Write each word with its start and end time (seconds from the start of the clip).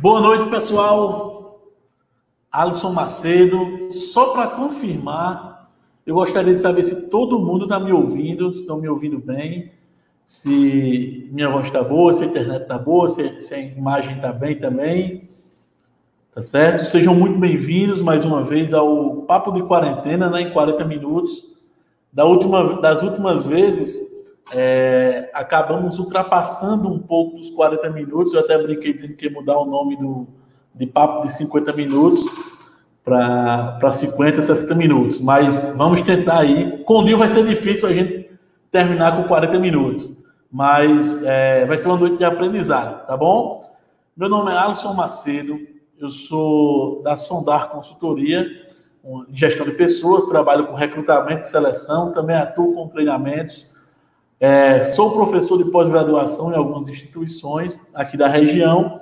Boa 0.00 0.20
noite, 0.20 0.48
pessoal. 0.48 1.60
Alisson 2.52 2.92
Macedo. 2.92 3.92
Só 3.92 4.26
para 4.32 4.46
confirmar, 4.46 5.72
eu 6.06 6.14
gostaria 6.14 6.54
de 6.54 6.60
saber 6.60 6.84
se 6.84 7.10
todo 7.10 7.40
mundo 7.40 7.64
está 7.64 7.80
me 7.80 7.92
ouvindo, 7.92 8.52
se 8.52 8.60
estão 8.60 8.78
me 8.78 8.88
ouvindo 8.88 9.18
bem, 9.18 9.72
se 10.24 11.28
minha 11.32 11.50
voz 11.50 11.66
está 11.66 11.82
boa, 11.82 12.12
se 12.12 12.22
a 12.22 12.26
internet 12.26 12.62
está 12.62 12.78
boa, 12.78 13.08
se, 13.08 13.42
se 13.42 13.52
a 13.52 13.58
imagem 13.58 14.14
está 14.14 14.32
bem 14.32 14.56
também. 14.56 15.28
Tá 16.32 16.44
certo? 16.44 16.84
Sejam 16.84 17.12
muito 17.12 17.36
bem-vindos 17.36 18.00
mais 18.00 18.24
uma 18.24 18.44
vez 18.44 18.72
ao 18.72 19.22
Papo 19.22 19.50
de 19.50 19.64
Quarentena, 19.64 20.30
né, 20.30 20.42
em 20.42 20.52
40 20.52 20.84
minutos. 20.84 21.44
Da 22.12 22.24
última, 22.24 22.80
das 22.80 23.02
últimas 23.02 23.42
vezes, 23.42 24.07
é, 24.52 25.30
acabamos 25.34 25.98
ultrapassando 25.98 26.88
um 26.88 26.98
pouco 26.98 27.36
dos 27.36 27.50
40 27.50 27.90
minutos. 27.90 28.32
Eu 28.32 28.40
até 28.40 28.56
brinquei 28.56 28.92
dizendo 28.92 29.14
que 29.14 29.26
ia 29.26 29.32
mudar 29.32 29.58
o 29.58 29.66
nome 29.66 29.96
do, 29.96 30.26
de 30.74 30.86
papo 30.86 31.26
de 31.26 31.32
50 31.32 31.72
minutos 31.72 32.24
para 33.04 33.90
50, 33.90 34.42
60 34.42 34.74
minutos. 34.74 35.20
Mas 35.20 35.74
vamos 35.76 36.02
tentar 36.02 36.40
aí. 36.40 36.82
Com 36.84 36.98
o 36.98 37.04
Dio 37.04 37.18
vai 37.18 37.28
ser 37.28 37.44
difícil 37.46 37.88
a 37.88 37.92
gente 37.92 38.30
terminar 38.70 39.16
com 39.16 39.28
40 39.28 39.58
minutos. 39.58 40.24
Mas 40.50 41.22
é, 41.24 41.66
vai 41.66 41.76
ser 41.76 41.88
uma 41.88 41.98
noite 41.98 42.16
de 42.16 42.24
aprendizado, 42.24 43.06
tá 43.06 43.16
bom? 43.16 43.68
Meu 44.16 44.28
nome 44.28 44.50
é 44.50 44.56
Alisson 44.56 44.94
Macedo, 44.94 45.60
eu 45.98 46.10
sou 46.10 47.02
da 47.02 47.16
Sondar 47.16 47.68
Consultoria, 47.68 48.46
gestão 49.30 49.66
de 49.66 49.72
pessoas, 49.72 50.26
trabalho 50.26 50.66
com 50.66 50.74
recrutamento 50.74 51.40
e 51.40 51.50
seleção, 51.50 52.12
também 52.12 52.34
atuo 52.34 52.74
com 52.74 52.88
treinamentos 52.88 53.66
é, 54.40 54.84
sou 54.84 55.10
professor 55.10 55.58
de 55.58 55.70
pós-graduação 55.70 56.52
em 56.52 56.56
algumas 56.56 56.86
instituições 56.86 57.90
aqui 57.92 58.16
da 58.16 58.28
região 58.28 59.00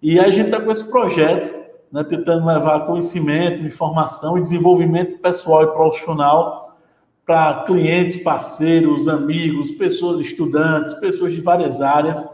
e 0.00 0.20
a 0.20 0.30
gente 0.30 0.46
está 0.46 0.60
com 0.60 0.70
esse 0.70 0.88
projeto, 0.88 1.52
né, 1.90 2.04
tentando 2.04 2.46
levar 2.46 2.86
conhecimento, 2.86 3.62
informação 3.62 4.38
e 4.38 4.42
desenvolvimento 4.42 5.18
pessoal 5.18 5.64
e 5.64 5.72
profissional 5.72 6.78
para 7.26 7.64
clientes, 7.64 8.16
parceiros, 8.18 9.08
amigos, 9.08 9.72
pessoas, 9.72 10.24
estudantes, 10.24 10.94
pessoas 10.94 11.34
de 11.34 11.40
várias 11.40 11.80
áreas, 11.82 12.24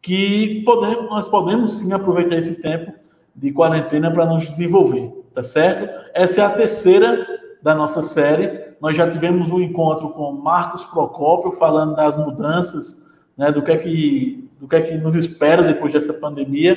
que 0.00 0.62
podemos, 0.64 1.10
nós 1.10 1.28
podemos 1.28 1.72
sim 1.72 1.92
aproveitar 1.92 2.36
esse 2.36 2.62
tempo 2.62 2.92
de 3.34 3.50
quarentena 3.52 4.10
para 4.10 4.26
nos 4.26 4.44
desenvolver, 4.44 5.10
tá 5.34 5.42
certo? 5.42 5.90
Essa 6.14 6.42
é 6.42 6.44
a 6.44 6.50
terceira 6.50 7.26
da 7.60 7.74
nossa 7.74 8.00
série 8.00 8.73
nós 8.84 8.94
já 8.94 9.10
tivemos 9.10 9.48
um 9.48 9.62
encontro 9.62 10.10
com 10.10 10.30
Marcos 10.32 10.84
Procópio 10.84 11.52
falando 11.52 11.96
das 11.96 12.18
mudanças, 12.18 13.06
né, 13.34 13.50
do 13.50 13.62
que 13.62 13.72
é 13.72 13.78
que 13.78 14.46
do 14.60 14.68
que 14.68 14.76
é 14.76 14.82
que 14.82 14.98
nos 14.98 15.14
espera 15.14 15.62
depois 15.62 15.90
dessa 15.90 16.12
pandemia. 16.12 16.76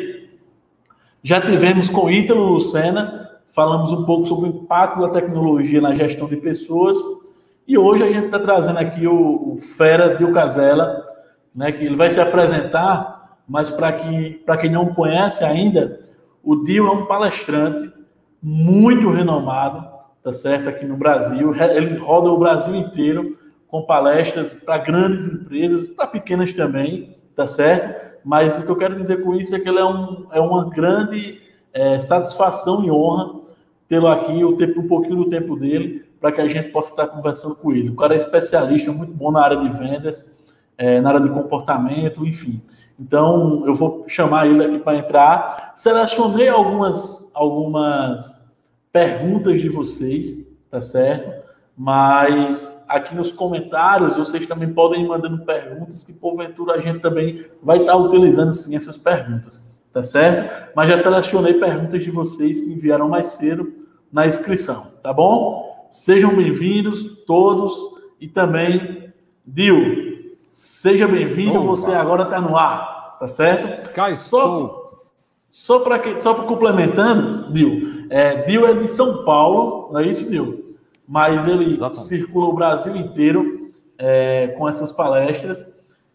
Já 1.22 1.42
tivemos 1.42 1.90
com 1.90 2.10
Ítalo 2.10 2.54
Lucena, 2.54 3.30
falamos 3.54 3.92
um 3.92 4.06
pouco 4.06 4.26
sobre 4.26 4.48
o 4.48 4.54
impacto 4.54 5.02
da 5.02 5.10
tecnologia 5.10 5.82
na 5.82 5.94
gestão 5.96 6.30
de 6.30 6.38
pessoas. 6.38 6.98
E 7.68 7.78
hoje 7.78 8.04
a 8.04 8.10
gente 8.10 8.28
está 8.28 8.40
trazendo 8.40 8.80
aqui 8.80 9.06
o, 9.06 9.56
o 9.56 9.58
Fera 9.58 10.16
Dio 10.16 10.32
Casella, 10.32 11.06
né, 11.54 11.74
que 11.74 11.84
ele 11.84 11.98
vai 11.98 12.10
se 12.10 12.22
apresentar, 12.22 13.38
mas 13.46 13.70
para 13.70 13.92
que, 13.92 14.42
quem 14.62 14.72
não 14.72 14.94
conhece 14.94 15.44
ainda, 15.44 16.00
o 16.42 16.56
Dio 16.64 16.88
é 16.88 16.92
um 16.92 17.06
palestrante 17.06 17.92
muito 18.42 19.12
renomado, 19.12 19.97
tá 20.28 20.34
certo? 20.34 20.68
Aqui 20.68 20.86
no 20.86 20.98
Brasil. 20.98 21.56
Ele 21.56 21.96
roda 21.96 22.30
o 22.30 22.38
Brasil 22.38 22.76
inteiro 22.76 23.38
com 23.66 23.84
palestras 23.84 24.54
para 24.54 24.78
grandes 24.78 25.26
empresas, 25.26 25.88
para 25.88 26.06
pequenas 26.06 26.52
também, 26.52 27.16
tá 27.34 27.48
certo? 27.48 28.20
Mas 28.26 28.58
o 28.58 28.64
que 28.64 28.70
eu 28.70 28.76
quero 28.76 28.98
dizer 28.98 29.24
com 29.24 29.34
isso 29.36 29.56
é 29.56 29.60
que 29.60 29.70
ele 29.70 29.80
é, 29.80 29.86
um, 29.86 30.28
é 30.34 30.42
uma 30.42 30.70
grande 30.70 31.42
é, 31.72 32.00
satisfação 32.00 32.84
e 32.84 32.92
honra 32.92 33.40
tê-lo 33.88 34.08
aqui, 34.08 34.44
o 34.44 34.58
tempo, 34.58 34.82
um 34.82 34.88
pouquinho 34.90 35.16
do 35.16 35.30
tempo 35.30 35.56
dele, 35.56 36.06
para 36.20 36.34
que 36.34 36.42
a 36.42 36.48
gente 36.50 36.72
possa 36.72 36.92
estar 36.92 37.08
conversando 37.08 37.56
com 37.56 37.72
ele. 37.72 37.90
O 37.90 37.96
cara 37.96 38.14
é 38.14 38.18
especialista, 38.18 38.92
muito 38.92 39.14
bom 39.14 39.32
na 39.32 39.42
área 39.42 39.56
de 39.56 39.70
vendas, 39.70 40.36
é, 40.78 41.00
na 41.00 41.08
área 41.08 41.22
de 41.22 41.30
comportamento, 41.30 42.26
enfim. 42.26 42.62
Então, 43.00 43.66
eu 43.66 43.74
vou 43.74 44.04
chamar 44.10 44.46
ele 44.46 44.62
aqui 44.62 44.80
para 44.80 44.98
entrar. 44.98 45.72
Selecionei 45.74 46.50
algumas, 46.50 47.32
algumas 47.34 48.37
perguntas 48.98 49.62
de 49.62 49.70
vocês, 49.70 50.48
tá 50.72 50.82
certo? 50.82 51.46
Mas 51.78 52.84
aqui 52.90 53.14
nos 53.14 53.32
comentários 53.32 54.18
vocês 54.18 54.48
também 54.48 54.74
podem 54.74 55.04
ir 55.04 55.08
mandando 55.08 55.46
perguntas 55.46 56.04
que 56.04 56.14
porventura 56.14 56.74
a 56.74 56.82
gente 56.82 57.02
também 57.02 57.46
vai 57.62 57.78
estar 57.78 57.96
utilizando 57.96 58.56
sim 58.56 58.76
essas 58.76 58.98
perguntas, 58.98 59.80
tá 59.94 60.04
certo? 60.04 60.72
Mas 60.76 60.90
já 60.90 60.98
selecionei 60.98 61.54
perguntas 61.54 62.04
de 62.04 62.10
vocês 62.10 62.60
que 62.60 62.74
enviaram 62.74 63.08
mais 63.08 63.28
cedo 63.28 63.72
na 64.12 64.26
inscrição, 64.26 64.88
tá 65.04 65.14
bom? 65.14 65.88
Sejam 65.92 66.36
bem-vindos 66.36 67.04
todos 67.28 67.76
e 68.20 68.28
também 68.28 69.14
Dil, 69.46 70.36
seja 70.50 71.08
bem-vindo, 71.08 71.62
você 71.62 71.92
agora 71.92 72.24
está 72.24 72.42
no 72.42 72.58
ar, 72.58 73.18
tá 73.20 73.30
certo? 73.30 73.94
Cá 73.94 74.10
estou. 74.10 74.42
Só, 75.50 75.78
só 75.78 75.80
para 75.82 76.18
só 76.18 76.34
complementando, 76.34 77.54
Dil, 77.54 77.97
é, 78.10 78.44
Dio 78.44 78.66
é 78.66 78.74
de 78.74 78.88
São 78.88 79.24
Paulo, 79.24 79.90
não 79.92 80.00
é 80.00 80.08
isso, 80.08 80.30
Dio? 80.30 80.76
Mas 81.08 81.48
ele 81.48 81.74
Exatamente. 81.74 82.08
circula 82.08 82.48
o 82.48 82.54
Brasil 82.54 82.96
inteiro 82.96 83.72
é, 83.98 84.56
com 84.58 84.68
essas 84.68 84.92
palestras. 84.92 85.68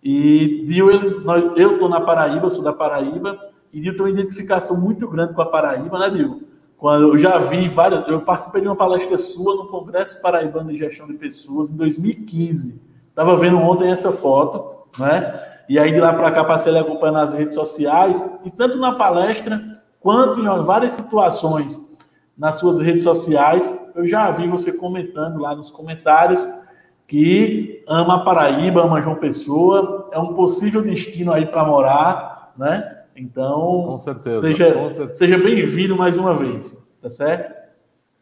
E 0.03 0.64
Dio, 0.66 0.91
ele, 0.91 1.25
nós, 1.25 1.53
eu 1.56 1.75
estou 1.75 1.88
na 1.88 2.00
Paraíba, 2.00 2.50
sou 2.50 2.64
da 2.64 2.72
Paraíba, 2.72 3.38
e 3.72 3.80
Dio 3.80 3.97
tem 3.97 4.06
uma 4.06 4.10
identificação 4.10 4.78
muito 4.78 5.08
grande 5.08 5.34
com 5.34 5.42
a 5.42 5.47
Paraíba, 5.47 5.98
né, 5.98 6.10
Dio? 6.10 6.42
Quando 6.76 7.10
eu 7.10 7.19
já 7.19 7.38
vi 7.38 7.69
várias, 7.69 8.06
eu 8.09 8.20
participei 8.22 8.60
de 8.60 8.66
uma 8.66 8.74
palestra 8.74 9.16
sua 9.16 9.54
no 9.54 9.69
Congresso 9.69 10.20
Paraibano 10.20 10.72
de 10.72 10.78
Gestão 10.78 11.06
de 11.06 11.14
Pessoas 11.14 11.70
em 11.70 11.76
2015. 11.76 12.82
Estava 13.09 13.36
vendo 13.36 13.56
ontem 13.59 13.91
essa 13.91 14.10
foto, 14.10 14.88
né? 14.98 15.41
E 15.69 15.78
aí 15.78 15.92
de 15.92 16.00
lá 16.00 16.12
para 16.12 16.32
cá 16.32 16.44
passei 16.44 16.76
a 16.76 16.80
acompanhar 16.80 17.12
nas 17.12 17.32
redes 17.32 17.54
sociais 17.54 18.24
e 18.44 18.50
tanto 18.50 18.78
na 18.78 18.92
palestra 18.92 19.72
quanto 20.02 20.40
em 20.40 20.64
várias 20.64 20.94
situações 20.94 21.92
nas 22.36 22.56
suas 22.56 22.80
redes 22.80 23.02
sociais. 23.02 23.78
Eu 23.94 24.06
já 24.06 24.30
vi 24.30 24.48
você 24.48 24.72
comentando 24.72 25.38
lá 25.38 25.54
nos 25.54 25.70
comentários 25.70 26.44
que 27.06 27.84
ama 27.86 28.16
a 28.16 28.18
Paraíba, 28.20 28.84
ama 28.84 29.00
João 29.02 29.16
Pessoa, 29.16 30.08
é 30.12 30.18
um 30.18 30.34
possível 30.34 30.82
destino 30.82 31.32
aí 31.32 31.44
para 31.44 31.64
morar, 31.64 32.52
né? 32.56 33.00
Então, 33.14 33.84
com 33.86 33.98
certeza, 33.98 34.41
seja, 34.41 35.14
seja 35.14 35.38
bem-vindo 35.38 35.94
mais 35.94 36.16
uma 36.16 36.34
vez, 36.34 36.82
tá 37.02 37.10
certo? 37.10 37.54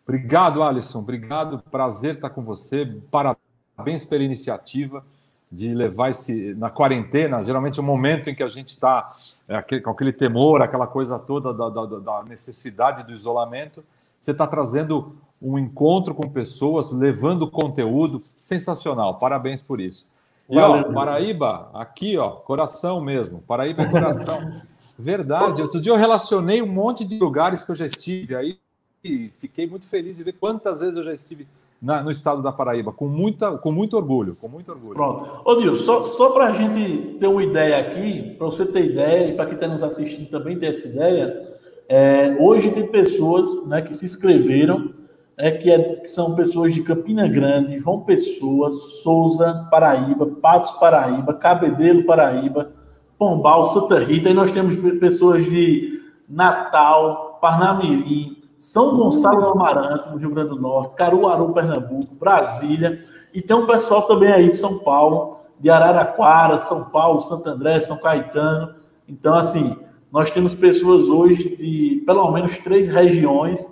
Obrigado, 0.04 0.60
Alisson. 0.62 0.98
Obrigado, 0.98 1.62
prazer 1.70 2.16
estar 2.16 2.30
com 2.30 2.42
você. 2.42 2.84
Parabéns 3.12 4.04
pela 4.04 4.24
iniciativa 4.24 5.04
de 5.50 5.72
levar 5.72 6.10
esse 6.10 6.54
na 6.54 6.68
quarentena. 6.68 7.44
Geralmente 7.44 7.78
é 7.78 7.82
o 7.82 7.86
momento 7.86 8.28
em 8.28 8.34
que 8.34 8.42
a 8.42 8.48
gente 8.48 8.68
está 8.68 9.16
aquele, 9.56 9.80
com 9.80 9.90
aquele 9.90 10.12
temor, 10.12 10.62
aquela 10.62 10.86
coisa 10.86 11.18
toda 11.18 11.52
da, 11.52 11.68
da, 11.68 11.86
da 11.86 12.22
necessidade 12.24 13.02
do 13.04 13.12
isolamento. 13.12 13.84
Você 14.20 14.30
está 14.32 14.46
trazendo 14.46 15.16
um 15.40 15.58
encontro 15.58 16.14
com 16.14 16.28
pessoas, 16.28 16.90
levando 16.90 17.50
conteúdo 17.50 18.22
sensacional. 18.36 19.18
Parabéns 19.18 19.62
por 19.62 19.80
isso. 19.80 20.06
E 20.48 20.58
ó, 20.58 20.92
Paraíba, 20.92 21.70
aqui, 21.72 22.18
ó, 22.18 22.30
coração 22.30 23.00
mesmo. 23.00 23.40
Paraíba 23.42 23.82
é 23.82 23.88
coração. 23.88 24.60
Verdade. 24.98 25.62
Outro 25.62 25.80
dia 25.80 25.92
eu 25.92 25.96
relacionei 25.96 26.60
um 26.60 26.66
monte 26.66 27.06
de 27.06 27.18
lugares 27.18 27.64
que 27.64 27.70
eu 27.70 27.74
já 27.74 27.86
estive 27.86 28.36
aí 28.36 28.58
e 29.02 29.30
fiquei 29.38 29.66
muito 29.66 29.88
feliz 29.88 30.16
de 30.16 30.24
ver 30.24 30.32
quantas 30.32 30.80
vezes 30.80 30.98
eu 30.98 31.04
já 31.04 31.12
estive 31.12 31.48
na, 31.80 32.02
no 32.02 32.10
estado 32.10 32.42
da 32.42 32.52
Paraíba, 32.52 32.92
com, 32.92 33.06
muita, 33.06 33.56
com 33.56 33.72
muito 33.72 33.96
orgulho, 33.96 34.36
com 34.36 34.48
muito 34.48 34.70
orgulho. 34.70 34.94
Pronto. 34.94 35.40
Ô, 35.44 35.54
Nil, 35.54 35.76
só, 35.76 36.04
só 36.04 36.30
para 36.30 36.46
a 36.46 36.52
gente 36.52 37.16
ter 37.18 37.26
uma 37.26 37.42
ideia 37.42 37.78
aqui, 37.78 38.34
para 38.36 38.46
você 38.46 38.66
ter 38.66 38.84
ideia, 38.84 39.28
e 39.28 39.34
para 39.34 39.46
quem 39.46 39.54
está 39.54 39.66
nos 39.66 39.82
assistindo 39.82 40.28
também 40.28 40.58
ter 40.58 40.66
essa 40.66 40.86
ideia, 40.86 41.40
é, 41.88 42.36
hoje 42.38 42.70
tem 42.70 42.86
pessoas 42.86 43.66
né, 43.66 43.80
que 43.80 43.94
se 43.96 44.04
inscreveram, 44.04 44.92
é, 45.38 45.50
que, 45.50 45.70
é, 45.70 45.96
que, 45.96 46.08
são 46.08 46.34
pessoas 46.34 46.74
de 46.74 46.82
Campina 46.82 47.26
Grande, 47.26 47.78
João 47.78 48.00
Pessoa, 48.00 48.70
Souza, 48.70 49.66
Paraíba, 49.70 50.26
Patos, 50.26 50.72
Paraíba, 50.72 51.32
Cabedelo, 51.32 52.04
Paraíba, 52.04 52.72
Pombal, 53.18 53.64
Santa 53.64 53.98
Rita, 53.98 54.28
e 54.28 54.34
nós 54.34 54.52
temos 54.52 54.76
pessoas 54.98 55.44
de 55.44 55.98
Natal, 56.28 57.38
Parnamirim, 57.40 58.39
são 58.60 58.94
Gonçalo 58.94 59.40
do 59.40 59.48
Amarante, 59.52 60.10
no 60.10 60.18
Rio 60.18 60.34
Grande 60.34 60.50
do 60.50 60.60
Norte, 60.60 60.94
Caruaru, 60.94 61.54
Pernambuco, 61.54 62.14
Brasília, 62.14 63.02
e 63.32 63.40
tem 63.40 63.56
um 63.56 63.66
pessoal 63.66 64.02
também 64.02 64.30
aí 64.30 64.50
de 64.50 64.56
São 64.56 64.80
Paulo, 64.80 65.38
de 65.58 65.70
Araraquara, 65.70 66.58
São 66.58 66.90
Paulo, 66.90 67.22
Santo 67.22 67.48
André, 67.48 67.80
São 67.80 67.96
Caetano. 67.96 68.74
Então, 69.08 69.32
assim, 69.32 69.78
nós 70.12 70.30
temos 70.30 70.54
pessoas 70.54 71.08
hoje 71.08 71.56
de 71.56 72.02
pelo 72.04 72.30
menos 72.32 72.58
três 72.58 72.90
regiões 72.90 73.66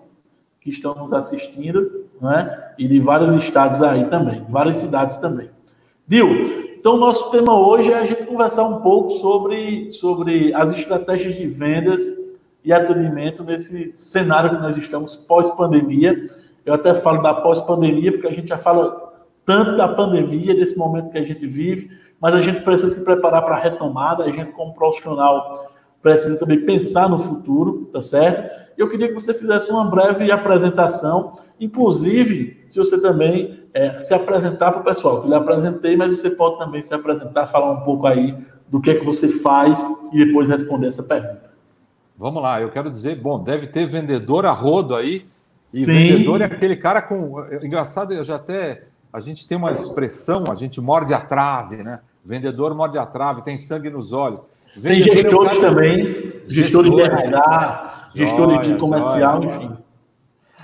que 0.59 0.71
estão 0.71 0.95
nos 0.95 1.13
assistindo, 1.13 2.07
né? 2.19 2.73
E 2.79 2.89
de 2.89 2.99
vários 2.99 3.35
estados 3.35 3.83
aí 3.83 4.07
também, 4.07 4.47
várias 4.49 4.79
cidades 4.79 5.19
também. 5.19 5.51
Viu? 6.07 6.29
Então, 6.81 6.97
nosso 6.97 7.31
tema 7.31 7.61
hoje 7.61 7.93
é 7.93 7.99
a 7.99 8.07
gente 8.07 8.25
conversar 8.25 8.65
um 8.65 8.81
pouco 8.81 9.11
sobre, 9.11 9.91
sobre 9.91 10.55
as 10.55 10.71
estratégias 10.71 11.35
de 11.35 11.47
vendas 11.47 12.01
e 12.69 12.73
atendimento 12.73 13.43
nesse 13.43 13.97
cenário 13.97 14.51
que 14.51 14.61
nós 14.61 14.77
estamos 14.77 15.17
pós-pandemia. 15.17 16.29
Eu 16.67 16.75
até 16.75 16.93
falo 16.95 17.23
da 17.23 17.33
pós-pandemia, 17.33 18.13
porque 18.13 18.27
a 18.27 18.35
gente 18.35 18.49
já 18.49 18.59
fala 18.59 19.11
tanto 19.47 19.75
da 19.75 19.89
pandemia, 19.89 20.55
desse 20.55 20.77
momento 20.77 21.09
que 21.09 21.17
a 21.17 21.25
gente 21.25 21.47
vive, 21.47 21.91
mas 22.21 22.35
a 22.35 22.43
gente 22.43 22.61
precisa 22.61 22.89
se 22.95 23.03
preparar 23.07 23.43
para 23.43 23.57
a 23.57 23.59
retomada, 23.59 24.25
a 24.25 24.31
gente, 24.31 24.53
como 24.53 24.75
profissional, 24.75 25.73
precisa 26.03 26.39
também 26.39 26.61
pensar 26.67 27.09
no 27.09 27.19
futuro, 27.19 27.89
tá 27.91 28.03
certo? 28.03 28.51
Eu 28.77 28.91
queria 28.91 29.09
que 29.09 29.15
você 29.15 29.33
fizesse 29.33 29.71
uma 29.71 29.87
breve 29.87 30.31
apresentação, 30.31 31.37
inclusive, 31.59 32.65
se 32.67 32.79
você 32.79 33.01
também 33.01 33.63
é, 33.73 34.03
se 34.03 34.13
apresentar 34.13 34.73
para 34.73 34.83
o 34.83 34.85
pessoal, 34.85 35.23
que 35.23 35.27
eu 35.27 35.31
lhe 35.31 35.37
apresentei, 35.37 35.97
mas 35.97 36.19
você 36.19 36.29
pode 36.29 36.59
também 36.59 36.83
se 36.83 36.93
apresentar, 36.93 37.47
falar 37.47 37.71
um 37.71 37.81
pouco 37.81 38.07
aí 38.07 38.37
do 38.69 38.79
que 38.79 38.91
é 38.91 38.95
que 38.97 39.07
você 39.07 39.27
faz 39.27 39.83
e 40.13 40.23
depois 40.23 40.47
responder 40.49 40.89
essa 40.89 41.03
pergunta. 41.03 41.48
Vamos 42.19 42.43
lá, 42.43 42.61
eu 42.61 42.69
quero 42.69 42.91
dizer, 42.91 43.15
bom, 43.15 43.41
deve 43.41 43.69
ter 43.69 43.87
vendedor 43.87 44.45
a 44.45 44.51
rodo 44.51 44.97
aí, 44.97 45.25
e 45.73 45.85
Sim. 45.85 45.93
vendedor 45.93 46.41
é 46.41 46.47
aquele 46.47 46.75
cara 46.75 47.01
com. 47.01 47.45
Engraçado, 47.63 48.13
eu 48.13 48.25
já 48.25 48.35
até. 48.35 48.85
A 49.13 49.21
gente 49.21 49.47
tem 49.47 49.57
uma 49.57 49.71
expressão, 49.71 50.51
a 50.51 50.55
gente 50.55 50.81
morde 50.81 51.15
a 51.15 51.21
trave, 51.21 51.77
né? 51.77 52.01
Vendedor 52.25 52.75
morde 52.75 52.99
a 52.99 53.07
trave, 53.07 53.43
tem 53.43 53.57
sangue 53.57 53.89
nos 53.89 54.13
olhos. 54.13 54.45
Vendedor 54.77 55.15
tem 55.15 55.23
gestores 55.23 55.53
é 55.53 55.61
cara... 55.61 55.69
também, 55.69 56.43
gestores 56.47 56.91
de 56.91 57.01
RH, 57.01 58.11
gestores 58.15 58.67
de 58.67 58.77
comercial, 58.77 59.43
joia. 59.43 59.55
enfim. 59.55 59.77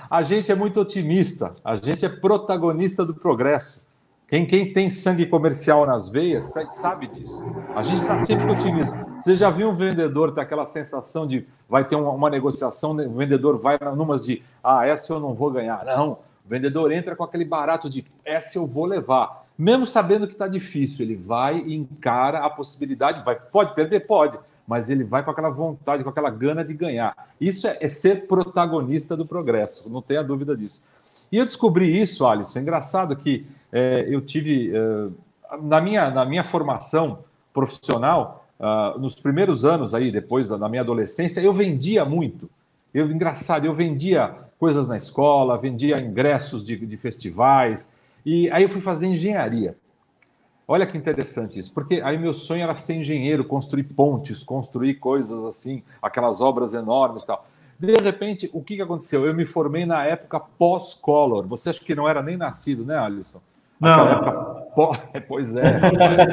A 0.09 0.21
gente 0.21 0.51
é 0.51 0.55
muito 0.55 0.79
otimista, 0.79 1.53
a 1.63 1.75
gente 1.75 2.05
é 2.05 2.09
protagonista 2.09 3.05
do 3.05 3.13
progresso. 3.13 3.81
Quem, 4.27 4.43
quem 4.45 4.73
tem 4.73 4.89
sangue 4.89 5.27
comercial 5.27 5.85
nas 5.85 6.09
veias 6.09 6.51
sabe 6.71 7.07
disso. 7.07 7.43
A 7.75 7.83
gente 7.83 7.97
está 7.97 8.17
sempre 8.17 8.49
otimista. 8.51 9.05
Você 9.19 9.35
já 9.35 9.51
viu 9.51 9.69
um 9.69 9.75
vendedor 9.75 10.33
ter 10.33 10.41
aquela 10.41 10.65
sensação 10.65 11.27
de 11.27 11.45
vai 11.69 11.85
ter 11.85 11.95
uma, 11.95 12.09
uma 12.09 12.29
negociação, 12.29 12.91
o 12.91 13.13
vendedor 13.13 13.59
vai 13.59 13.77
numas 13.95 14.25
de 14.25 14.41
ah, 14.63 14.85
essa 14.85 15.13
eu 15.13 15.19
não 15.19 15.35
vou 15.35 15.51
ganhar. 15.51 15.85
Não, 15.85 16.13
o 16.13 16.49
vendedor 16.49 16.91
entra 16.91 17.15
com 17.15 17.23
aquele 17.23 17.45
barato 17.45 17.87
de 17.87 18.03
essa 18.23 18.57
eu 18.57 18.65
vou 18.65 18.85
levar. 18.85 19.45
Mesmo 19.57 19.85
sabendo 19.85 20.27
que 20.27 20.33
está 20.33 20.47
difícil, 20.47 21.05
ele 21.05 21.15
vai 21.15 21.59
e 21.59 21.75
encara 21.75 22.39
a 22.39 22.49
possibilidade, 22.49 23.23
vai, 23.23 23.35
pode 23.35 23.75
perder? 23.75 24.01
Pode, 24.01 24.39
mas 24.67 24.89
ele 24.89 25.03
vai 25.03 25.23
com 25.23 25.31
aquela 25.31 25.49
vontade, 25.49 26.03
com 26.03 26.09
aquela 26.09 26.31
gana 26.31 26.65
de 26.65 26.73
ganhar. 26.73 27.15
Isso 27.39 27.67
é, 27.67 27.77
é 27.79 27.89
ser 27.89 28.27
protagonista 28.27 29.15
do 29.15 29.25
progresso, 29.25 29.87
não 29.87 30.01
tenha 30.01 30.23
dúvida 30.23 30.57
disso. 30.57 30.83
E 31.31 31.37
eu 31.37 31.45
descobri 31.45 31.99
isso, 31.99 32.25
Alisson. 32.25 32.59
É 32.59 32.61
engraçado 32.61 33.15
que 33.15 33.45
é, 33.71 34.05
eu 34.09 34.21
tive, 34.21 34.71
é, 34.75 35.57
na, 35.61 35.81
minha, 35.81 36.09
na 36.09 36.25
minha 36.25 36.43
formação 36.43 37.19
profissional, 37.53 38.45
uh, 38.59 38.99
nos 38.99 39.15
primeiros 39.15 39.63
anos 39.63 39.93
aí, 39.93 40.11
depois 40.11 40.47
da, 40.47 40.57
da, 40.57 40.67
minha 40.67 40.81
adolescência, 40.81 41.39
eu 41.39 41.53
vendia 41.53 42.03
muito. 42.03 42.49
Eu, 42.93 43.09
engraçado, 43.09 43.65
eu 43.65 43.73
vendia 43.73 44.35
coisas 44.59 44.87
na 44.87 44.97
escola, 44.97 45.57
vendia 45.57 45.99
ingressos 45.99 46.63
de, 46.63 46.77
de 46.77 46.97
festivais, 46.97 47.93
e 48.25 48.49
aí 48.51 48.63
eu 48.63 48.69
fui 48.69 48.81
fazer 48.81 49.07
engenharia. 49.07 49.75
Olha 50.67 50.85
que 50.85 50.97
interessante 50.97 51.59
isso, 51.59 51.73
porque 51.73 52.01
aí 52.03 52.17
meu 52.17 52.33
sonho 52.33 52.63
era 52.63 52.75
ser 52.77 52.95
engenheiro, 52.95 53.45
construir 53.45 53.83
pontes, 53.83 54.43
construir 54.43 54.95
coisas 54.95 55.43
assim, 55.43 55.83
aquelas 56.01 56.41
obras 56.41 56.73
enormes 56.73 57.23
e 57.23 57.27
tal. 57.27 57.47
De 57.77 57.93
repente, 57.97 58.49
o 58.53 58.63
que, 58.63 58.77
que 58.77 58.81
aconteceu? 58.81 59.25
Eu 59.25 59.33
me 59.33 59.45
formei 59.45 59.85
na 59.85 60.05
época 60.05 60.39
pós-Collor. 60.39 61.45
Você 61.47 61.69
acha 61.69 61.83
que 61.83 61.93
não 61.93 62.07
era 62.07 62.21
nem 62.21 62.37
nascido, 62.37 62.85
né, 62.85 62.97
Alisson? 62.97 63.41
Não. 63.79 64.07
Época... 64.07 65.21
Pois 65.27 65.55
é. 65.55 65.63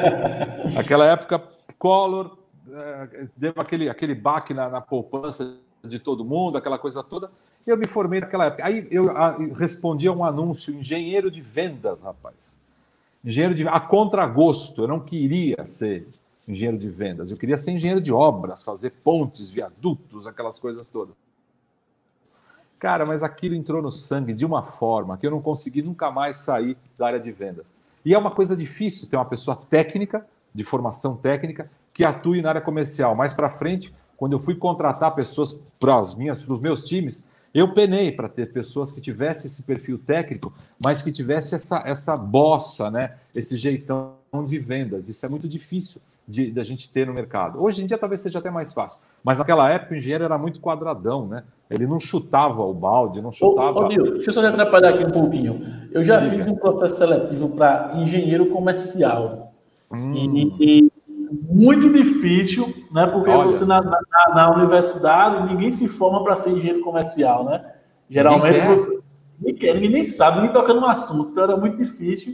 Aquela 0.79 1.05
época, 1.05 1.43
Collor 1.77 2.37
é, 2.71 3.27
deu 3.35 3.53
aquele, 3.57 3.89
aquele 3.89 4.15
baque 4.15 4.53
na, 4.53 4.69
na 4.69 4.81
poupança 4.81 5.57
de 5.83 5.99
todo 5.99 6.23
mundo, 6.23 6.57
aquela 6.57 6.79
coisa 6.79 7.03
toda. 7.03 7.29
E 7.65 7.69
eu 7.69 7.77
me 7.77 7.87
formei 7.87 8.21
naquela 8.21 8.45
época. 8.45 8.65
Aí 8.65 8.87
eu 8.89 9.07
respondi 9.55 10.07
a 10.07 10.11
um 10.11 10.23
anúncio, 10.23 10.73
engenheiro 10.73 11.29
de 11.29 11.41
vendas, 11.41 12.01
rapaz. 12.01 12.59
Engenheiro 13.23 13.53
de 13.53 13.67
a 13.67 13.79
contragosto. 13.79 14.83
Eu 14.83 14.87
não 14.87 14.99
queria 14.99 15.65
ser 15.67 16.07
engenheiro 16.47 16.77
de 16.77 16.89
vendas. 16.89 17.31
Eu 17.31 17.37
queria 17.37 17.57
ser 17.57 17.71
engenheiro 17.71 18.01
de 18.01 18.11
obras, 18.11 18.63
fazer 18.63 18.91
pontes, 19.03 19.49
viadutos, 19.49 20.27
aquelas 20.27 20.59
coisas 20.59 20.89
todas. 20.89 21.15
Cara, 22.83 23.05
mas 23.05 23.23
aquilo 23.23 23.55
entrou 23.55 23.81
no 23.81 23.93
sangue 23.93 24.33
de 24.33 24.45
uma 24.45 24.61
forma 24.61 25.17
que 25.17 25.25
eu 25.25 25.31
não 25.31 25.41
consegui 25.41 25.81
nunca 25.81 26.11
mais 26.11 26.35
sair 26.35 26.75
da 26.97 27.07
área 27.07 27.19
de 27.19 27.31
vendas. 27.31 27.73
E 28.03 28.13
é 28.13 28.17
uma 28.17 28.29
coisa 28.29 28.57
difícil 28.57 29.07
ter 29.07 29.15
uma 29.15 29.23
pessoa 29.23 29.55
técnica, 29.55 30.27
de 30.53 30.65
formação 30.65 31.15
técnica, 31.15 31.71
que 31.93 32.03
atue 32.03 32.41
na 32.41 32.49
área 32.49 32.59
comercial. 32.59 33.15
Mais 33.15 33.33
para 33.33 33.47
frente, 33.47 33.95
quando 34.17 34.33
eu 34.33 34.39
fui 34.41 34.55
contratar 34.55 35.15
pessoas 35.15 35.57
para 35.79 35.97
os 35.97 36.59
meus 36.59 36.83
times, 36.83 37.25
eu 37.53 37.73
penei 37.73 38.11
para 38.11 38.27
ter 38.27 38.51
pessoas 38.51 38.91
que 38.91 38.99
tivessem 38.99 39.49
esse 39.49 39.63
perfil 39.63 39.97
técnico, 39.97 40.51
mas 40.77 41.01
que 41.01 41.09
tivesse 41.09 41.55
essa 41.55 41.83
essa 41.85 42.17
bossa, 42.17 42.91
né? 42.91 43.15
Esse 43.33 43.55
jeitão 43.55 44.17
de 44.45 44.59
vendas. 44.59 45.07
Isso 45.07 45.25
é 45.25 45.29
muito 45.29 45.47
difícil 45.47 46.01
de, 46.27 46.51
de, 46.51 46.59
a 46.59 46.63
gente 46.63 46.89
ter 46.89 47.05
no 47.05 47.13
mercado. 47.13 47.61
Hoje 47.61 47.83
em 47.83 47.85
dia 47.85 47.97
talvez 47.97 48.21
seja 48.21 48.39
até 48.39 48.49
mais 48.49 48.73
fácil, 48.73 49.01
mas 49.23 49.37
naquela 49.37 49.69
época 49.69 49.93
o 49.93 49.97
engenheiro 49.97 50.23
era 50.23 50.37
muito 50.37 50.59
quadradão, 50.59 51.27
né? 51.27 51.43
Ele 51.69 51.85
não 51.85 51.99
chutava 51.99 52.61
o 52.61 52.73
balde, 52.73 53.21
não 53.21 53.31
chutava. 53.31 53.79
Ô, 53.79 53.85
ô 53.85 53.87
Nil, 53.87 54.13
deixa 54.15 54.29
eu 54.29 54.33
só 54.33 54.41
te 54.41 54.47
atrapalhar 54.47 54.89
aqui 54.89 55.05
um 55.05 55.11
pouquinho. 55.11 55.61
Eu 55.91 56.03
já 56.03 56.17
Diga. 56.17 56.31
fiz 56.31 56.47
um 56.47 56.55
processo 56.55 56.97
seletivo 56.97 57.49
para 57.49 57.93
engenheiro 57.95 58.47
comercial. 58.47 59.53
Hum. 59.91 60.13
E, 60.13 60.55
e, 60.59 60.91
muito 61.49 61.91
difícil, 61.91 62.73
né? 62.91 63.07
Porque 63.07 63.29
Olha. 63.29 63.45
você 63.45 63.65
na, 63.65 63.81
na, 63.81 63.99
na, 64.35 64.55
universidade 64.55 65.51
ninguém 65.51 65.71
se 65.71 65.87
forma 65.87 66.23
para 66.23 66.37
ser 66.37 66.51
engenheiro 66.51 66.81
comercial, 66.81 67.43
né? 67.43 67.73
Geralmente 68.09 68.59
ninguém 68.59 68.67
você 68.67 68.99
ninguém, 69.41 69.73
ninguém 69.73 69.89
nem 69.89 70.03
sabe, 70.03 70.37
ninguém 70.37 70.53
toca 70.53 70.73
no 70.73 70.85
assunto. 70.85 71.31
Então 71.31 71.43
era 71.43 71.57
muito 71.57 71.77
difícil 71.77 72.33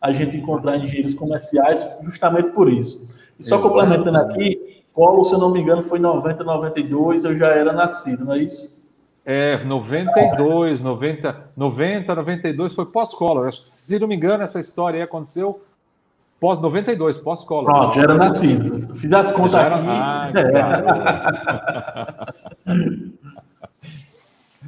a 0.00 0.12
gente 0.12 0.36
encontrar 0.36 0.76
engenheiros 0.76 1.14
comerciais 1.14 1.86
justamente 2.02 2.50
por 2.50 2.72
isso. 2.72 3.08
E 3.38 3.46
só 3.46 3.56
Exato. 3.56 3.68
complementando 3.68 4.18
aqui, 4.18 4.84
Polo, 4.94 5.24
se 5.24 5.32
eu 5.32 5.38
não 5.38 5.50
me 5.50 5.60
engano, 5.60 5.82
foi 5.82 5.98
em 5.98 6.02
90, 6.02 6.42
92, 6.42 7.24
eu 7.24 7.36
já 7.36 7.48
era 7.48 7.72
nascido, 7.72 8.24
não 8.24 8.34
é 8.34 8.38
isso? 8.38 8.78
É, 9.24 9.62
92, 9.62 10.80
90, 10.80 11.50
90, 11.54 12.14
92 12.14 12.74
foi 12.74 12.86
pós-Collor. 12.86 13.52
Se 13.52 13.98
não 13.98 14.08
me 14.08 14.16
engano, 14.16 14.42
essa 14.42 14.58
história 14.58 14.96
aí 14.96 15.02
aconteceu 15.02 15.62
pós 16.40 16.58
92, 16.58 17.18
pós-Collor. 17.18 17.72
Pronto, 17.72 17.94
já 17.94 18.02
era 18.02 18.14
nascido. 18.14 18.96
Fiz 18.96 19.12
as 19.12 19.30
contas 19.30 19.54
era... 19.54 19.76
aqui. 19.76 20.38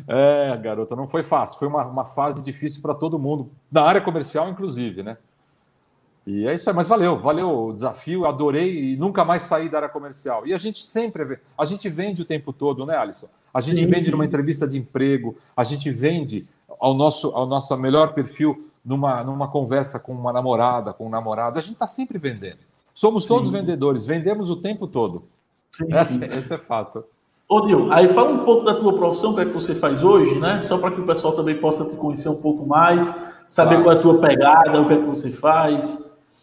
é, 0.06 0.56
garota, 0.62 0.94
não 0.94 1.08
foi 1.08 1.22
fácil. 1.22 1.58
Foi 1.58 1.66
uma, 1.66 1.86
uma 1.86 2.04
fase 2.04 2.44
difícil 2.44 2.82
para 2.82 2.94
todo 2.94 3.18
mundo, 3.18 3.50
na 3.72 3.82
área 3.82 4.00
comercial, 4.00 4.48
inclusive, 4.50 5.02
né? 5.02 5.16
E 6.26 6.46
é 6.46 6.54
isso 6.54 6.68
aí, 6.68 6.76
mas 6.76 6.86
valeu, 6.86 7.18
valeu 7.18 7.66
o 7.66 7.72
desafio, 7.72 8.26
adorei 8.26 8.92
e 8.92 8.96
nunca 8.96 9.24
mais 9.24 9.42
saí 9.42 9.68
da 9.68 9.78
área 9.78 9.88
comercial. 9.88 10.46
E 10.46 10.52
a 10.52 10.56
gente 10.56 10.84
sempre, 10.84 11.38
a 11.56 11.64
gente 11.64 11.88
vende 11.88 12.22
o 12.22 12.24
tempo 12.24 12.52
todo, 12.52 12.84
né, 12.84 12.96
Alisson? 12.96 13.28
A 13.52 13.60
gente 13.60 13.80
sim, 13.80 13.86
vende 13.86 14.04
sim. 14.04 14.10
numa 14.10 14.24
entrevista 14.24 14.66
de 14.66 14.78
emprego, 14.78 15.36
a 15.56 15.64
gente 15.64 15.90
vende 15.90 16.46
ao 16.80 16.94
nosso, 16.94 17.28
ao 17.30 17.46
nosso 17.46 17.76
melhor 17.76 18.12
perfil 18.12 18.70
numa, 18.84 19.24
numa 19.24 19.48
conversa 19.48 19.98
com 19.98 20.12
uma 20.12 20.32
namorada, 20.32 20.92
com 20.92 21.06
um 21.06 21.10
namorado. 21.10 21.58
A 21.58 21.60
gente 21.60 21.72
está 21.72 21.86
sempre 21.86 22.18
vendendo. 22.18 22.58
Somos 22.94 23.24
todos 23.24 23.50
sim. 23.50 23.56
vendedores, 23.56 24.06
vendemos 24.06 24.50
o 24.50 24.56
tempo 24.56 24.86
todo. 24.86 25.24
Esse, 25.88 26.24
esse 26.24 26.54
é 26.54 26.58
fato. 26.58 27.04
Ô, 27.48 27.60
Dil, 27.62 27.92
aí 27.92 28.08
fala 28.08 28.30
um 28.30 28.44
pouco 28.44 28.64
da 28.64 28.74
tua 28.74 28.96
profissão, 28.96 29.32
o 29.32 29.34
que 29.34 29.40
é 29.40 29.44
que 29.44 29.52
você 29.52 29.74
faz 29.74 30.04
hoje, 30.04 30.38
né? 30.38 30.62
Só 30.62 30.78
para 30.78 30.92
que 30.92 31.00
o 31.00 31.06
pessoal 31.06 31.34
também 31.34 31.58
possa 31.58 31.84
te 31.84 31.96
conhecer 31.96 32.28
um 32.28 32.40
pouco 32.40 32.64
mais, 32.64 33.06
saber 33.48 33.82
claro. 33.82 33.82
qual 33.82 33.96
é 33.96 33.98
a 33.98 34.02
tua 34.02 34.20
pegada, 34.20 34.80
o 34.80 34.86
que 34.86 34.94
é 34.94 34.98
que 34.98 35.06
você 35.06 35.30
faz. 35.30 35.98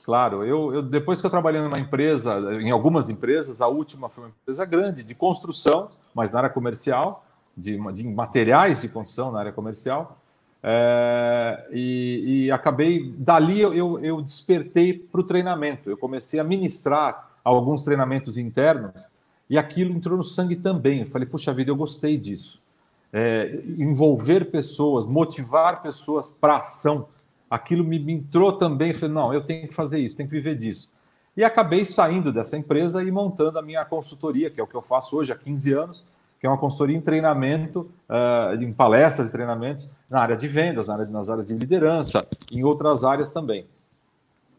Claro, 0.07 0.45
eu, 0.45 0.73
eu, 0.73 0.81
depois 0.81 1.19
que 1.19 1.27
eu 1.27 1.29
trabalhei 1.29 1.59
numa 1.59 1.77
empresa, 1.77 2.39
em 2.61 2.71
algumas 2.71 3.09
empresas, 3.09 3.59
a 3.59 3.67
última 3.67 4.07
foi 4.07 4.23
uma 4.23 4.29
empresa 4.29 4.63
grande 4.63 5.03
de 5.03 5.13
construção, 5.13 5.89
mas 6.15 6.31
na 6.31 6.39
área 6.39 6.49
comercial, 6.49 7.25
de, 7.57 7.77
de 7.91 8.07
materiais 8.07 8.79
de 8.79 8.87
construção 8.87 9.33
na 9.33 9.39
área 9.39 9.51
comercial, 9.51 10.17
é, 10.63 11.67
e, 11.73 12.45
e, 12.45 12.51
acabei 12.53 13.13
dali 13.17 13.59
eu, 13.59 13.99
eu, 13.99 14.21
despertei 14.21 14.93
para 14.93 15.19
o 15.19 15.23
treinamento. 15.25 15.89
Eu 15.89 15.97
comecei 15.97 16.39
a 16.39 16.43
ministrar 16.43 17.31
alguns 17.43 17.83
treinamentos 17.83 18.37
internos 18.37 19.05
e 19.49 19.57
aquilo 19.57 19.91
entrou 19.93 20.15
no 20.15 20.23
sangue 20.23 20.55
também. 20.55 21.01
Eu 21.01 21.07
falei, 21.07 21.27
puxa 21.27 21.53
vida, 21.53 21.69
eu 21.69 21.75
gostei 21.75 22.15
disso. 22.15 22.61
É, 23.11 23.59
envolver 23.77 24.51
pessoas, 24.51 25.05
motivar 25.05 25.81
pessoas 25.81 26.29
para 26.29 26.59
ação 26.59 27.05
aquilo 27.49 27.83
me, 27.83 27.99
me 27.99 28.13
entrou 28.13 28.53
também, 28.53 28.93
falei, 28.93 29.13
não, 29.13 29.33
eu 29.33 29.41
tenho 29.41 29.67
que 29.67 29.73
fazer 29.73 29.99
isso, 29.99 30.15
tenho 30.15 30.29
que 30.29 30.35
viver 30.35 30.55
disso. 30.55 30.89
E 31.35 31.43
acabei 31.43 31.85
saindo 31.85 32.33
dessa 32.33 32.57
empresa 32.57 33.03
e 33.03 33.11
montando 33.11 33.59
a 33.59 33.61
minha 33.61 33.85
consultoria, 33.85 34.49
que 34.49 34.59
é 34.59 34.63
o 34.63 34.67
que 34.67 34.75
eu 34.75 34.81
faço 34.81 35.15
hoje 35.15 35.31
há 35.31 35.35
15 35.35 35.73
anos, 35.73 36.05
que 36.39 36.45
é 36.45 36.49
uma 36.49 36.57
consultoria 36.57 36.97
em 36.97 37.01
treinamento, 37.01 37.91
uh, 38.09 38.61
em 38.61 38.71
palestras 38.71 39.27
e 39.27 39.31
treinamentos 39.31 39.91
na 40.09 40.21
área 40.21 40.35
de 40.35 40.47
vendas, 40.47 40.87
na 40.87 40.93
área, 40.93 41.05
nas 41.05 41.29
áreas 41.29 41.47
de 41.47 41.53
liderança, 41.53 42.27
em 42.51 42.63
outras 42.63 43.03
áreas 43.03 43.31
também. 43.31 43.65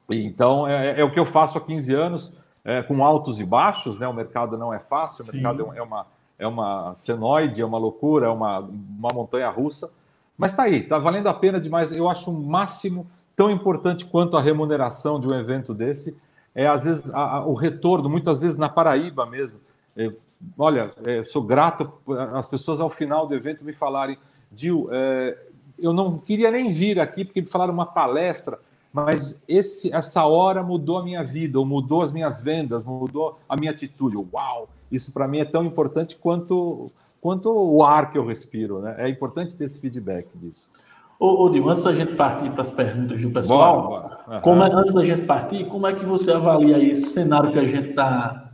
E, 0.09 0.25
então, 0.25 0.67
é, 0.67 1.01
é, 1.01 1.05
o 1.05 1.11
que 1.11 1.19
eu 1.19 1.27
faço 1.27 1.59
há 1.59 1.61
15 1.61 1.95
anos, 1.95 2.37
é, 2.65 2.83
com 2.83 3.05
altos 3.05 3.41
e 3.41 3.45
baixos, 3.45 3.99
né? 3.99 4.09
o 4.09 4.13
mercado 4.13 4.57
não 4.57 4.73
é 4.73 4.79
fácil, 4.79 5.25
o 5.25 5.33
mercado 5.33 5.73
é, 5.73 5.79
é 5.79 5.83
uma, 5.83 6.07
é 6.39 6.47
uma 6.47 6.95
senoide, 6.95 7.61
é 7.61 7.65
uma 7.65 7.79
loucura, 7.79 8.27
é 8.27 8.31
uma, 8.31 8.61
uma 8.61 9.11
montanha 9.13 9.49
russa. 9.51 9.91
Mas 10.39 10.53
está 10.53 10.63
aí, 10.63 10.77
está 10.77 10.99
valendo 10.99 11.27
a 11.27 11.35
pena 11.35 11.61
demais. 11.61 11.93
Eu 11.93 12.09
acho 12.09 12.31
um 12.31 12.41
máximo 12.41 13.05
tão 13.35 13.51
importante 13.51 14.07
quanto 14.07 14.37
a 14.37 14.41
remuneração 14.41 15.21
de 15.21 15.27
um 15.27 15.37
evento 15.37 15.75
desse. 15.75 16.17
É, 16.55 16.67
às 16.67 16.85
vezes, 16.85 17.13
a, 17.13 17.37
a, 17.37 17.47
o 17.47 17.55
retorno, 17.55 18.09
muitas 18.09 18.41
vezes 18.41 18.57
na 18.57 18.69
Paraíba 18.69 19.27
mesmo. 19.27 19.59
É, 19.97 20.13
olha, 20.57 20.91
é, 21.05 21.25
sou 21.25 21.43
grato 21.43 21.93
as 22.35 22.49
pessoas 22.49 22.81
ao 22.81 22.89
final 22.89 23.27
do 23.27 23.35
evento 23.35 23.65
me 23.65 23.73
falarem, 23.73 24.17
Dil, 24.51 24.89
é, 24.91 25.37
eu 25.79 25.93
não 25.93 26.19
queria 26.19 26.51
nem 26.51 26.73
vir 26.73 27.01
aqui 27.01 27.25
porque 27.25 27.41
me 27.41 27.49
falaram 27.49 27.73
uma 27.73 27.87
palestra, 27.87 28.59
mas 28.93 29.43
esse, 29.47 29.95
essa 29.95 30.25
hora 30.25 30.63
mudou 30.63 30.99
a 30.99 31.05
minha 31.05 31.23
vida, 31.23 31.59
ou 31.59 31.67
mudou 31.67 32.03
as 32.03 32.13
minhas 32.13 32.41
vendas, 32.41 32.83
mudou 32.83 33.39
a 33.49 33.57
minha 33.57 33.71
atitude. 33.71 34.17
Uau! 34.17 34.69
Isso 34.91 35.13
para 35.13 35.29
mim 35.29 35.39
é 35.39 35.45
tão 35.45 35.65
importante 35.65 36.17
quanto, 36.17 36.91
quanto 37.21 37.51
o 37.51 37.85
ar 37.85 38.11
que 38.11 38.19
eu 38.19 38.27
respiro, 38.27 38.81
né? 38.81 38.95
É 38.99 39.09
importante 39.09 39.57
ter 39.57 39.65
esse 39.65 39.81
feedback 39.81 40.29
disso. 40.35 40.71
Ô, 41.19 41.49
ô 41.49 41.69
antes 41.69 41.83
da 41.83 41.93
gente 41.93 42.15
partir 42.15 42.51
para 42.51 42.63
as 42.63 42.71
perguntas 42.71 43.21
do 43.21 43.31
pessoal, 43.31 43.89
bora, 43.89 44.03
bora. 44.03 44.37
Uhum. 44.37 44.41
Como 44.41 44.63
é, 44.63 44.73
antes 44.73 44.95
da 44.95 45.05
gente 45.05 45.27
partir, 45.27 45.65
como 45.67 45.87
é 45.87 45.93
que 45.93 46.05
você 46.05 46.31
avalia 46.31 46.79
esse 46.83 47.07
cenário 47.09 47.53
que 47.53 47.59
a 47.59 47.67
gente 47.67 47.91
está 47.91 48.53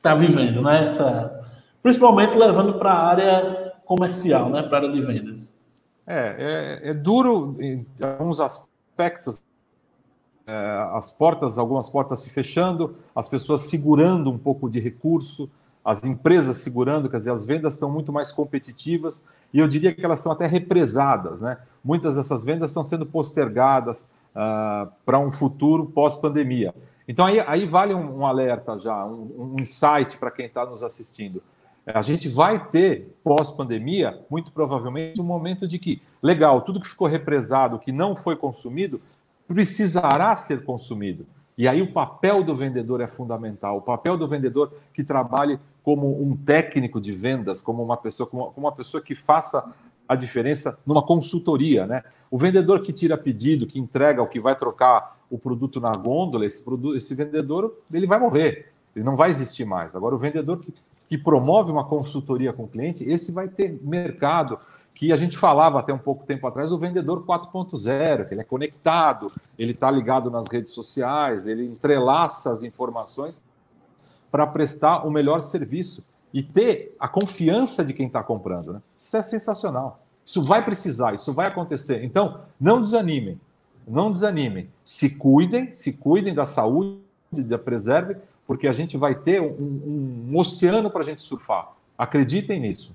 tá 0.00 0.14
vivendo, 0.14 0.62
né? 0.62 0.86
Essa, 0.86 1.44
principalmente 1.82 2.36
levando 2.36 2.74
para 2.74 2.90
a 2.90 3.04
área 3.04 3.72
comercial, 3.84 4.48
né? 4.48 4.62
Para 4.62 4.78
a 4.78 4.80
área 4.82 4.92
de 4.92 5.00
vendas. 5.00 5.58
É, 6.06 6.80
é, 6.84 6.90
é 6.90 6.94
duro 6.94 7.56
em 7.58 7.84
alguns 8.00 8.38
aspectos, 8.38 9.42
é, 10.46 10.52
as 10.92 11.10
portas, 11.10 11.58
algumas 11.58 11.88
portas 11.88 12.20
se 12.20 12.30
fechando, 12.30 12.96
as 13.16 13.28
pessoas 13.28 13.62
segurando 13.62 14.30
um 14.30 14.38
pouco 14.38 14.68
de 14.68 14.78
recurso, 14.78 15.50
as 15.84 16.02
empresas 16.02 16.56
segurando, 16.58 17.10
quer 17.10 17.18
dizer, 17.18 17.30
as 17.30 17.44
vendas 17.44 17.74
estão 17.74 17.90
muito 17.90 18.10
mais 18.10 18.32
competitivas 18.32 19.22
e 19.52 19.58
eu 19.58 19.68
diria 19.68 19.94
que 19.94 20.04
elas 20.04 20.20
estão 20.20 20.32
até 20.32 20.46
represadas, 20.46 21.42
né? 21.42 21.58
Muitas 21.84 22.16
dessas 22.16 22.42
vendas 22.44 22.70
estão 22.70 22.82
sendo 22.82 23.04
postergadas 23.04 24.08
uh, 24.34 24.90
para 25.04 25.18
um 25.18 25.30
futuro 25.30 25.84
pós-pandemia. 25.86 26.74
Então 27.06 27.26
aí, 27.26 27.38
aí 27.46 27.66
vale 27.66 27.92
um, 27.92 28.20
um 28.20 28.26
alerta 28.26 28.78
já, 28.78 29.04
um, 29.04 29.54
um 29.56 29.56
insight 29.60 30.16
para 30.16 30.30
quem 30.30 30.46
está 30.46 30.64
nos 30.64 30.82
assistindo. 30.82 31.42
A 31.86 32.00
gente 32.00 32.30
vai 32.30 32.66
ter 32.66 33.14
pós-pandemia, 33.22 34.18
muito 34.30 34.50
provavelmente, 34.52 35.20
um 35.20 35.24
momento 35.24 35.68
de 35.68 35.78
que, 35.78 36.00
legal, 36.22 36.62
tudo 36.62 36.80
que 36.80 36.88
ficou 36.88 37.06
represado, 37.06 37.78
que 37.78 37.92
não 37.92 38.16
foi 38.16 38.36
consumido, 38.36 39.02
precisará 39.46 40.34
ser 40.34 40.64
consumido. 40.64 41.26
E 41.58 41.68
aí 41.68 41.82
o 41.82 41.92
papel 41.92 42.42
do 42.42 42.56
vendedor 42.56 43.02
é 43.02 43.06
fundamental. 43.06 43.76
O 43.76 43.82
papel 43.82 44.16
do 44.16 44.26
vendedor 44.26 44.72
que 44.94 45.04
trabalhe 45.04 45.60
como 45.84 46.20
um 46.20 46.34
técnico 46.34 46.98
de 46.98 47.12
vendas, 47.12 47.60
como 47.60 47.84
uma 47.84 47.96
pessoa, 47.96 48.26
como 48.26 48.52
uma 48.56 48.72
pessoa 48.72 49.02
que 49.02 49.14
faça 49.14 49.70
a 50.08 50.16
diferença 50.16 50.78
numa 50.84 51.02
consultoria, 51.02 51.86
né? 51.86 52.02
O 52.30 52.38
vendedor 52.38 52.82
que 52.82 52.92
tira 52.92 53.18
pedido, 53.18 53.66
que 53.66 53.78
entrega 53.78 54.22
o 54.22 54.26
que 54.26 54.40
vai 54.40 54.56
trocar 54.56 55.18
o 55.30 55.38
produto 55.38 55.80
na 55.80 55.94
gôndola, 55.94 56.46
esse, 56.46 56.62
produto, 56.62 56.96
esse 56.96 57.14
vendedor 57.14 57.78
ele 57.92 58.06
vai 58.06 58.18
morrer, 58.18 58.72
ele 58.96 59.04
não 59.04 59.14
vai 59.14 59.30
existir 59.30 59.66
mais. 59.66 59.94
Agora 59.94 60.14
o 60.14 60.18
vendedor 60.18 60.58
que, 60.58 60.74
que 61.06 61.18
promove 61.18 61.70
uma 61.70 61.84
consultoria 61.84 62.52
com 62.52 62.64
o 62.64 62.68
cliente, 62.68 63.04
esse 63.04 63.30
vai 63.30 63.46
ter 63.46 63.78
mercado, 63.82 64.58
que 64.94 65.12
a 65.12 65.16
gente 65.16 65.36
falava 65.36 65.80
até 65.80 65.92
um 65.92 65.98
pouco 65.98 66.24
tempo 66.24 66.46
atrás, 66.46 66.72
o 66.72 66.78
vendedor 66.78 67.24
4.0, 67.26 68.26
que 68.26 68.34
ele 68.34 68.40
é 68.40 68.44
conectado, 68.44 69.30
ele 69.58 69.72
está 69.72 69.90
ligado 69.90 70.30
nas 70.30 70.46
redes 70.46 70.72
sociais, 70.72 71.46
ele 71.46 71.66
entrelaça 71.66 72.52
as 72.52 72.62
informações 72.62 73.42
para 74.34 74.48
prestar 74.48 75.06
o 75.06 75.12
melhor 75.12 75.40
serviço 75.42 76.04
e 76.32 76.42
ter 76.42 76.96
a 76.98 77.06
confiança 77.06 77.84
de 77.84 77.92
quem 77.92 78.08
está 78.08 78.20
comprando. 78.20 78.72
Né? 78.72 78.82
Isso 79.00 79.16
é 79.16 79.22
sensacional. 79.22 80.00
Isso 80.26 80.42
vai 80.42 80.64
precisar, 80.64 81.14
isso 81.14 81.32
vai 81.32 81.46
acontecer. 81.46 82.02
Então, 82.02 82.40
não 82.60 82.80
desanimem, 82.80 83.38
não 83.86 84.10
desanimem. 84.10 84.68
Se 84.84 85.10
cuidem, 85.10 85.72
se 85.72 85.92
cuidem 85.92 86.34
da 86.34 86.44
saúde, 86.44 86.98
da 87.32 87.56
preserve, 87.56 88.16
porque 88.44 88.66
a 88.66 88.72
gente 88.72 88.96
vai 88.96 89.14
ter 89.14 89.40
um, 89.40 89.54
um, 89.56 90.30
um 90.32 90.36
oceano 90.36 90.90
para 90.90 91.02
a 91.02 91.04
gente 91.04 91.22
surfar. 91.22 91.68
Acreditem 91.96 92.58
nisso. 92.58 92.92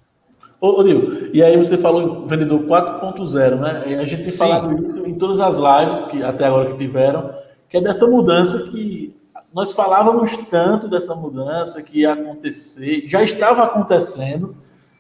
Ô, 0.60 0.84
Nil, 0.84 1.34
e 1.34 1.42
aí 1.42 1.56
você 1.56 1.78
falou 1.78 2.26
em 2.26 2.28
vendedor 2.28 2.64
4.0, 2.66 3.56
né? 3.62 3.84
E 3.88 3.96
a 3.96 4.04
gente 4.04 4.24
tem 4.24 4.32
Sim. 4.34 4.40
falado 4.40 4.86
isso 4.86 5.08
em 5.08 5.18
todas 5.18 5.40
as 5.40 5.58
lives 5.58 6.04
que 6.04 6.22
até 6.22 6.48
agora 6.48 6.70
que 6.70 6.78
tiveram, 6.78 7.34
que 7.70 7.78
é 7.78 7.82
dessa 7.82 8.06
mudança 8.06 8.64
que 8.64 9.18
nós 9.54 9.72
falávamos 9.72 10.36
tanto 10.50 10.88
dessa 10.88 11.16
mudança 11.16 11.82
que 11.82 12.02
ia 12.02 12.14
acontecer, 12.14 13.04
já 13.08 13.24
estava 13.24 13.64
acontecendo, 13.64 14.56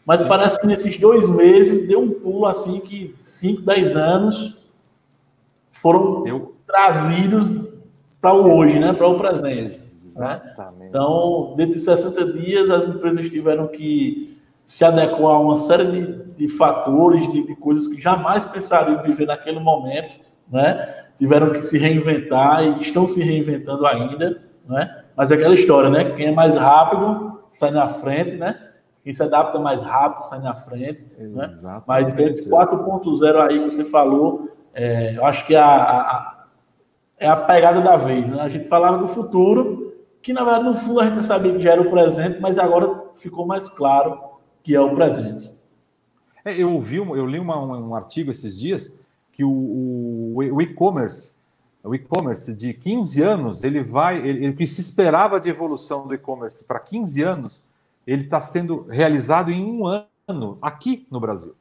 mas 0.05 0.21
parece 0.21 0.59
que 0.59 0.65
nesses 0.65 0.97
dois 0.97 1.29
meses 1.29 1.87
deu 1.87 2.01
um 2.01 2.11
pulo 2.11 2.45
assim 2.45 2.79
que 2.79 3.13
5, 3.17 3.61
10 3.61 3.95
anos 3.95 4.57
foram 5.71 6.25
Eu... 6.25 6.55
trazidos 6.65 7.51
para 8.19 8.33
o 8.33 8.57
hoje, 8.57 8.79
né? 8.79 8.91
Para 8.91 9.07
o 9.07 9.17
presente. 9.17 9.79
Né? 10.15 10.41
Então, 10.89 11.53
dentro 11.55 11.75
de 11.75 11.81
60 11.81 12.33
dias, 12.33 12.69
as 12.69 12.85
empresas 12.85 13.29
tiveram 13.29 13.67
que 13.67 14.37
se 14.65 14.83
adequar 14.83 15.35
a 15.35 15.39
uma 15.39 15.55
série 15.55 15.85
de, 15.85 16.23
de 16.33 16.47
fatores, 16.47 17.31
de, 17.31 17.43
de, 17.45 17.55
coisas 17.55 17.87
que 17.87 17.99
jamais 17.99 18.45
pensariam 18.45 19.01
viver 19.01 19.25
naquele 19.25 19.59
momento, 19.59 20.15
né? 20.51 20.98
Tiveram 21.19 21.51
que 21.51 21.61
se 21.61 21.77
reinventar 21.77 22.63
e 22.63 22.79
estão 22.79 23.07
se 23.07 23.21
reinventando 23.21 23.85
ainda, 23.85 24.41
né? 24.67 25.03
Mas 25.15 25.29
é 25.29 25.35
aquela 25.35 25.53
história, 25.53 25.89
né? 25.89 26.05
Quem 26.15 26.27
é 26.27 26.31
mais 26.31 26.55
rápido 26.55 27.41
sai 27.49 27.71
na 27.71 27.87
frente, 27.87 28.37
né? 28.37 28.63
Quem 29.03 29.13
se 29.13 29.21
adapta 29.21 29.59
mais 29.59 29.83
rápido 29.83 30.23
sai 30.23 30.39
na 30.39 30.55
frente, 30.55 31.05
né? 31.19 31.53
Mas 31.85 32.13
desse 32.13 32.49
4.0 32.49 33.35
aí 33.37 33.59
que 33.59 33.69
você 33.69 33.83
falou, 33.83 34.49
é, 34.73 35.17
eu 35.17 35.25
acho 35.25 35.45
que 35.45 35.55
a, 35.55 35.67
a, 35.67 36.45
é 37.17 37.27
a 37.27 37.35
pegada 37.35 37.81
da 37.81 37.97
vez, 37.97 38.31
né? 38.31 38.41
A 38.41 38.49
gente 38.49 38.69
falava 38.69 38.97
do 38.97 39.07
futuro, 39.07 39.93
que 40.21 40.31
na 40.31 40.43
verdade 40.43 40.65
no 40.65 40.73
fundo 40.73 41.01
a 41.01 41.05
gente 41.05 41.25
sabia 41.25 41.53
que 41.53 41.59
já 41.59 41.73
era 41.73 41.81
o 41.81 41.91
presente, 41.91 42.39
mas 42.39 42.57
agora 42.57 43.03
ficou 43.15 43.45
mais 43.45 43.67
claro 43.67 44.19
que 44.63 44.73
é 44.73 44.79
o 44.79 44.95
presente. 44.95 45.53
É, 46.45 46.53
eu 46.53 46.71
ouvi, 46.71 46.97
eu 46.97 47.25
li 47.25 47.39
uma, 47.39 47.59
um, 47.59 47.89
um, 47.89 47.95
artigo 47.95 48.31
esses 48.31 48.57
dias 48.57 48.98
que 49.39 49.43
o, 49.45 49.49
o, 49.49 50.35
o 50.35 50.61
e-commerce, 50.61 51.35
o 51.81 51.95
e-commerce 51.95 52.53
de 52.53 52.73
15 52.73 53.21
anos, 53.21 53.63
ele 53.63 53.81
vai, 53.81 54.19
o 54.49 54.53
que 54.53 54.67
se 54.67 54.81
esperava 54.81 55.39
de 55.39 55.49
evolução 55.49 56.05
do 56.05 56.13
e-commerce 56.13 56.65
para 56.65 56.77
15 56.77 57.23
anos, 57.23 57.63
ele 58.05 58.23
está 58.23 58.41
sendo 58.41 58.85
realizado 58.89 59.49
em 59.49 59.63
um 59.63 59.87
ano 59.87 60.57
aqui 60.61 61.07
no 61.09 61.21
Brasil. 61.21 61.55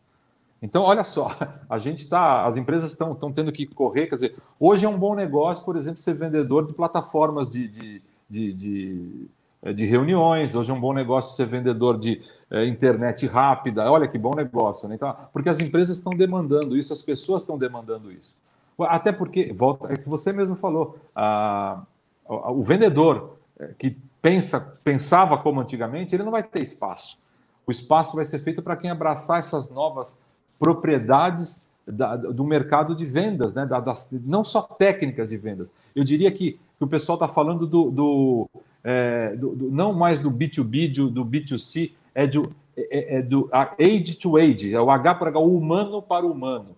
Então, 0.61 0.83
olha 0.83 1.05
só, 1.05 1.31
a 1.71 1.79
gente 1.79 2.01
está, 2.01 2.45
as 2.49 2.57
empresas 2.57 2.91
estão 2.91 3.15
tendo 3.33 3.53
que 3.53 3.65
correr, 3.65 4.09
quer 4.09 4.17
dizer, 4.17 4.37
hoje 4.59 4.85
é 4.85 4.89
um 4.89 4.99
bom 4.99 5.15
negócio, 5.15 5.65
por 5.65 5.77
exemplo, 5.77 6.01
ser 6.01 6.15
vendedor 6.15 6.67
de 6.67 6.75
plataformas 6.75 7.49
de, 7.49 7.69
de, 7.69 8.03
de, 8.29 8.53
de, 8.55 9.29
de 9.73 9.87
reuniões, 9.87 10.57
hoje 10.57 10.73
é 10.73 10.75
um 10.75 10.81
bom 10.81 10.93
negócio 10.93 11.37
ser 11.37 11.47
vendedor 11.47 11.97
de 11.97 12.21
é, 12.51 12.65
internet 12.67 13.27
rápida, 13.27 13.91
olha 13.91 14.09
que 14.09 14.19
bom 14.19 14.35
negócio, 14.35 14.89
né? 14.89 14.95
Então, 14.95 15.15
porque 15.33 15.49
as 15.49 15.61
empresas 15.61 15.99
estão 15.99 16.13
demandando 16.13 16.77
isso, 16.77 16.93
as 16.93 17.03
pessoas 17.03 17.43
estão 17.43 17.59
demandando 17.59 18.11
isso. 18.11 18.35
Até 18.81 19.13
porque, 19.13 19.53
volta, 19.53 19.93
é 19.93 19.97
que 19.97 20.09
você 20.09 20.33
mesmo 20.33 20.55
falou, 20.55 20.99
a, 21.15 21.83
a, 22.29 22.53
o 22.53 22.63
vendedor 22.63 23.37
é, 23.59 23.75
que 23.77 23.97
pensa, 24.23 24.79
pensava 24.85 25.37
como 25.39 25.61
antigamente, 25.61 26.15
ele 26.15 26.23
não 26.23 26.31
vai 26.31 26.43
ter 26.43 26.61
espaço. 26.61 27.19
O 27.67 27.71
espaço 27.71 28.17
vai 28.17 28.25
ser 28.25 28.39
feito 28.39 28.63
para 28.63 28.77
quem 28.77 28.91
abraçar 28.91 29.41
essas 29.41 29.71
novas 29.71 30.21
propriedades 30.59 31.67
da, 31.87 32.17
do 32.17 32.45
mercado 32.45 32.95
de 32.95 33.05
vendas, 33.05 33.55
né? 33.55 33.67
Da, 33.67 33.81
das, 33.81 34.11
não 34.25 34.45
só 34.45 34.63
técnicas 34.63 35.31
de 35.31 35.37
vendas. 35.37 35.73
Eu 35.95 36.05
diria 36.05 36.31
que, 36.31 36.53
que 36.53 36.85
o 36.85 36.87
pessoal 36.87 37.17
está 37.17 37.29
falando 37.29 37.67
do, 37.67 37.91
do, 37.91 38.51
é, 38.85 39.35
do, 39.37 39.55
do, 39.55 39.71
não 39.71 39.93
mais 39.93 40.21
do 40.21 40.31
B2B, 40.31 40.95
do, 40.95 41.11
do 41.11 41.25
B2C, 41.25 41.93
é 42.19 42.27
do, 42.27 42.51
é, 42.77 43.19
é 43.19 43.23
do 43.23 43.49
age 43.53 44.17
to 44.17 44.37
age, 44.37 44.75
é 44.75 44.81
o 44.81 44.91
H 44.91 45.15
para 45.15 45.31
H, 45.31 45.39
o 45.39 45.57
humano 45.57 46.03
para 46.03 46.27
o 46.27 46.33
humano. 46.33 46.75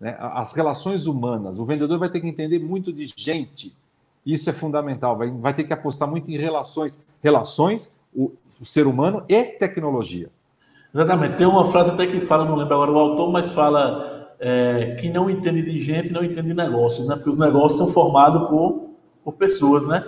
Né? 0.00 0.16
As 0.18 0.54
relações 0.54 1.06
humanas. 1.06 1.56
O 1.56 1.64
vendedor 1.64 2.00
vai 2.00 2.08
ter 2.08 2.20
que 2.20 2.26
entender 2.26 2.58
muito 2.58 2.92
de 2.92 3.12
gente. 3.16 3.72
Isso 4.26 4.50
é 4.50 4.52
fundamental. 4.52 5.16
Vai, 5.16 5.30
vai 5.30 5.54
ter 5.54 5.62
que 5.62 5.72
apostar 5.72 6.10
muito 6.10 6.28
em 6.32 6.36
relações, 6.36 7.00
relações, 7.22 7.96
o, 8.12 8.32
o 8.60 8.64
ser 8.64 8.88
humano 8.88 9.24
e 9.28 9.44
tecnologia. 9.44 10.28
Exatamente. 10.92 11.36
Tem 11.36 11.46
uma 11.46 11.70
frase 11.70 11.90
até 11.92 12.04
que 12.04 12.20
fala, 12.22 12.44
não 12.44 12.56
lembro 12.56 12.74
agora 12.74 12.90
o 12.90 12.98
autor, 12.98 13.30
mas 13.30 13.52
fala 13.52 14.34
é, 14.40 14.96
que 15.00 15.08
não 15.08 15.30
entende 15.30 15.62
de 15.62 15.80
gente 15.80 16.12
não 16.12 16.24
entende 16.24 16.48
de 16.48 16.54
negócios, 16.54 17.06
né? 17.06 17.14
Porque 17.14 17.30
os 17.30 17.38
negócios 17.38 17.78
são 17.78 17.86
formados 17.86 18.48
por, 18.48 18.90
por 19.22 19.34
pessoas, 19.34 19.86
né? 19.86 20.04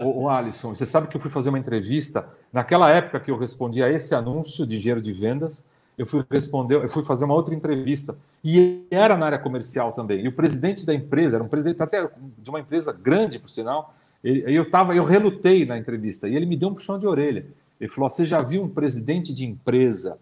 O, 0.00 0.22
o 0.22 0.28
Alisson, 0.28 0.74
você 0.74 0.86
sabe 0.86 1.08
que 1.08 1.16
eu 1.16 1.20
fui 1.20 1.30
fazer 1.30 1.48
uma 1.48 1.58
entrevista 1.58 2.28
naquela 2.52 2.90
época 2.90 3.20
que 3.20 3.30
eu 3.30 3.38
respondi 3.38 3.82
a 3.82 3.90
esse 3.90 4.14
anúncio 4.14 4.66
de 4.66 4.76
engenheiro 4.76 5.00
de 5.00 5.12
vendas. 5.12 5.64
Eu 5.96 6.04
fui 6.04 6.24
responder, 6.30 6.74
eu 6.74 6.88
fui 6.88 7.02
fazer 7.02 7.24
uma 7.24 7.34
outra 7.34 7.54
entrevista 7.54 8.16
e 8.44 8.86
era 8.90 9.16
na 9.16 9.26
área 9.26 9.38
comercial 9.38 9.92
também. 9.92 10.22
E 10.24 10.28
o 10.28 10.32
presidente 10.32 10.84
da 10.84 10.92
empresa 10.92 11.36
era 11.36 11.44
um 11.44 11.48
presidente 11.48 11.82
até 11.82 12.08
de 12.38 12.50
uma 12.50 12.60
empresa 12.60 12.92
grande, 12.92 13.38
por 13.38 13.48
sinal. 13.48 13.94
E 14.22 14.44
eu 14.46 14.68
tava, 14.68 14.94
eu 14.94 15.04
relutei 15.04 15.64
na 15.64 15.78
entrevista 15.78 16.28
e 16.28 16.36
ele 16.36 16.44
me 16.44 16.56
deu 16.56 16.68
um 16.68 16.74
puxão 16.74 16.98
de 16.98 17.06
orelha. 17.06 17.46
Ele 17.80 17.90
falou: 17.90 18.10
você 18.10 18.26
já 18.26 18.42
viu 18.42 18.62
um 18.62 18.68
presidente 18.68 19.32
de 19.32 19.46
empresa, 19.46 20.18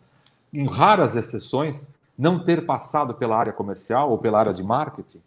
em 0.53 0.67
raras 0.67 1.17
exceções, 1.17 1.93
não 2.17 2.39
ter 2.39 2.65
passado 2.65 3.15
pela 3.15 3.37
área 3.37 3.53
comercial 3.53 4.11
ou 4.11 4.19
pela 4.19 4.39
área 4.39 4.55
de 4.55 4.63
marketing? 4.63 5.21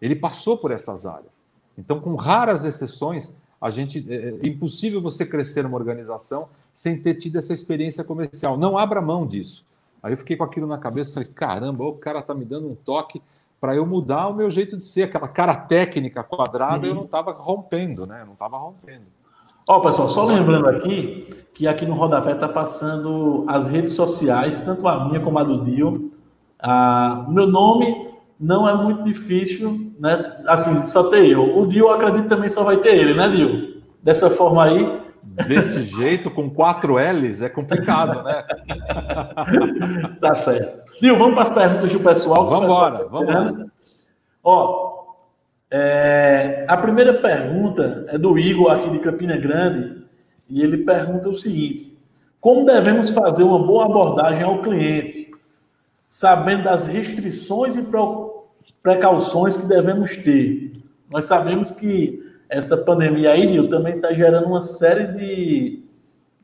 Ele 0.00 0.14
passou 0.14 0.58
por 0.58 0.70
essas 0.70 1.06
áreas. 1.06 1.32
Então, 1.78 2.00
com 2.00 2.14
raras 2.14 2.64
exceções, 2.64 3.36
a 3.64 3.70
gente 3.70 4.04
é, 4.12 4.34
é 4.44 4.46
impossível 4.46 5.00
você 5.00 5.24
crescer 5.24 5.62
numa 5.62 5.78
organização 5.78 6.50
sem 6.74 7.00
ter 7.00 7.14
tido 7.14 7.38
essa 7.38 7.54
experiência 7.54 8.04
comercial. 8.04 8.58
Não 8.58 8.76
abra 8.76 9.00
mão 9.00 9.26
disso. 9.26 9.64
Aí 10.02 10.12
eu 10.12 10.18
fiquei 10.18 10.36
com 10.36 10.44
aquilo 10.44 10.66
na 10.66 10.76
cabeça, 10.76 11.14
falei, 11.14 11.30
caramba, 11.30 11.82
o 11.82 11.94
cara 11.94 12.20
tá 12.20 12.34
me 12.34 12.44
dando 12.44 12.68
um 12.68 12.74
toque 12.74 13.22
para 13.58 13.74
eu 13.74 13.86
mudar 13.86 14.28
o 14.28 14.34
meu 14.34 14.50
jeito 14.50 14.76
de 14.76 14.84
ser, 14.84 15.04
aquela 15.04 15.26
cara 15.26 15.56
técnica 15.56 16.22
quadrada, 16.22 16.84
Sim. 16.84 16.90
eu 16.90 16.94
não 16.94 17.06
estava 17.06 17.32
rompendo, 17.32 18.06
né? 18.06 18.20
Eu 18.20 18.26
não 18.26 18.32
estava 18.34 18.58
rompendo. 18.58 19.06
Ó, 19.66 19.80
pessoal, 19.80 20.10
só 20.10 20.26
lembrando 20.26 20.68
aqui 20.68 21.34
que 21.54 21.66
aqui 21.66 21.86
no 21.86 21.94
rodapé 21.94 22.32
está 22.32 22.46
passando 22.46 23.46
as 23.48 23.66
redes 23.66 23.94
sociais, 23.94 24.60
tanto 24.60 24.86
a 24.86 25.06
minha 25.06 25.20
como 25.20 25.38
a 25.38 25.42
do 25.42 25.64
Dio. 25.64 26.12
Ah, 26.60 27.24
o 27.26 27.32
meu 27.32 27.46
nome 27.46 28.13
não 28.38 28.68
é 28.68 28.74
muito 28.74 29.04
difícil, 29.04 29.92
né? 29.98 30.16
Assim, 30.46 30.86
só 30.86 31.04
ter 31.04 31.26
eu. 31.26 31.58
O 31.58 31.66
Dio, 31.66 31.88
acredito 31.88 32.28
também 32.28 32.48
só 32.48 32.64
vai 32.64 32.78
ter 32.78 32.94
ele, 32.94 33.14
né, 33.14 33.28
Dio? 33.28 33.82
Dessa 34.02 34.28
forma 34.30 34.64
aí. 34.64 35.00
Desse 35.22 35.82
jeito, 35.96 36.30
com 36.30 36.50
quatro 36.50 36.96
L's, 36.96 37.42
é 37.42 37.48
complicado, 37.48 38.22
né? 38.22 38.44
tá 40.20 40.34
certo. 40.34 40.84
Dio, 41.00 41.16
vamos 41.16 41.34
para 41.34 41.42
as 41.42 41.50
perguntas 41.50 41.92
do 41.92 42.00
pessoal. 42.00 42.46
Vamos 42.46 42.64
embora, 42.64 43.04
vamos 43.10 43.28
embora. 43.28 43.66
Ó, 44.42 44.94
é, 45.70 46.66
a 46.68 46.76
primeira 46.76 47.14
pergunta 47.14 48.04
é 48.08 48.18
do 48.18 48.38
Igor, 48.38 48.70
aqui 48.70 48.90
de 48.90 48.98
Campina 48.98 49.36
Grande, 49.36 50.04
e 50.48 50.62
ele 50.62 50.78
pergunta 50.78 51.28
o 51.28 51.34
seguinte: 51.34 51.98
Como 52.40 52.66
devemos 52.66 53.10
fazer 53.10 53.42
uma 53.42 53.58
boa 53.58 53.86
abordagem 53.86 54.44
ao 54.44 54.62
cliente, 54.62 55.33
sabendo 56.14 56.62
das 56.62 56.86
restrições 56.86 57.74
e 57.74 57.84
precauções 58.80 59.56
que 59.56 59.66
devemos 59.66 60.16
ter? 60.16 60.70
Nós 61.12 61.24
sabemos 61.24 61.72
que 61.72 62.22
essa 62.48 62.76
pandemia 62.76 63.32
aí, 63.32 63.44
Nil, 63.44 63.68
também 63.68 63.96
está 63.96 64.12
gerando 64.12 64.46
uma 64.46 64.60
série 64.60 65.08
de, 65.08 65.82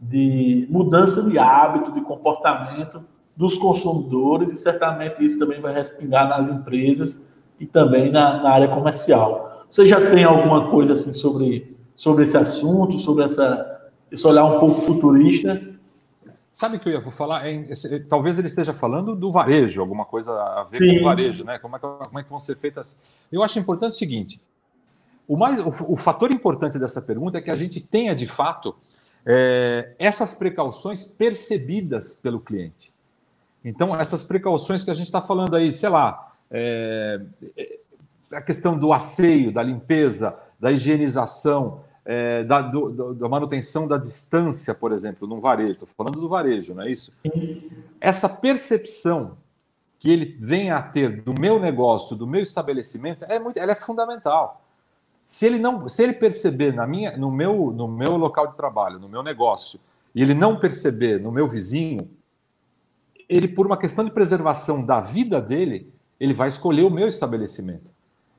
de 0.00 0.66
mudança 0.68 1.22
de 1.22 1.38
hábito, 1.38 1.92
de 1.92 2.00
comportamento 2.00 3.00
dos 3.36 3.56
consumidores, 3.56 4.50
e 4.50 4.56
certamente 4.56 5.24
isso 5.24 5.38
também 5.38 5.60
vai 5.60 5.72
respingar 5.72 6.28
nas 6.28 6.48
empresas 6.48 7.32
e 7.60 7.64
também 7.64 8.10
na, 8.10 8.42
na 8.42 8.50
área 8.50 8.66
comercial. 8.66 9.64
Você 9.70 9.86
já 9.86 10.10
tem 10.10 10.24
alguma 10.24 10.68
coisa 10.68 10.94
assim 10.94 11.14
sobre, 11.14 11.76
sobre 11.94 12.24
esse 12.24 12.36
assunto, 12.36 12.98
sobre 12.98 13.22
essa, 13.22 13.88
esse 14.10 14.26
olhar 14.26 14.46
um 14.46 14.58
pouco 14.58 14.80
futurista? 14.80 15.62
Sabe 16.60 16.76
o 16.76 16.78
que 16.78 16.90
eu 16.90 16.92
ia 16.92 17.10
falar? 17.10 17.48
É, 17.48 17.64
talvez 18.06 18.38
ele 18.38 18.48
esteja 18.48 18.74
falando 18.74 19.16
do 19.16 19.32
varejo, 19.32 19.80
alguma 19.80 20.04
coisa 20.04 20.30
a 20.30 20.64
ver 20.64 20.76
Sim. 20.76 20.96
com 20.96 21.00
o 21.00 21.04
varejo, 21.04 21.42
né? 21.42 21.58
Como 21.58 21.74
é, 21.74 21.78
que, 21.78 21.86
como 21.86 22.18
é 22.18 22.22
que 22.22 22.28
vão 22.28 22.38
ser 22.38 22.54
feitas. 22.54 22.98
Eu 23.32 23.42
acho 23.42 23.58
importante 23.58 23.94
o 23.94 23.96
seguinte: 23.96 24.38
o, 25.26 25.38
mais, 25.38 25.58
o, 25.58 25.94
o 25.94 25.96
fator 25.96 26.30
importante 26.30 26.78
dessa 26.78 27.00
pergunta 27.00 27.38
é 27.38 27.40
que 27.40 27.50
a 27.50 27.56
gente 27.56 27.80
tenha, 27.80 28.14
de 28.14 28.26
fato, 28.26 28.76
é, 29.24 29.94
essas 29.98 30.34
precauções 30.34 31.06
percebidas 31.06 32.20
pelo 32.22 32.38
cliente. 32.38 32.92
Então, 33.64 33.98
essas 33.98 34.22
precauções 34.22 34.84
que 34.84 34.90
a 34.90 34.94
gente 34.94 35.06
está 35.06 35.22
falando 35.22 35.56
aí, 35.56 35.72
sei 35.72 35.88
lá, 35.88 36.30
é, 36.50 37.22
é, 37.56 37.78
a 38.32 38.42
questão 38.42 38.78
do 38.78 38.92
asseio, 38.92 39.50
da 39.50 39.62
limpeza, 39.62 40.38
da 40.60 40.70
higienização, 40.70 41.80
é, 42.04 42.45
da, 42.45 42.60
do, 42.63 43.15
da, 43.15 43.28
manutenção 43.28 43.86
da 43.86 43.97
distância, 43.97 44.75
por 44.75 44.93
exemplo, 44.93 45.28
no 45.28 45.41
varejo. 45.41 45.73
Estou 45.73 45.89
falando 45.97 46.21
do 46.21 46.28
varejo, 46.28 46.75
não 46.75 46.82
é 46.82 46.91
isso? 46.91 47.13
Essa 48.00 48.28
percepção 48.28 49.36
que 49.99 50.10
ele 50.10 50.36
vem 50.41 50.71
a 50.71 50.82
ter 50.82 51.23
do 51.23 51.39
meu 51.39 51.60
negócio, 51.60 52.17
do 52.17 52.26
meu 52.26 52.43
estabelecimento, 52.43 53.25
é 53.28 53.39
muito, 53.39 53.58
ela 53.58 53.73
é 53.73 53.75
fundamental. 53.75 54.65
Se 55.26 55.47
ele 55.47 55.58
não, 55.58 55.89
se 55.89 56.02
ele 56.02 56.15
perceber 56.15 56.73
na 56.73 56.86
minha, 56.86 57.17
no 57.17 57.30
meu, 57.30 57.71
no 57.71 57.86
meu 57.86 58.17
local 58.17 58.49
de 58.49 58.56
trabalho, 58.56 58.99
no 58.99 59.08
meu 59.08 59.23
negócio, 59.23 59.78
e 60.15 60.23
ele 60.23 60.34
não 60.34 60.58
perceber 60.58 61.21
no 61.21 61.30
meu 61.30 61.47
vizinho, 61.47 62.10
ele 63.28 63.47
por 63.47 63.67
uma 63.67 63.76
questão 63.76 64.04
de 64.04 64.10
preservação 64.10 64.84
da 64.84 65.00
vida 65.00 65.41
dele, 65.41 65.93
ele 66.19 66.34
vai 66.34 66.49
escolher 66.49 66.82
o 66.82 66.91
meu 66.91 67.06
estabelecimento. 67.06 67.91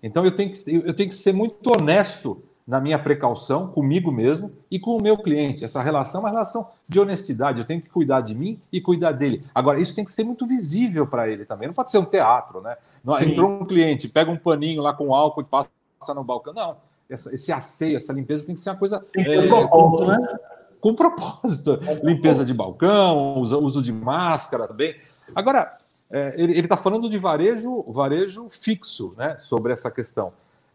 Então 0.03 0.25
eu 0.25 0.35
tenho 0.35 0.51
que, 0.51 0.75
eu 0.75 0.93
tenho 0.93 1.09
que 1.09 1.15
ser 1.15 1.31
muito 1.31 1.71
honesto 1.71 2.43
na 2.71 2.79
minha 2.79 2.97
precaução 2.97 3.67
comigo 3.67 4.13
mesmo 4.13 4.49
e 4.71 4.79
com 4.79 4.95
o 4.95 5.01
meu 5.01 5.17
cliente. 5.17 5.65
Essa 5.65 5.83
relação 5.83 6.21
é 6.21 6.23
uma 6.23 6.29
relação 6.29 6.69
de 6.87 7.01
honestidade. 7.01 7.59
Eu 7.59 7.67
tenho 7.67 7.81
que 7.81 7.89
cuidar 7.89 8.21
de 8.21 8.33
mim 8.33 8.61
e 8.71 8.79
cuidar 8.79 9.11
dele. 9.11 9.43
Agora, 9.53 9.77
isso 9.77 9.93
tem 9.93 10.05
que 10.05 10.11
ser 10.11 10.23
muito 10.23 10.47
visível 10.47 11.05
para 11.05 11.27
ele 11.27 11.43
também. 11.43 11.67
Não 11.67 11.75
pode 11.75 11.91
ser 11.91 11.97
um 11.97 12.05
teatro, 12.05 12.61
né? 12.61 12.77
Não, 13.03 13.21
entrou 13.21 13.49
um 13.49 13.65
cliente, 13.65 14.07
pega 14.07 14.31
um 14.31 14.37
paninho 14.37 14.81
lá 14.81 14.93
com 14.93 15.13
álcool 15.13 15.41
e 15.41 15.43
passa 15.43 15.69
no 16.15 16.23
balcão. 16.23 16.53
Não. 16.53 16.77
Essa, 17.09 17.35
esse 17.35 17.51
asseio, 17.51 17.97
essa 17.97 18.13
limpeza 18.13 18.45
tem 18.45 18.55
que 18.55 18.61
ser 18.61 18.69
uma 18.69 18.77
coisa. 18.77 19.05
Tem 19.11 19.25
que 19.25 19.29
ter 19.29 19.43
é, 19.43 19.47
propósito, 19.49 20.07
né? 20.07 20.39
Com 20.79 20.95
propósito. 20.95 21.77
Limpeza 22.01 22.45
de 22.45 22.53
balcão, 22.53 23.37
uso, 23.41 23.59
uso 23.59 23.81
de 23.81 23.91
máscara 23.91 24.65
também. 24.65 24.95
Agora, 25.35 25.77
é, 26.09 26.35
ele 26.37 26.57
está 26.57 26.77
falando 26.77 27.09
de 27.09 27.17
varejo, 27.17 27.83
varejo 27.91 28.47
fixo, 28.49 29.13
né, 29.17 29.35
sobre 29.37 29.73
essa 29.73 29.91
questão. 29.91 30.31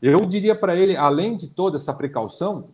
Eu 0.09 0.25
diria 0.25 0.55
para 0.55 0.77
ele, 0.77 0.97
além 0.97 1.37
de 1.37 1.49
toda 1.49 1.77
essa 1.77 1.93
precaução, 1.93 2.69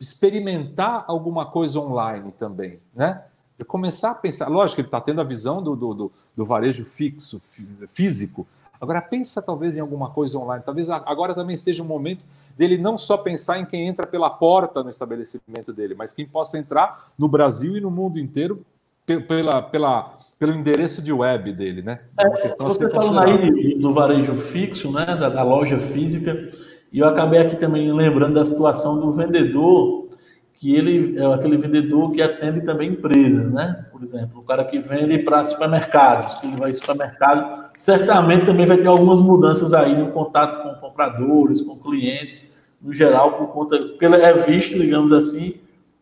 experimentar 0.00 1.04
alguma 1.06 1.46
coisa 1.46 1.78
online 1.78 2.32
também, 2.32 2.80
né? 2.92 3.22
Começar 3.68 4.10
a 4.10 4.14
pensar, 4.16 4.48
lógico, 4.48 4.80
ele 4.80 4.88
está 4.88 5.00
tendo 5.00 5.20
a 5.20 5.24
visão 5.24 5.62
do, 5.62 5.76
do, 5.76 5.94
do, 5.94 6.12
do 6.36 6.44
varejo 6.44 6.84
fixo, 6.84 7.40
físico. 7.86 8.44
Agora 8.80 9.00
pensa 9.00 9.40
talvez 9.40 9.78
em 9.78 9.80
alguma 9.80 10.10
coisa 10.10 10.38
online. 10.38 10.64
Talvez 10.64 10.90
agora 10.90 11.34
também 11.34 11.54
esteja 11.54 11.84
um 11.84 11.86
momento 11.86 12.24
dele 12.58 12.76
não 12.76 12.98
só 12.98 13.16
pensar 13.16 13.60
em 13.60 13.64
quem 13.64 13.86
entra 13.86 14.04
pela 14.04 14.28
porta 14.28 14.82
no 14.82 14.90
estabelecimento 14.90 15.72
dele, 15.72 15.94
mas 15.94 16.12
quem 16.12 16.26
possa 16.26 16.58
entrar 16.58 17.12
no 17.16 17.28
Brasil 17.28 17.76
e 17.76 17.80
no 17.80 17.92
mundo 17.92 18.18
inteiro 18.18 18.66
pela, 19.06 19.62
pela, 19.62 20.14
pelo 20.38 20.52
endereço 20.52 21.00
de 21.00 21.12
web 21.12 21.52
dele, 21.52 21.80
né? 21.80 22.00
É, 22.18 22.48
você 22.48 22.90
falando 22.90 23.20
aí 23.20 23.78
do 23.78 23.92
varejo 23.92 24.34
fixo, 24.34 24.90
né, 24.90 25.06
da, 25.06 25.28
da, 25.28 25.42
loja 25.44 25.78
física, 25.78 26.50
e 26.92 26.98
eu 26.98 27.06
acabei 27.06 27.40
aqui 27.40 27.56
também 27.56 27.92
lembrando 27.92 28.34
da 28.34 28.44
situação 28.44 29.00
do 29.00 29.12
vendedor, 29.12 30.08
que 30.54 30.74
ele 30.74 31.18
é 31.18 31.34
aquele 31.34 31.56
vendedor 31.56 32.10
que 32.12 32.20
atende 32.20 32.62
também 32.62 32.90
empresas, 32.90 33.52
né? 33.52 33.86
Por 33.92 34.02
exemplo, 34.02 34.40
o 34.40 34.42
cara 34.42 34.64
que 34.64 34.78
vende 34.78 35.18
para 35.18 35.44
supermercados, 35.44 36.34
que 36.36 36.46
ele 36.46 36.56
vai 36.56 36.70
ao 36.70 36.74
supermercado, 36.74 37.68
certamente 37.76 38.46
também 38.46 38.66
vai 38.66 38.78
ter 38.78 38.88
algumas 38.88 39.20
mudanças 39.20 39.72
aí 39.72 39.96
no 39.96 40.10
contato 40.12 40.62
com 40.62 40.80
compradores, 40.80 41.60
com 41.60 41.78
clientes, 41.78 42.42
no 42.82 42.92
geral, 42.92 43.32
por 43.32 43.48
conta, 43.48 43.78
porque 43.78 44.04
ele 44.04 44.16
é 44.16 44.32
visto, 44.32 44.78
digamos 44.78 45.12
assim, 45.12 45.54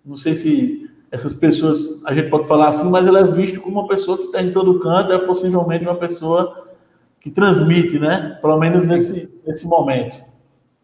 não 0.04 0.16
sei 0.16 0.34
se 0.34 0.83
essas 1.10 1.32
pessoas, 1.32 2.04
a 2.04 2.14
gente 2.14 2.28
pode 2.28 2.48
falar 2.48 2.68
assim, 2.68 2.90
mas 2.90 3.06
ele 3.06 3.18
é 3.18 3.24
visto 3.24 3.60
como 3.60 3.80
uma 3.80 3.88
pessoa 3.88 4.16
que 4.16 4.24
está 4.24 4.42
em 4.42 4.52
todo 4.52 4.80
canto, 4.80 5.12
é 5.12 5.18
possivelmente 5.18 5.84
uma 5.84 5.94
pessoa 5.94 6.68
que 7.20 7.30
transmite, 7.30 7.98
né? 7.98 8.38
Pelo 8.40 8.58
menos 8.58 8.86
nesse, 8.86 9.32
nesse 9.46 9.66
momento. 9.66 10.22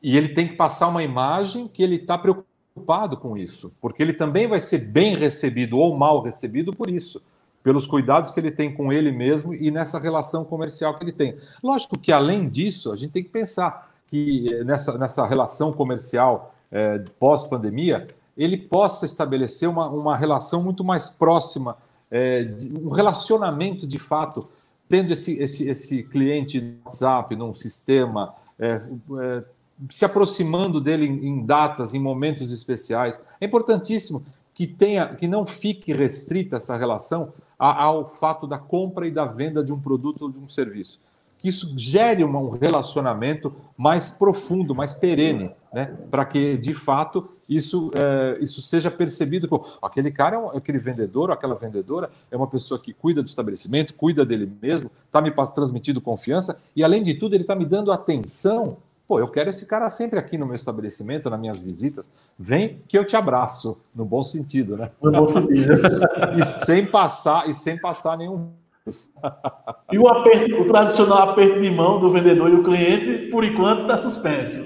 E 0.02 0.16
ele 0.16 0.30
tem 0.30 0.48
que 0.48 0.56
passar 0.56 0.88
uma 0.88 1.02
imagem 1.02 1.68
que 1.68 1.82
ele 1.82 1.96
está 1.96 2.16
preocupado 2.16 3.16
com 3.16 3.36
isso, 3.36 3.72
porque 3.80 4.02
ele 4.02 4.14
também 4.14 4.46
vai 4.48 4.60
ser 4.60 4.78
bem 4.78 5.14
recebido 5.14 5.76
ou 5.76 5.96
mal 5.96 6.22
recebido 6.22 6.72
por 6.72 6.88
isso, 6.88 7.20
pelos 7.62 7.86
cuidados 7.86 8.30
que 8.30 8.40
ele 8.40 8.50
tem 8.50 8.72
com 8.72 8.90
ele 8.92 9.12
mesmo 9.12 9.52
e 9.52 9.70
nessa 9.70 9.98
relação 9.98 10.44
comercial 10.44 10.96
que 10.96 11.04
ele 11.04 11.12
tem. 11.12 11.36
Lógico 11.62 11.98
que, 11.98 12.10
além 12.10 12.48
disso, 12.48 12.90
a 12.90 12.96
gente 12.96 13.12
tem 13.12 13.22
que 13.22 13.28
pensar 13.28 13.90
que 14.08 14.52
eh, 14.52 14.64
nessa, 14.64 14.96
nessa 14.96 15.26
relação 15.26 15.72
comercial 15.72 16.54
é, 16.72 16.98
pós-pandemia, 17.18 18.06
ele 18.36 18.56
possa 18.56 19.06
estabelecer 19.06 19.68
uma, 19.68 19.88
uma 19.88 20.16
relação 20.16 20.62
muito 20.62 20.84
mais 20.84 21.08
próxima, 21.08 21.76
é, 22.10 22.48
um 22.82 22.88
relacionamento 22.88 23.86
de 23.86 23.98
fato, 23.98 24.48
tendo 24.88 25.12
esse, 25.12 25.40
esse, 25.40 25.68
esse 25.68 26.02
cliente 26.02 26.60
no 26.60 26.74
WhatsApp, 26.84 27.36
num 27.36 27.54
sistema, 27.54 28.34
é, 28.58 28.80
é, 29.20 29.42
se 29.88 30.04
aproximando 30.04 30.80
dele 30.80 31.06
em, 31.06 31.26
em, 31.26 31.46
datas, 31.46 31.94
em 31.94 31.98
momentos 31.98 32.52
especiais. 32.52 33.24
É 33.40 33.46
importantíssimo 33.46 34.24
que 34.54 34.66
tenha, 34.66 35.14
que 35.14 35.26
não 35.26 35.46
fique 35.46 35.92
restrita 35.92 36.56
essa 36.56 36.76
relação 36.76 37.32
ao 37.58 38.06
fato 38.06 38.46
da 38.46 38.58
compra 38.58 39.06
e 39.06 39.10
da 39.10 39.26
venda 39.26 39.62
de 39.62 39.72
um 39.72 39.80
produto 39.80 40.22
ou 40.22 40.30
de 40.30 40.38
um 40.38 40.48
serviço 40.48 40.98
que 41.40 41.48
isso 41.48 41.72
gere 41.76 42.22
um 42.22 42.50
relacionamento 42.50 43.52
mais 43.76 44.10
profundo, 44.10 44.74
mais 44.74 44.92
perene, 44.92 45.50
né? 45.72 45.96
para 46.10 46.26
que, 46.26 46.58
de 46.58 46.74
fato, 46.74 47.30
isso, 47.48 47.90
é, 47.94 48.38
isso 48.42 48.60
seja 48.60 48.90
percebido 48.90 49.48
como 49.48 49.64
aquele 49.80 50.10
cara, 50.10 50.36
é 50.36 50.38
um, 50.38 50.48
aquele 50.50 50.78
vendedor 50.78 51.30
ou 51.30 51.34
aquela 51.34 51.54
vendedora 51.54 52.10
é 52.30 52.36
uma 52.36 52.46
pessoa 52.46 52.78
que 52.78 52.92
cuida 52.92 53.22
do 53.22 53.26
estabelecimento, 53.26 53.94
cuida 53.94 54.24
dele 54.24 54.52
mesmo, 54.60 54.90
está 55.06 55.22
me 55.22 55.30
transmitindo 55.30 55.98
confiança 56.00 56.60
e, 56.76 56.84
além 56.84 57.02
de 57.02 57.14
tudo, 57.14 57.34
ele 57.34 57.44
está 57.44 57.56
me 57.56 57.64
dando 57.64 57.90
atenção 57.90 58.76
Pô, 59.10 59.18
eu 59.18 59.26
quero 59.26 59.50
esse 59.50 59.66
cara 59.66 59.90
sempre 59.90 60.20
aqui 60.20 60.38
no 60.38 60.46
meu 60.46 60.54
estabelecimento, 60.54 61.28
nas 61.28 61.40
minhas 61.40 61.60
visitas. 61.60 62.12
Vem 62.38 62.80
que 62.86 62.96
eu 62.96 63.04
te 63.04 63.16
abraço, 63.16 63.80
no 63.92 64.04
bom 64.04 64.22
sentido, 64.22 64.76
né? 64.76 64.92
No 65.02 65.10
bom 65.10 65.26
sentido. 65.26 65.72
e 66.38 66.44
sem 66.44 66.86
passar, 66.86 67.48
e 67.48 67.52
sem 67.52 67.76
passar 67.76 68.16
nenhum. 68.16 68.52
E 69.92 69.98
o, 69.98 70.08
aperto, 70.08 70.60
o 70.60 70.66
tradicional 70.66 71.30
aperto 71.30 71.60
de 71.60 71.70
mão 71.70 72.00
do 72.00 72.10
vendedor 72.10 72.50
e 72.50 72.54
o 72.54 72.62
cliente, 72.62 73.30
por 73.30 73.44
enquanto, 73.44 73.82
está 73.82 73.98
suspenso. 73.98 74.64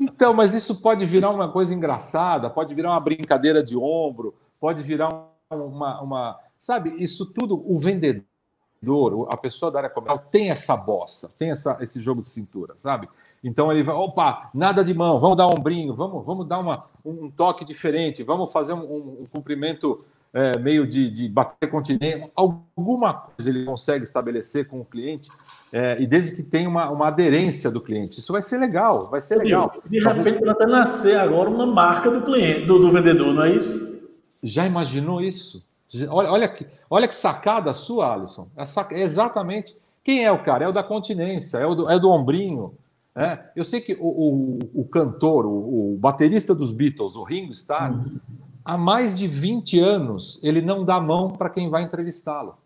então, 0.00 0.34
mas 0.34 0.54
isso 0.54 0.82
pode 0.82 1.06
virar 1.06 1.30
uma 1.30 1.50
coisa 1.50 1.74
engraçada, 1.74 2.50
pode 2.50 2.74
virar 2.74 2.90
uma 2.90 3.00
brincadeira 3.00 3.62
de 3.62 3.76
ombro, 3.76 4.34
pode 4.60 4.82
virar 4.82 5.08
uma, 5.50 6.00
uma 6.00 6.38
sabe, 6.58 6.94
isso 6.98 7.32
tudo, 7.32 7.62
o 7.64 7.78
vendedor, 7.78 9.28
a 9.30 9.36
pessoa 9.36 9.70
da 9.70 9.78
área 9.78 9.90
comercial 9.90 10.18
tem 10.30 10.50
essa 10.50 10.76
bossa, 10.76 11.32
tem 11.38 11.50
essa, 11.50 11.78
esse 11.80 12.00
jogo 12.00 12.22
de 12.22 12.28
cintura, 12.28 12.74
sabe? 12.78 13.08
Então 13.42 13.70
ele 13.70 13.84
vai, 13.84 13.94
opa, 13.94 14.50
nada 14.52 14.82
de 14.82 14.92
mão, 14.92 15.20
vamos 15.20 15.36
dar 15.36 15.46
um 15.46 15.52
ombrinho, 15.52 15.94
vamos, 15.94 16.24
vamos 16.26 16.46
dar 16.46 16.58
uma, 16.58 16.86
um 17.04 17.30
toque 17.30 17.64
diferente, 17.64 18.22
vamos 18.22 18.52
fazer 18.52 18.72
um, 18.72 18.82
um, 18.82 19.16
um 19.20 19.26
cumprimento 19.26 20.04
é, 20.32 20.58
meio 20.58 20.86
de, 20.86 21.10
de 21.10 21.28
bater 21.28 21.68
continente, 21.68 22.30
alguma 22.34 23.14
coisa 23.14 23.50
ele 23.50 23.64
consegue 23.64 24.04
estabelecer 24.04 24.66
com 24.68 24.80
o 24.80 24.84
cliente, 24.84 25.28
é, 25.72 26.00
e 26.00 26.06
desde 26.06 26.36
que 26.36 26.42
tenha 26.42 26.68
uma, 26.68 26.90
uma 26.90 27.08
aderência 27.08 27.70
do 27.70 27.80
cliente. 27.80 28.20
Isso 28.20 28.32
vai 28.32 28.42
ser 28.42 28.58
legal, 28.58 29.08
vai 29.10 29.20
ser 29.20 29.36
legal. 29.36 29.74
De 29.86 29.98
repente 29.98 30.38
pode 30.38 30.50
até 30.50 30.66
nascer 30.66 31.18
agora 31.18 31.50
uma 31.50 31.66
marca 31.66 32.10
do 32.10 32.22
cliente, 32.22 32.66
do, 32.66 32.78
do 32.78 32.90
vendedor, 32.90 33.34
não 33.34 33.44
é 33.44 33.54
isso? 33.54 33.98
Já 34.42 34.66
imaginou 34.66 35.20
isso? 35.20 35.64
Olha, 36.10 36.30
olha, 36.30 36.48
que, 36.48 36.66
olha 36.88 37.08
que 37.08 37.16
sacada 37.16 37.72
sua, 37.72 38.12
Alisson. 38.12 38.48
É, 38.56 38.64
sac... 38.64 38.92
é 38.92 39.00
exatamente. 39.00 39.76
Quem 40.04 40.24
é 40.24 40.32
o 40.32 40.42
cara? 40.42 40.64
É 40.64 40.68
o 40.68 40.72
da 40.72 40.82
continência, 40.82 41.58
é 41.58 41.66
o 41.66 41.74
do, 41.74 41.90
é 41.90 41.98
do 41.98 42.10
ombrinho, 42.10 42.74
é, 43.18 43.36
eu 43.56 43.64
sei 43.64 43.80
que 43.80 43.94
o, 43.94 44.06
o, 44.06 44.58
o 44.74 44.84
cantor, 44.84 45.44
o, 45.44 45.94
o, 45.94 45.98
baterista 45.98 46.54
dos 46.54 46.70
Beatles, 46.70 47.16
o 47.16 47.24
Ringo 47.24 47.50
Starr, 47.50 47.92
uhum. 47.92 48.20
Há 48.68 48.76
mais 48.76 49.16
de 49.16 49.26
20 49.26 49.80
anos 49.80 50.38
ele 50.42 50.60
não 50.60 50.84
dá 50.84 51.00
mão 51.00 51.30
para 51.30 51.48
quem 51.48 51.70
vai 51.70 51.82
entrevistá-lo. 51.82 52.58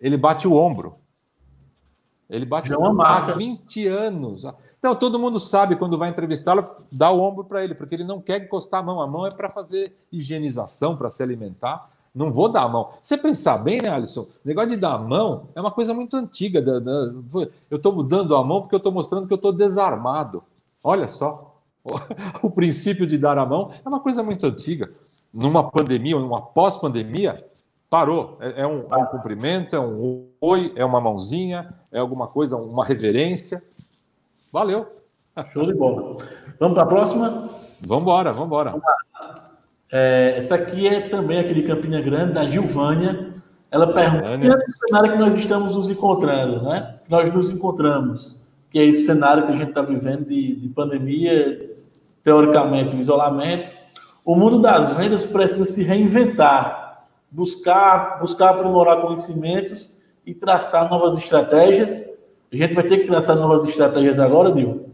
Ele 0.00 0.16
bate 0.16 0.48
o 0.48 0.54
ombro. 0.54 0.96
Ele 2.28 2.44
bate 2.44 2.72
é 2.72 2.76
o 2.76 2.82
ombro 2.82 3.06
há 3.06 3.20
20 3.20 3.86
anos. 3.86 4.44
Então, 4.80 4.96
todo 4.96 5.20
mundo 5.20 5.38
sabe 5.38 5.76
quando 5.76 5.96
vai 5.96 6.10
entrevistá-lo, 6.10 6.68
dá 6.90 7.12
o 7.12 7.20
ombro 7.20 7.44
para 7.44 7.62
ele, 7.62 7.76
porque 7.76 7.94
ele 7.94 8.02
não 8.02 8.20
quer 8.20 8.42
encostar 8.42 8.80
a 8.80 8.82
mão. 8.82 9.00
A 9.00 9.06
mão 9.06 9.24
é 9.24 9.30
para 9.30 9.48
fazer 9.48 9.96
higienização, 10.10 10.96
para 10.96 11.08
se 11.08 11.22
alimentar. 11.22 11.88
Não 12.12 12.32
vou 12.32 12.48
dar 12.48 12.62
a 12.62 12.68
mão. 12.68 12.90
Você 13.00 13.16
pensar 13.16 13.58
bem, 13.58 13.80
né, 13.80 13.88
Alisson? 13.88 14.22
O 14.22 14.28
negócio 14.44 14.70
de 14.70 14.76
dar 14.78 14.94
a 14.94 14.98
mão 14.98 15.48
é 15.54 15.60
uma 15.60 15.70
coisa 15.70 15.94
muito 15.94 16.16
antiga. 16.16 16.60
Eu 17.70 17.76
estou 17.76 18.02
dando 18.02 18.34
a 18.34 18.42
mão 18.42 18.62
porque 18.62 18.74
eu 18.74 18.78
estou 18.78 18.90
mostrando 18.90 19.28
que 19.28 19.32
eu 19.32 19.36
estou 19.36 19.52
desarmado. 19.52 20.42
Olha 20.82 21.06
só. 21.06 21.46
O 22.42 22.50
princípio 22.50 23.06
de 23.06 23.16
dar 23.16 23.38
a 23.38 23.46
mão 23.46 23.70
é 23.84 23.88
uma 23.88 24.00
coisa 24.00 24.22
muito 24.22 24.44
antiga. 24.44 24.92
Numa 25.32 25.70
pandemia 25.70 26.16
ou 26.16 26.22
numa 26.22 26.42
pós-pandemia, 26.42 27.44
parou. 27.88 28.38
É, 28.40 28.62
é, 28.62 28.66
um, 28.66 28.86
é 28.90 28.96
um 28.96 29.06
cumprimento, 29.06 29.74
é 29.74 29.80
um 29.80 30.28
oi, 30.40 30.72
é 30.76 30.84
uma 30.84 31.00
mãozinha, 31.00 31.74
é 31.92 31.98
alguma 31.98 32.28
coisa, 32.28 32.56
uma 32.56 32.84
reverência. 32.84 33.62
Valeu. 34.52 34.86
Show 35.52 35.66
de 35.66 35.74
bola. 35.74 36.16
Vamos 36.58 36.74
para 36.74 36.82
a 36.82 36.86
próxima? 36.86 37.50
Vamos 37.80 38.02
embora, 38.02 38.32
vamos 38.32 38.46
embora. 38.46 38.74
É, 39.90 40.34
essa 40.36 40.54
aqui 40.54 40.86
é 40.86 41.08
também 41.08 41.38
aqui 41.38 41.54
de 41.54 41.62
Campina 41.62 42.00
Grande, 42.00 42.34
da 42.34 42.44
Gilvânia. 42.44 43.34
Ela 43.70 43.92
pergunta: 43.92 44.38
que 44.38 44.46
é 44.46 44.50
o 44.50 44.70
cenário 44.70 45.12
que 45.12 45.18
nós 45.18 45.34
estamos 45.36 45.74
nos 45.74 45.88
encontrando, 45.88 46.62
né? 46.62 46.96
Nós 47.08 47.32
nos 47.32 47.48
encontramos, 47.48 48.40
que 48.70 48.78
é 48.78 48.84
esse 48.84 49.04
cenário 49.04 49.46
que 49.46 49.52
a 49.52 49.56
gente 49.56 49.70
está 49.70 49.82
vivendo 49.82 50.26
de, 50.26 50.56
de 50.56 50.68
pandemia, 50.68 51.76
teoricamente, 52.22 52.94
o 52.94 53.00
isolamento. 53.00 53.79
O 54.30 54.36
mundo 54.36 54.60
das 54.60 54.92
vendas 54.92 55.24
precisa 55.24 55.64
se 55.64 55.82
reinventar, 55.82 57.04
buscar, 57.28 58.20
buscar 58.20 58.50
aprimorar 58.50 59.00
conhecimentos 59.00 59.92
e 60.24 60.32
traçar 60.32 60.88
novas 60.88 61.16
estratégias. 61.16 62.06
A 62.52 62.54
gente 62.54 62.72
vai 62.72 62.84
ter 62.84 62.98
que 62.98 63.08
traçar 63.08 63.34
novas 63.34 63.64
estratégias 63.64 64.20
agora, 64.20 64.52
Dil? 64.52 64.88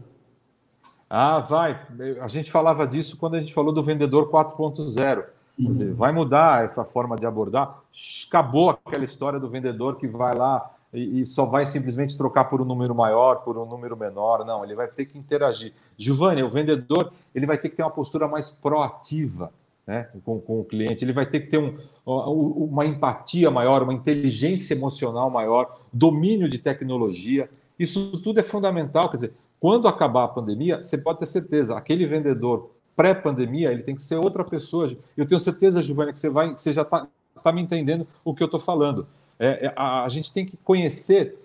Ah, 1.07 1.39
vai. 1.41 1.79
A 2.19 2.27
gente 2.27 2.49
falava 2.49 2.87
disso 2.87 3.15
quando 3.15 3.35
a 3.35 3.37
gente 3.37 3.53
falou 3.53 3.71
do 3.71 3.83
vendedor 3.83 4.31
4.0. 4.31 5.25
Quer 5.55 5.67
dizer, 5.67 5.93
vai 5.93 6.11
mudar 6.11 6.65
essa 6.65 6.83
forma 6.83 7.15
de 7.15 7.27
abordar. 7.27 7.83
Acabou 8.27 8.71
aquela 8.71 9.05
história 9.05 9.39
do 9.39 9.47
vendedor 9.47 9.97
que 9.97 10.07
vai 10.07 10.35
lá 10.35 10.67
e, 10.93 11.21
e, 11.21 11.25
só 11.25 11.45
vai 11.45 11.65
simplesmente 11.65 12.17
trocar 12.17 12.45
por 12.45 12.61
um 12.61 12.65
número 12.65 12.95
maior, 12.95 13.43
por 13.43 13.57
um 13.57 13.65
número 13.65 13.97
menor. 13.97 14.45
Não, 14.45 14.63
ele 14.63 14.75
vai 14.75 14.87
ter 14.87 15.05
que 15.05 15.17
interagir. 15.17 15.73
Giovanni, 15.97 16.41
o 16.43 16.49
vendedor, 16.49 17.11
ele 17.35 17.45
vai 17.45 17.57
ter 17.57 17.69
que 17.69 17.75
ter 17.75 17.83
uma 17.83 17.91
postura 17.91 18.27
mais 18.27 18.51
proativa 18.51 19.51
né, 19.85 20.09
com, 20.23 20.39
com 20.39 20.59
o 20.59 20.65
cliente. 20.65 21.03
Ele 21.03 21.13
vai 21.13 21.25
ter 21.25 21.41
que 21.41 21.47
ter 21.47 21.57
um, 21.57 21.77
uma 22.05 22.85
empatia 22.85 23.49
maior, 23.51 23.83
uma 23.83 23.93
inteligência 23.93 24.73
emocional 24.73 25.29
maior, 25.29 25.79
domínio 25.91 26.49
de 26.49 26.59
tecnologia. 26.59 27.49
Isso 27.77 28.11
tudo 28.21 28.39
é 28.39 28.43
fundamental. 28.43 29.09
Quer 29.09 29.17
dizer, 29.17 29.33
quando 29.59 29.87
acabar 29.87 30.25
a 30.25 30.27
pandemia, 30.27 30.83
você 30.83 30.97
pode 30.97 31.19
ter 31.19 31.25
certeza, 31.25 31.75
aquele 31.77 32.05
vendedor 32.05 32.71
pré-pandemia, 32.95 33.71
ele 33.71 33.83
tem 33.83 33.95
que 33.95 34.03
ser 34.03 34.15
outra 34.15 34.43
pessoa. 34.43 34.91
Eu 35.15 35.27
tenho 35.27 35.39
certeza, 35.39 35.81
Giovanni, 35.81 36.13
que 36.13 36.19
você, 36.19 36.29
vai, 36.29 36.51
você 36.51 36.73
já 36.73 36.81
está 36.81 37.07
tá 37.43 37.51
me 37.51 37.61
entendendo 37.61 38.07
o 38.25 38.33
que 38.33 38.43
eu 38.43 38.45
estou 38.45 38.59
falando. 38.59 39.07
É, 39.39 39.67
é, 39.67 39.73
a, 39.75 40.03
a, 40.03 40.09
gente 40.09 40.33
tem 40.33 40.45
que 40.45 40.57
conhecer, 40.57 41.37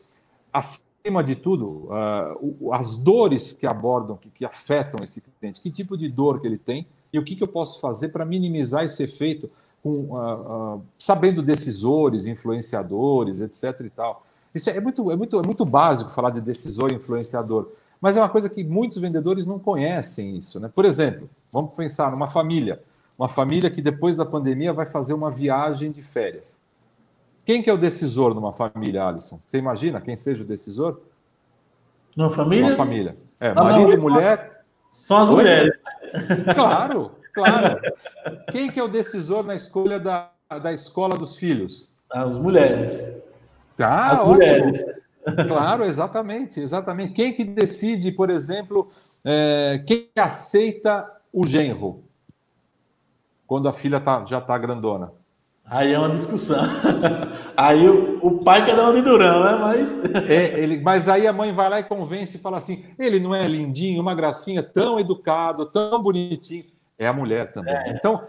acima 0.52 1.22
de 1.22 1.34
tudo, 1.34 1.88
uh, 1.88 2.72
as 2.72 2.96
dores 2.96 3.52
que 3.52 3.66
abordam, 3.66 4.16
que, 4.16 4.30
que, 4.30 4.44
afetam 4.44 5.02
esse 5.02 5.22
cliente, 5.38 5.60
que 5.60 5.70
tipo 5.70 5.96
de 5.96 6.08
dor 6.08 6.40
que 6.40 6.46
ele 6.46 6.58
tem 6.58 6.86
e 7.12 7.18
o 7.18 7.24
que, 7.24 7.36
que 7.36 7.42
eu 7.42 7.48
posso 7.48 7.80
fazer 7.80 8.08
para 8.08 8.24
minimizar 8.24 8.84
esse 8.84 9.02
efeito, 9.02 9.50
com, 9.82 9.90
uh, 9.90 10.76
uh, 10.76 10.82
sabendo 10.98 11.42
decisores, 11.42 12.26
influenciadores, 12.26 13.40
etc. 13.40 13.80
e 13.84 13.90
tal. 13.90 14.24
Isso 14.54 14.70
é 14.70 14.80
muito, 14.80 15.10
é, 15.10 15.16
muito, 15.16 15.38
é 15.38 15.42
muito 15.42 15.64
básico 15.64 16.10
falar 16.10 16.30
de 16.30 16.40
decisor 16.40 16.92
e 16.92 16.94
influenciador. 16.94 17.70
Mas 18.00 18.16
é 18.16 18.20
uma 18.20 18.28
coisa 18.28 18.48
que 18.48 18.64
muitos 18.64 18.98
vendedores 18.98 19.46
não 19.46 19.58
conhecem 19.58 20.36
isso. 20.36 20.58
Né? 20.58 20.70
Por 20.72 20.84
exemplo, 20.84 21.28
vamos 21.52 21.72
pensar 21.74 22.10
numa 22.10 22.28
família. 22.28 22.82
Uma 23.18 23.28
família 23.28 23.70
que 23.70 23.80
depois 23.80 24.16
da 24.16 24.24
pandemia 24.24 24.72
vai 24.72 24.86
fazer 24.86 25.14
uma 25.14 25.30
viagem 25.30 25.90
de 25.90 26.02
férias. 26.02 26.60
Quem 27.44 27.62
que 27.62 27.68
é 27.68 27.72
o 27.72 27.78
decisor 27.78 28.34
numa 28.34 28.52
família, 28.52 29.04
Alisson? 29.04 29.40
Você 29.46 29.58
imagina 29.58 30.00
quem 30.00 30.16
seja 30.16 30.44
o 30.44 30.46
decisor? 30.46 31.00
Numa 32.16 32.30
família? 32.30 32.66
Uma 32.66 32.76
família. 32.76 33.16
É, 33.40 33.50
ah, 33.50 33.54
marido 33.64 33.92
e 33.92 33.96
mulher. 33.96 34.64
São 34.90 35.16
as 35.16 35.28
Oi? 35.28 35.36
mulheres. 35.36 35.72
Claro, 36.54 37.12
claro. 37.34 37.80
Quem 38.52 38.70
que 38.70 38.78
é 38.78 38.82
o 38.82 38.88
decisor 38.88 39.42
na 39.42 39.54
escolha 39.54 39.98
da, 39.98 40.30
da 40.62 40.72
escola 40.72 41.16
dos 41.16 41.36
filhos? 41.36 41.90
As 42.10 42.36
mulheres. 42.36 43.02
Tá, 43.76 44.08
as 44.08 44.20
ótimo. 44.20 44.34
mulheres. 44.34 44.84
Claro, 45.48 45.84
exatamente, 45.84 46.60
exatamente. 46.60 47.14
Quem 47.14 47.32
que 47.32 47.44
decide, 47.44 48.12
por 48.12 48.28
exemplo, 48.28 48.90
é, 49.24 49.82
quem 49.86 50.10
aceita 50.16 51.10
o 51.32 51.46
genro 51.46 52.04
quando 53.46 53.68
a 53.68 53.72
filha 53.72 53.98
tá, 53.98 54.24
já 54.26 54.38
está 54.38 54.58
grandona? 54.58 55.12
Aí 55.72 55.94
é 55.94 55.98
uma 55.98 56.10
discussão. 56.10 56.62
Aí 57.56 57.88
o, 57.88 58.18
o 58.20 58.44
pai 58.44 58.66
quer 58.66 58.76
dar 58.76 58.82
uma 58.82 58.92
de 58.92 59.00
durão, 59.00 59.42
né? 59.42 59.52
Mas... 59.58 59.96
É, 60.28 60.60
ele, 60.60 60.78
mas 60.82 61.08
aí 61.08 61.26
a 61.26 61.32
mãe 61.32 61.50
vai 61.50 61.70
lá 61.70 61.80
e 61.80 61.84
convence 61.84 62.36
e 62.36 62.40
fala 62.40 62.58
assim: 62.58 62.84
ele 62.98 63.18
não 63.18 63.34
é 63.34 63.48
lindinho, 63.48 64.02
uma 64.02 64.14
gracinha, 64.14 64.62
tão 64.62 65.00
educado, 65.00 65.64
tão 65.64 66.02
bonitinho. 66.02 66.66
É 66.98 67.06
a 67.06 67.12
mulher 67.12 67.54
também. 67.54 67.74
É. 67.74 67.90
Então, 67.90 68.22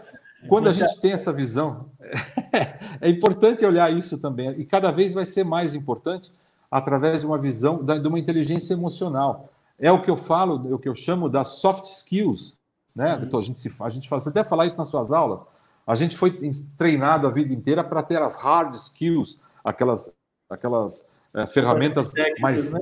quando 0.48 0.68
a 0.68 0.72
gente 0.72 0.98
tem 1.02 1.12
essa 1.12 1.34
visão, 1.34 1.90
é 2.98 3.10
importante 3.10 3.64
olhar 3.64 3.92
isso 3.92 4.22
também. 4.22 4.50
E 4.58 4.64
cada 4.64 4.90
vez 4.90 5.12
vai 5.12 5.26
ser 5.26 5.44
mais 5.44 5.74
importante 5.74 6.32
através 6.70 7.20
de 7.20 7.26
uma 7.26 7.36
visão, 7.36 7.84
de 7.84 8.08
uma 8.08 8.18
inteligência 8.18 8.72
emocional. 8.72 9.50
É 9.78 9.92
o 9.92 10.00
que 10.00 10.10
eu 10.10 10.16
falo, 10.16 10.66
é 10.70 10.74
o 10.74 10.78
que 10.78 10.88
eu 10.88 10.94
chamo 10.94 11.28
das 11.28 11.48
soft 11.60 11.84
skills. 11.84 12.56
Né? 12.96 13.20
Então, 13.22 13.38
a 13.38 13.42
gente, 13.42 13.60
se, 13.60 13.70
a 13.80 13.90
gente 13.90 14.08
faz 14.08 14.26
até 14.26 14.42
falar 14.42 14.64
isso 14.64 14.78
nas 14.78 14.88
suas 14.88 15.12
aulas. 15.12 15.40
A 15.86 15.94
gente 15.94 16.16
foi 16.16 16.30
treinado 16.76 17.26
a 17.26 17.30
vida 17.30 17.52
inteira 17.52 17.84
para 17.84 18.02
ter 18.02 18.20
as 18.22 18.38
hard 18.38 18.74
skills, 18.74 19.38
aquelas, 19.62 20.14
aquelas 20.48 21.06
é, 21.34 21.46
ferramentas 21.46 22.10
técnicas, 22.10 22.40
mais 22.40 22.72
né? 22.72 22.80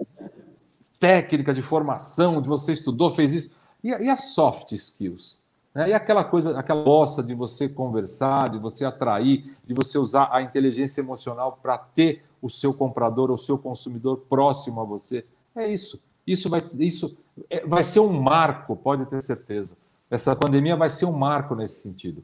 técnicas 1.01 1.57
de 1.57 1.63
formação, 1.63 2.41
de 2.41 2.49
você 2.49 2.73
estudou, 2.73 3.11
fez 3.11 3.33
isso. 3.33 3.55
E, 3.83 3.89
e 3.89 4.09
as 4.09 4.35
soft 4.35 4.73
skills? 4.73 5.41
Né? 5.75 5.91
E 5.91 5.95
aquela 5.95 6.23
coisa, 6.23 6.59
aquela 6.59 6.83
bossa 6.83 7.23
de 7.23 7.35
você 7.35 7.69
conversar, 7.69 8.51
de 8.51 8.59
você 8.59 8.85
atrair, 8.85 9.57
de 9.65 9.75
você 9.75 9.99
usar 9.99 10.29
a 10.31 10.43
inteligência 10.43 11.01
emocional 11.01 11.59
para 11.61 11.79
ter 11.79 12.25
o 12.41 12.49
seu 12.49 12.75
comprador 12.75 13.31
ou 13.31 13.37
o 13.37 13.39
seu 13.39 13.59
consumidor 13.59 14.19
próximo 14.29 14.81
a 14.81 14.85
você. 14.85 15.25
É 15.57 15.69
isso. 15.69 16.01
Isso 16.27 16.49
vai, 16.49 16.63
isso 16.79 17.17
é, 17.51 17.67
vai 17.67 17.83
ser 17.83 18.01
um 18.01 18.21
marco, 18.21 18.77
pode 18.77 19.07
ter 19.07 19.23
certeza. 19.23 19.77
Essa 20.11 20.37
pandemia 20.37 20.77
vai 20.77 20.91
ser 20.91 21.07
um 21.07 21.13
marco 21.13 21.55
nesse 21.55 21.81
sentido. 21.81 22.23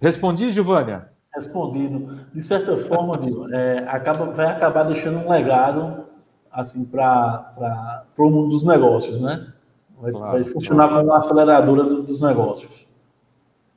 Respondi, 0.00 0.50
Giovânia? 0.50 1.10
Respondido. 1.34 2.26
De 2.32 2.42
certa 2.42 2.76
forma, 2.78 3.18
é, 3.52 3.84
acaba, 3.88 4.26
vai 4.26 4.46
acabar 4.46 4.84
deixando 4.84 5.18
um 5.18 5.30
legado 5.30 6.04
assim 6.50 6.84
para 6.86 8.04
o 8.16 8.30
mundo 8.30 8.50
dos 8.50 8.62
negócios, 8.62 9.20
né? 9.20 9.52
Vai, 10.00 10.12
claro, 10.12 10.32
vai 10.32 10.44
funcionar 10.44 10.88
claro. 10.88 11.02
como 11.02 11.12
uma 11.12 11.18
aceleradora 11.18 11.84
do, 11.84 12.02
dos 12.02 12.20
negócios. 12.22 12.70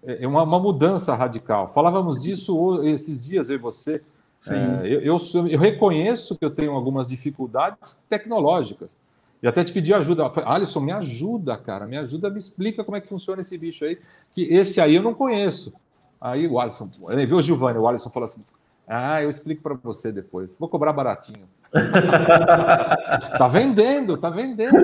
É, 0.04 0.24
é 0.24 0.28
uma, 0.28 0.44
uma, 0.44 0.60
mudança 0.60 1.16
radical. 1.16 1.68
Falávamos 1.68 2.20
disso 2.20 2.84
esses 2.84 3.24
dias, 3.24 3.50
eu 3.50 3.56
e 3.56 3.60
você. 3.60 4.02
É, 4.48 4.88
eu, 4.88 5.02
eu, 5.02 5.18
eu, 5.48 5.60
reconheço 5.60 6.36
que 6.36 6.44
eu 6.44 6.50
tenho 6.50 6.72
algumas 6.72 7.08
dificuldades 7.08 8.04
tecnológicas. 8.10 8.90
E 9.42 9.48
até 9.48 9.64
te 9.64 9.72
pedi 9.72 9.94
ajuda. 9.94 10.32
Alisson, 10.46 10.80
me 10.80 10.92
ajuda, 10.92 11.58
cara, 11.58 11.86
me 11.86 11.98
ajuda, 11.98 12.30
me 12.30 12.40
explica 12.40 12.84
como 12.84 12.98
é 12.98 13.02
que 13.02 13.08
funciona 13.08 13.42
esse 13.42 13.58
bicho 13.58 13.86
aí, 13.86 14.00
que 14.34 14.44
esse 14.54 14.80
aí 14.80 14.96
eu 14.96 15.04
não 15.04 15.14
conheço. 15.14 15.74
Aí 16.22 16.48
o 16.48 16.60
Alisson, 16.60 16.88
ele 17.10 17.26
viu 17.26 17.38
o 17.38 17.42
Giovanni, 17.42 17.80
o 17.80 17.88
Alisson 17.88 18.12
falou 18.12 18.26
assim: 18.26 18.44
Ah, 18.88 19.24
eu 19.24 19.30
explico 19.30 19.64
para 19.64 19.74
você 19.74 20.12
depois, 20.12 20.56
vou 20.56 20.70
cobrar 20.70 20.94
baratinho. 20.94 21.48
tá 23.38 23.48
vendendo, 23.48 24.18
tá 24.18 24.30
vendendo. 24.30 24.78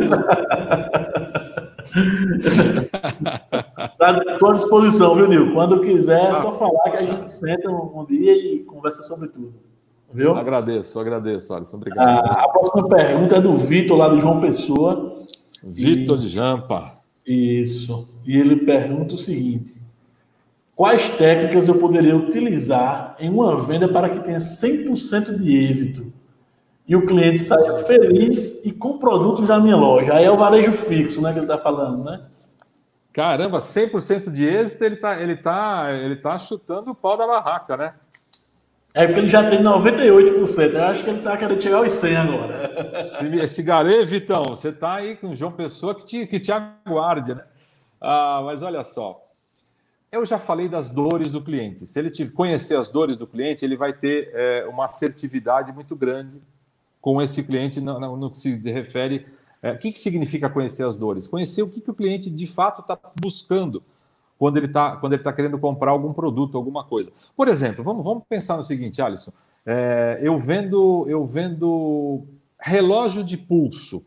Estou 4.33 4.49
à 4.49 4.53
disposição, 4.53 5.15
viu, 5.15 5.27
Nil? 5.27 5.53
Quando 5.53 5.81
quiser, 5.81 6.31
é 6.31 6.35
só 6.35 6.57
falar 6.57 6.89
que 6.89 6.97
a 6.97 7.05
gente 7.05 7.29
senta 7.29 7.69
um, 7.69 8.03
dia 8.05 8.33
e 8.35 8.63
conversa 8.63 9.03
sobre 9.03 9.27
tudo. 9.27 9.53
Viu? 10.11 10.35
Agradeço, 10.35 10.99
agradeço, 10.99 11.53
Alisson. 11.53 11.77
Obrigado. 11.77 12.07
A, 12.07 12.45
a 12.45 12.49
próxima 12.49 12.87
pergunta 12.87 13.35
é 13.35 13.41
do 13.41 13.53
Vitor, 13.53 13.97
lá 13.97 14.09
do 14.09 14.19
João 14.19 14.39
Pessoa. 14.39 15.23
Vitor 15.63 16.17
e... 16.17 16.21
de 16.21 16.29
Jampa. 16.29 16.95
Isso. 17.25 18.09
E 18.25 18.37
ele 18.37 18.55
pergunta 18.55 19.15
o 19.15 19.17
seguinte: 19.17 19.81
Quais 20.77 21.09
técnicas 21.09 21.67
eu 21.67 21.79
poderia 21.79 22.15
utilizar 22.15 23.15
em 23.19 23.31
uma 23.31 23.59
venda 23.59 23.89
para 23.89 24.11
que 24.11 24.19
tenha 24.19 24.37
100% 24.37 25.35
de 25.35 25.57
êxito? 25.57 26.13
E 26.87 26.95
o 26.95 27.03
cliente 27.03 27.39
saia 27.39 27.77
feliz 27.77 28.63
e 28.63 28.71
com 28.71 28.99
produtos 28.99 29.47
da 29.47 29.59
minha 29.59 29.75
loja. 29.75 30.13
Aí 30.13 30.23
é 30.23 30.29
o 30.29 30.37
varejo 30.37 30.71
fixo, 30.71 31.19
né, 31.19 31.33
que 31.33 31.39
ele 31.39 31.45
está 31.45 31.57
falando, 31.57 32.03
né? 32.03 32.21
Caramba, 33.11 33.57
100% 33.57 34.29
de 34.29 34.47
êxito, 34.47 34.83
ele 34.83 34.95
está 34.95 35.19
ele 35.19 35.35
tá, 35.35 35.91
ele 35.91 36.15
tá 36.15 36.37
chutando 36.37 36.91
o 36.91 36.95
pau 36.95 37.17
da 37.17 37.25
barraca, 37.25 37.75
né? 37.75 37.93
É 38.93 39.07
porque 39.07 39.21
ele 39.21 39.29
já 39.29 39.49
tem 39.49 39.63
98%. 39.63 40.73
Eu 40.73 40.83
acho 40.83 41.03
que 41.03 41.09
ele 41.09 41.17
está 41.17 41.35
querendo 41.37 41.59
chegar 41.59 41.77
aos 41.77 41.91
100 41.91 42.15
agora. 42.17 42.71
Esse 43.41 43.63
garê, 43.63 44.05
Vitão, 44.05 44.43
você 44.43 44.69
está 44.69 44.93
aí 44.93 45.15
com 45.15 45.29
o 45.29 45.35
João 45.35 45.51
Pessoa 45.51 45.95
que 45.95 46.05
te, 46.05 46.27
que 46.27 46.39
te 46.39 46.51
aguarde, 46.51 47.33
né? 47.33 47.41
Ah, 47.99 48.43
mas 48.45 48.61
olha 48.61 48.83
só. 48.83 49.26
Eu 50.11 50.25
já 50.25 50.39
falei 50.39 50.69
das 50.69 50.89
dores 50.89 51.31
do 51.31 51.41
cliente. 51.41 51.85
Se 51.85 51.99
ele 51.99 52.29
conhecer 52.29 52.75
as 52.75 52.87
dores 52.87 53.17
do 53.17 53.27
cliente, 53.27 53.65
ele 53.65 53.75
vai 53.75 53.91
ter 53.91 54.31
é, 54.33 54.65
uma 54.65 54.85
assertividade 54.85 55.71
muito 55.73 55.95
grande 55.95 56.41
com 57.01 57.21
esse 57.21 57.43
cliente 57.43 57.81
no, 57.81 57.99
no, 57.99 58.15
no 58.15 58.31
que 58.31 58.37
se 58.37 58.55
refere. 58.71 59.27
É, 59.61 59.73
o 59.73 59.77
que, 59.77 59.91
que 59.91 59.99
significa 59.99 60.49
conhecer 60.49 60.83
as 60.83 60.95
dores? 60.95 61.27
Conhecer 61.27 61.61
o 61.61 61.69
que, 61.69 61.81
que 61.81 61.91
o 61.91 61.93
cliente 61.93 62.29
de 62.29 62.47
fato 62.47 62.81
está 62.81 62.97
buscando 63.19 63.83
quando 64.39 64.57
ele 64.57 64.67
está 64.67 64.95
tá 64.95 65.33
querendo 65.33 65.59
comprar 65.59 65.91
algum 65.91 66.13
produto, 66.13 66.57
alguma 66.57 66.83
coisa. 66.83 67.11
Por 67.35 67.47
exemplo, 67.47 67.83
vamos, 67.83 68.03
vamos 68.03 68.23
pensar 68.29 68.55
no 68.55 68.63
seguinte, 68.63 69.01
Alisson. 69.01 69.31
É, 69.65 70.19
eu 70.21 70.39
vendo 70.39 71.05
eu 71.09 71.25
vendo 71.25 72.23
relógio 72.59 73.23
de 73.23 73.35
pulso. 73.35 74.05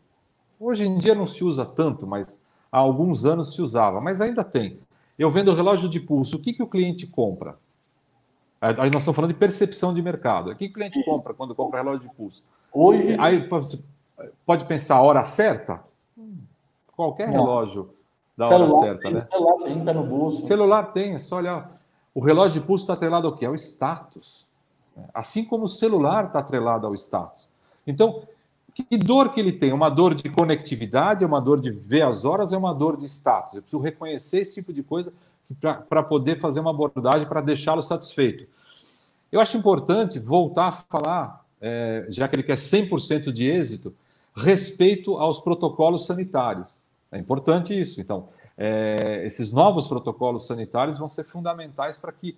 Hoje 0.59 0.85
em 0.85 0.97
dia 0.97 1.13
não 1.13 1.27
se 1.27 1.43
usa 1.43 1.65
tanto, 1.65 2.07
mas 2.07 2.39
há 2.71 2.77
alguns 2.79 3.25
anos 3.25 3.53
se 3.53 3.61
usava, 3.61 4.01
mas 4.01 4.21
ainda 4.21 4.43
tem. 4.43 4.79
Eu 5.21 5.29
vendo 5.29 5.53
relógio 5.53 5.87
de 5.87 5.99
pulso. 5.99 6.37
O 6.37 6.39
que, 6.39 6.51
que 6.51 6.63
o 6.63 6.67
cliente 6.67 7.05
compra? 7.05 7.55
Aí 8.59 8.73
nós 8.89 9.01
estamos 9.01 9.15
falando 9.15 9.31
de 9.31 9.37
percepção 9.37 9.93
de 9.93 10.01
mercado. 10.01 10.49
O 10.49 10.55
que 10.55 10.65
o 10.65 10.73
cliente 10.73 11.03
compra 11.05 11.31
quando 11.31 11.53
compra 11.53 11.83
relógio 11.83 12.09
de 12.09 12.15
pulso? 12.15 12.43
Hoje. 12.73 13.15
Aí 13.19 13.47
pode 14.43 14.65
pensar 14.65 14.95
a 14.95 15.01
hora 15.03 15.23
certa? 15.23 15.83
Qualquer 16.95 17.29
relógio 17.29 17.93
da 18.35 18.47
celular 18.47 18.73
hora 18.73 18.81
certa, 18.83 19.01
tem, 19.03 19.13
né? 19.13 19.27
Celular 19.31 19.63
tem, 19.63 19.79
está 19.79 19.93
no 19.93 20.03
bolso. 20.03 20.47
Celular 20.47 20.83
tem, 20.85 21.13
é 21.13 21.19
só 21.19 21.35
olhar. 21.35 21.79
O 22.15 22.19
relógio 22.19 22.59
de 22.59 22.65
pulso 22.65 22.85
está 22.85 22.93
atrelado 22.93 23.27
ao 23.27 23.35
quê? 23.35 23.45
Ao 23.45 23.53
status. 23.53 24.47
Assim 25.13 25.45
como 25.45 25.65
o 25.65 25.69
celular 25.69 26.25
está 26.25 26.39
atrelado 26.39 26.87
ao 26.87 26.95
status. 26.95 27.47
Então, 27.85 28.23
que 28.73 28.97
dor 28.97 29.33
que 29.33 29.39
ele 29.39 29.51
tem? 29.51 29.73
Uma 29.73 29.89
dor 29.89 30.15
de 30.15 30.29
conectividade, 30.29 31.23
é 31.23 31.27
uma 31.27 31.41
dor 31.41 31.59
de 31.59 31.71
ver 31.71 32.03
as 32.03 32.23
horas, 32.25 32.53
é 32.53 32.57
uma 32.57 32.73
dor 32.73 32.97
de 32.97 33.05
status. 33.05 33.55
Eu 33.55 33.61
preciso 33.61 33.81
reconhecer 33.81 34.39
esse 34.39 34.55
tipo 34.55 34.71
de 34.71 34.81
coisa 34.81 35.13
para 35.89 36.03
poder 36.03 36.39
fazer 36.39 36.59
uma 36.59 36.69
abordagem 36.69 37.27
para 37.27 37.41
deixá-lo 37.41 37.83
satisfeito. 37.83 38.45
Eu 39.31 39.39
acho 39.39 39.57
importante 39.57 40.19
voltar 40.19 40.67
a 40.67 40.71
falar, 40.71 41.45
é, 41.59 42.05
já 42.09 42.27
que 42.27 42.35
ele 42.35 42.43
quer 42.43 42.55
100% 42.55 43.31
de 43.31 43.49
êxito, 43.49 43.93
respeito 44.35 45.17
aos 45.17 45.39
protocolos 45.39 46.05
sanitários. 46.05 46.67
É 47.11 47.17
importante 47.17 47.77
isso. 47.77 47.99
Então, 47.99 48.29
é, 48.57 49.23
esses 49.25 49.51
novos 49.51 49.87
protocolos 49.87 50.47
sanitários 50.47 50.97
vão 50.97 51.07
ser 51.07 51.23
fundamentais 51.23 51.97
para 51.97 52.11
que 52.11 52.37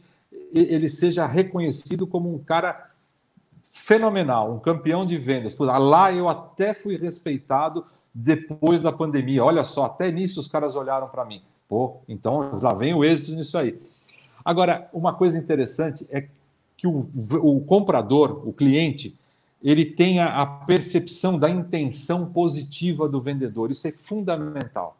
ele 0.52 0.90
seja 0.90 1.26
reconhecido 1.26 2.08
como 2.08 2.34
um 2.34 2.40
cara 2.40 2.90
fenomenal, 3.74 4.54
um 4.54 4.60
campeão 4.60 5.04
de 5.06 5.18
vendas. 5.18 5.58
Lá 5.58 6.14
eu 6.14 6.30
até 6.30 6.74
fui 6.74 6.96
respeitado 6.96 7.84
depois 8.14 8.82
da 8.82 8.92
pandemia. 8.92 9.44
Olha 9.44 9.66
só, 9.66 9.86
até 9.86 10.12
nisso 10.12 10.40
os 10.40 10.48
caras 10.48 10.76
olharam 10.76 11.08
para 11.10 11.26
mim. 11.26 11.42
Pô, 11.68 11.98
então 12.08 12.58
lá 12.62 12.74
vem 12.74 12.94
o 12.94 13.04
êxito 13.04 13.36
nisso 13.36 13.58
aí. 13.58 13.78
Agora, 14.46 14.88
uma 14.94 15.14
coisa 15.14 15.40
interessante 15.40 16.08
é 16.12 16.28
que 16.78 16.86
o, 16.86 17.10
o 17.42 17.62
comprador, 17.62 18.48
o 18.48 18.54
cliente, 18.54 19.18
ele 19.62 19.86
tenha 19.86 20.28
a 20.28 20.46
percepção 20.46 21.40
da 21.40 21.50
intenção 21.50 22.32
positiva 22.32 23.10
do 23.10 23.20
vendedor. 23.20 23.72
Isso 23.72 23.88
é 23.88 23.92
fundamental. 23.92 24.96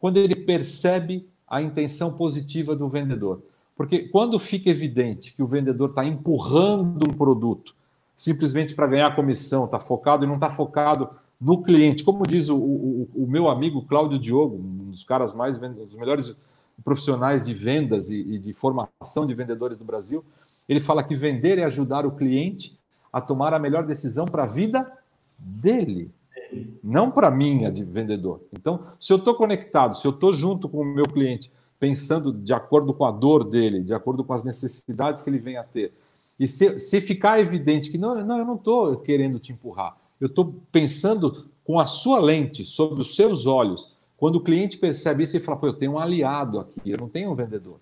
Quando 0.00 0.16
ele 0.16 0.34
percebe 0.34 1.28
a 1.46 1.60
intenção 1.60 2.14
positiva 2.14 2.74
do 2.74 2.88
vendedor. 2.88 3.42
Porque 3.76 4.00
quando 4.08 4.38
fica 4.38 4.70
evidente 4.70 5.34
que 5.34 5.42
o 5.42 5.46
vendedor 5.46 5.90
está 5.90 6.04
empurrando 6.04 7.08
um 7.08 7.12
produto 7.12 7.74
simplesmente 8.18 8.74
para 8.74 8.88
ganhar 8.88 9.14
comissão, 9.14 9.64
está 9.64 9.78
focado 9.78 10.24
e 10.24 10.26
não 10.26 10.34
está 10.34 10.50
focado 10.50 11.08
no 11.40 11.62
cliente. 11.62 12.02
Como 12.02 12.24
diz 12.26 12.48
o, 12.48 12.56
o, 12.56 13.08
o, 13.14 13.26
meu 13.28 13.48
amigo 13.48 13.86
Cláudio 13.86 14.18
Diogo, 14.18 14.56
um 14.56 14.90
dos 14.90 15.04
caras 15.04 15.32
mais, 15.32 15.56
dos 15.56 15.94
melhores 15.94 16.36
profissionais 16.84 17.46
de 17.46 17.54
vendas 17.54 18.10
e, 18.10 18.16
e 18.16 18.38
de 18.40 18.52
formação 18.52 19.24
de 19.24 19.34
vendedores 19.34 19.78
do 19.78 19.84
Brasil, 19.84 20.24
ele 20.68 20.80
fala 20.80 21.04
que 21.04 21.14
vender 21.14 21.58
é 21.58 21.64
ajudar 21.64 22.04
o 22.04 22.10
cliente 22.10 22.76
a 23.12 23.20
tomar 23.20 23.54
a 23.54 23.58
melhor 23.58 23.86
decisão 23.86 24.26
para 24.26 24.42
a 24.42 24.46
vida 24.46 24.90
dele, 25.38 26.10
não 26.82 27.12
para 27.12 27.30
minha 27.30 27.70
de 27.70 27.84
vendedor. 27.84 28.40
Então, 28.52 28.82
se 28.98 29.12
eu 29.12 29.18
estou 29.18 29.36
conectado, 29.36 29.96
se 29.96 30.04
eu 30.04 30.10
estou 30.10 30.34
junto 30.34 30.68
com 30.68 30.80
o 30.80 30.84
meu 30.84 31.04
cliente, 31.04 31.52
pensando 31.78 32.32
de 32.32 32.52
acordo 32.52 32.92
com 32.92 33.04
a 33.04 33.12
dor 33.12 33.44
dele, 33.44 33.80
de 33.80 33.94
acordo 33.94 34.24
com 34.24 34.32
as 34.32 34.42
necessidades 34.42 35.22
que 35.22 35.30
ele 35.30 35.38
vem 35.38 35.56
a 35.56 35.62
ter, 35.62 35.92
e 36.38 36.46
se, 36.46 36.78
se 36.78 37.00
ficar 37.00 37.40
evidente 37.40 37.90
que 37.90 37.98
não, 37.98 38.14
não 38.24 38.38
eu 38.38 38.44
não 38.44 38.54
estou 38.54 38.96
querendo 38.98 39.38
te 39.38 39.52
empurrar, 39.52 39.96
eu 40.20 40.26
estou 40.26 40.54
pensando 40.70 41.48
com 41.64 41.78
a 41.78 41.86
sua 41.86 42.20
lente, 42.20 42.64
sobre 42.64 43.00
os 43.00 43.14
seus 43.14 43.46
olhos. 43.46 43.92
Quando 44.16 44.36
o 44.36 44.40
cliente 44.42 44.78
percebe 44.78 45.24
isso, 45.24 45.36
ele 45.36 45.44
fala: 45.44 45.58
Pô, 45.58 45.66
eu 45.66 45.74
tenho 45.74 45.92
um 45.92 45.98
aliado 45.98 46.60
aqui, 46.60 46.90
eu 46.90 46.98
não 46.98 47.08
tenho 47.08 47.30
um 47.30 47.34
vendedor. 47.34 47.80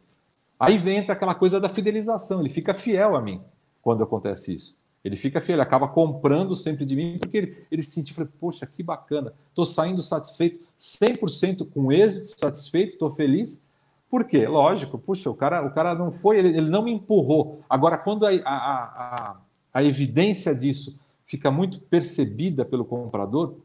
Aí 0.59 0.79
vem 0.79 0.99
aquela 0.99 1.35
coisa 1.35 1.61
da 1.61 1.69
fidelização, 1.69 2.40
ele 2.40 2.49
fica 2.49 2.73
fiel 2.73 3.14
a 3.14 3.21
mim 3.21 3.40
quando 3.83 4.03
acontece 4.03 4.55
isso. 4.55 4.77
Ele 5.05 5.14
fica 5.14 5.40
fiel, 5.40 5.57
ele 5.57 5.62
acaba 5.62 5.87
comprando 5.87 6.57
sempre 6.57 6.85
de 6.85 6.97
mim, 6.97 7.19
porque 7.19 7.37
ele, 7.37 7.66
ele 7.71 7.83
se 7.83 7.92
sentiu, 7.92 8.27
poxa, 8.40 8.66
que 8.66 8.83
bacana, 8.83 9.33
estou 9.51 9.64
saindo 9.64 10.03
satisfeito, 10.03 10.61
100% 10.79 11.69
com 11.71 11.92
êxito, 11.92 12.40
satisfeito, 12.40 12.95
estou 12.95 13.11
feliz, 13.11 13.62
por 14.11 14.25
quê? 14.25 14.47
Lógico, 14.47 14.99
puxa, 14.99 15.29
o 15.29 15.35
cara, 15.35 15.64
o 15.66 15.71
cara 15.73 15.95
não 15.95 16.12
foi, 16.12 16.38
ele, 16.38 16.49
ele 16.49 16.71
não 16.71 16.83
me 16.83 16.92
empurrou. 16.92 17.61
Agora, 17.69 17.99
quando 17.99 18.27
a, 18.27 18.31
a, 18.31 18.45
a, 18.45 19.37
a 19.75 19.85
evidência 19.85 20.55
disso 20.55 20.97
fica 21.27 21.51
muito 21.51 21.81
percebida 21.81 22.64
pelo 22.64 22.85
comprador, 22.85 23.57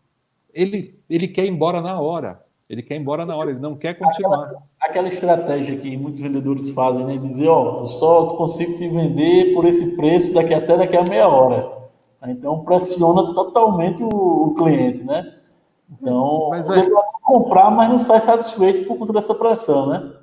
ele, 0.54 1.00
ele 1.10 1.28
quer 1.28 1.46
ir 1.46 1.50
embora 1.52 1.80
na 1.80 2.00
hora. 2.00 2.44
Ele 2.68 2.82
quer 2.82 2.96
ir 2.96 3.00
embora 3.00 3.26
na 3.26 3.36
hora, 3.36 3.52
ele 3.52 3.60
não 3.60 3.76
quer 3.76 3.96
continuar. 3.96 4.46
Aquela, 4.46 4.64
aquela 4.80 5.08
estratégia 5.10 5.78
que 5.78 5.96
muitos 5.98 6.22
vendedores 6.22 6.70
fazem, 6.70 7.06
né? 7.06 7.18
Dizer, 7.18 7.48
ó, 7.48 7.80
eu 7.80 7.86
só 7.86 8.36
consigo 8.38 8.78
te 8.78 8.88
vender 8.88 9.54
por 9.54 9.66
esse 9.66 9.96
preço 9.96 10.34
daqui 10.34 10.54
até 10.54 10.78
daqui 10.78 10.96
a 10.96 11.04
meia 11.04 11.28
hora. 11.28 11.82
Então 12.28 12.64
pressiona 12.64 13.34
totalmente 13.34 14.02
o, 14.02 14.08
o 14.08 14.56
cliente, 14.56 15.04
né? 15.04 15.34
Então, 15.92 16.48
mas 16.50 16.70
aí... 16.70 16.80
ele 16.80 16.92
vai 16.92 17.04
comprar, 17.22 17.70
mas 17.72 17.90
não 17.90 18.00
sai 18.00 18.22
satisfeito 18.22 18.88
por 18.88 18.98
conta 18.98 19.14
dessa 19.14 19.36
pressão, 19.36 19.88
né? 19.88 20.14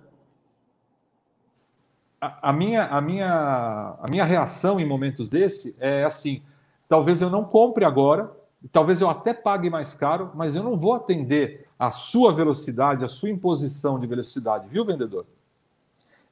A, 2.21 2.53
minha, 2.53 2.85
a, 2.87 3.01
minha, 3.01 3.97
a 4.01 4.07
minha 4.09 4.25
reação 4.25 4.81
em 4.81 4.87
momentos 4.87 5.29
desse 5.29 5.77
é 5.79 6.05
assim: 6.05 6.43
talvez 6.89 7.23
eu 7.23 7.31
não 7.31 7.45
compre 7.45 7.85
agora, 7.85 8.31
talvez 8.73 9.01
eu 9.01 9.09
até 9.09 9.33
pague 9.33 9.71
mais 9.71 9.95
caro, 9.95 10.31
mas 10.35 10.57
eu 10.57 10.63
não 10.63 10.77
vou 10.77 10.95
atender 10.95 11.69
a 11.79 11.91
sua 11.91 12.33
velocidade, 12.33 13.05
a 13.05 13.09
sua 13.09 13.31
imposição 13.31 14.01
de 14.01 14.07
velocidade, 14.07 14.69
viu, 14.69 14.85
vendedor? 14.85 15.25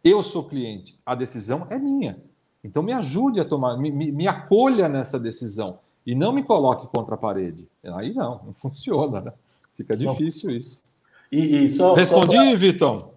Eu 0.03 0.23
sou 0.23 0.45
cliente, 0.45 0.99
a 1.05 1.15
decisão 1.15 1.67
é 1.71 1.79
minha. 1.79 2.19
Então 2.65 2.83
me 2.83 2.93
ajude 2.93 3.41
a 3.41 3.45
tomar, 3.45 3.77
me, 3.77 3.91
me, 3.93 4.11
me 4.11 4.27
acolha 4.27 4.89
nessa 4.89 5.21
decisão 5.21 5.79
e 6.05 6.15
não 6.15 6.33
me 6.33 6.43
coloque 6.43 6.89
contra 6.89 7.15
a 7.15 7.19
parede. 7.19 7.69
Aí 7.95 8.13
não, 8.13 8.41
não 8.45 8.55
funciona, 8.55 9.21
né? 9.21 9.33
Fica 9.77 9.97
difícil 9.97 10.51
isso. 10.51 10.81
E, 11.31 11.65
e 11.65 11.69
só, 11.69 11.95
Respondi, 11.95 12.37
só... 12.37 12.57
Vitão? 12.57 13.16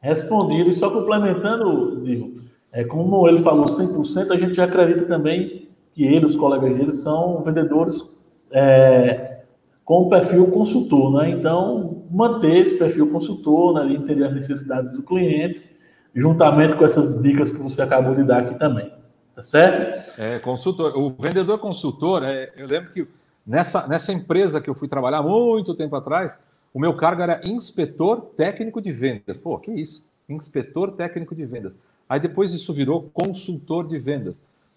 Respondido. 0.00 0.70
E 0.70 0.74
só 0.74 0.90
complementando, 0.90 2.02
digo, 2.02 2.34
é, 2.72 2.84
como 2.84 3.26
ele 3.28 3.38
falou 3.38 3.66
100%, 3.66 4.30
a 4.30 4.36
gente 4.36 4.60
acredita 4.60 5.06
também 5.06 5.68
que 5.92 6.04
ele, 6.04 6.26
os 6.26 6.36
colegas 6.36 6.76
dele, 6.76 6.92
são 6.92 7.42
vendedores 7.42 8.14
é, 8.50 9.40
com 9.84 10.08
perfil 10.08 10.46
consultor, 10.48 11.12
né? 11.12 11.30
Então, 11.30 12.04
manter 12.10 12.56
esse 12.56 12.76
perfil 12.76 13.10
consultor, 13.10 13.74
né, 13.74 13.92
entender 13.92 14.24
as 14.24 14.34
necessidades 14.34 14.92
do 14.92 15.02
cliente, 15.02 15.68
juntamente 16.14 16.76
com 16.76 16.84
essas 16.84 17.20
dicas 17.22 17.50
que 17.50 17.58
você 17.58 17.82
acabou 17.82 18.14
de 18.14 18.22
dar 18.24 18.38
aqui 18.42 18.58
também. 18.58 18.90
Tá 19.34 19.42
certo? 19.42 20.18
É, 20.18 20.38
consultor, 20.38 20.96
o 20.96 21.14
vendedor 21.20 21.58
consultor, 21.58 22.22
é, 22.24 22.52
eu 22.56 22.66
lembro 22.66 22.90
que 22.92 23.06
nessa, 23.46 23.86
nessa 23.86 24.12
empresa 24.12 24.60
que 24.60 24.70
eu 24.70 24.74
fui 24.74 24.88
trabalhar 24.88 25.22
muito 25.22 25.74
tempo 25.74 25.94
atrás, 25.94 26.38
o 26.76 26.78
meu 26.78 26.94
cargo 26.94 27.22
era 27.22 27.40
inspetor 27.42 28.20
técnico 28.36 28.82
de 28.82 28.92
vendas. 28.92 29.38
Pô, 29.38 29.56
que 29.56 29.70
isso? 29.70 30.06
Inspetor 30.28 30.92
técnico 30.92 31.34
de 31.34 31.46
vendas. 31.46 31.72
Aí 32.06 32.20
depois 32.20 32.52
isso 32.52 32.70
virou 32.70 33.10
consultor 33.14 33.86
de 33.86 33.98
vendas. 33.98 34.34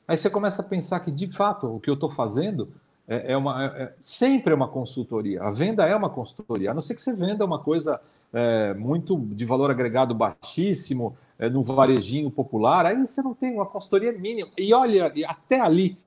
Aí 0.07 0.15
você 0.15 0.29
começa 0.29 0.61
a 0.61 0.65
pensar 0.65 1.01
que, 1.01 1.11
de 1.11 1.29
fato, 1.29 1.67
o 1.67 1.77
que 1.77 1.89
eu 1.89 1.95
estou 1.95 2.09
fazendo 2.09 2.69
é, 3.05 3.33
é 3.33 3.37
uma, 3.37 3.65
é, 3.65 3.67
é, 3.83 3.93
sempre 4.01 4.53
é 4.53 4.55
uma 4.55 4.69
consultoria. 4.69 5.43
A 5.43 5.51
venda 5.51 5.85
é 5.85 5.93
uma 5.93 6.09
consultoria, 6.09 6.71
a 6.71 6.73
não 6.73 6.81
ser 6.81 6.95
que 6.95 7.01
você 7.01 7.13
venda 7.13 7.43
uma 7.43 7.59
coisa 7.59 7.99
é, 8.31 8.73
muito 8.75 9.17
de 9.17 9.43
valor 9.43 9.69
agregado 9.69 10.15
baixíssimo, 10.15 11.17
é, 11.37 11.49
no 11.49 11.63
varejinho 11.63 12.31
popular, 12.31 12.85
aí 12.85 13.05
você 13.05 13.21
não 13.21 13.33
tem 13.33 13.55
uma 13.55 13.65
consultoria 13.65 14.13
mínima. 14.13 14.49
E 14.57 14.73
olha, 14.73 15.11
até 15.27 15.59
ali 15.59 15.97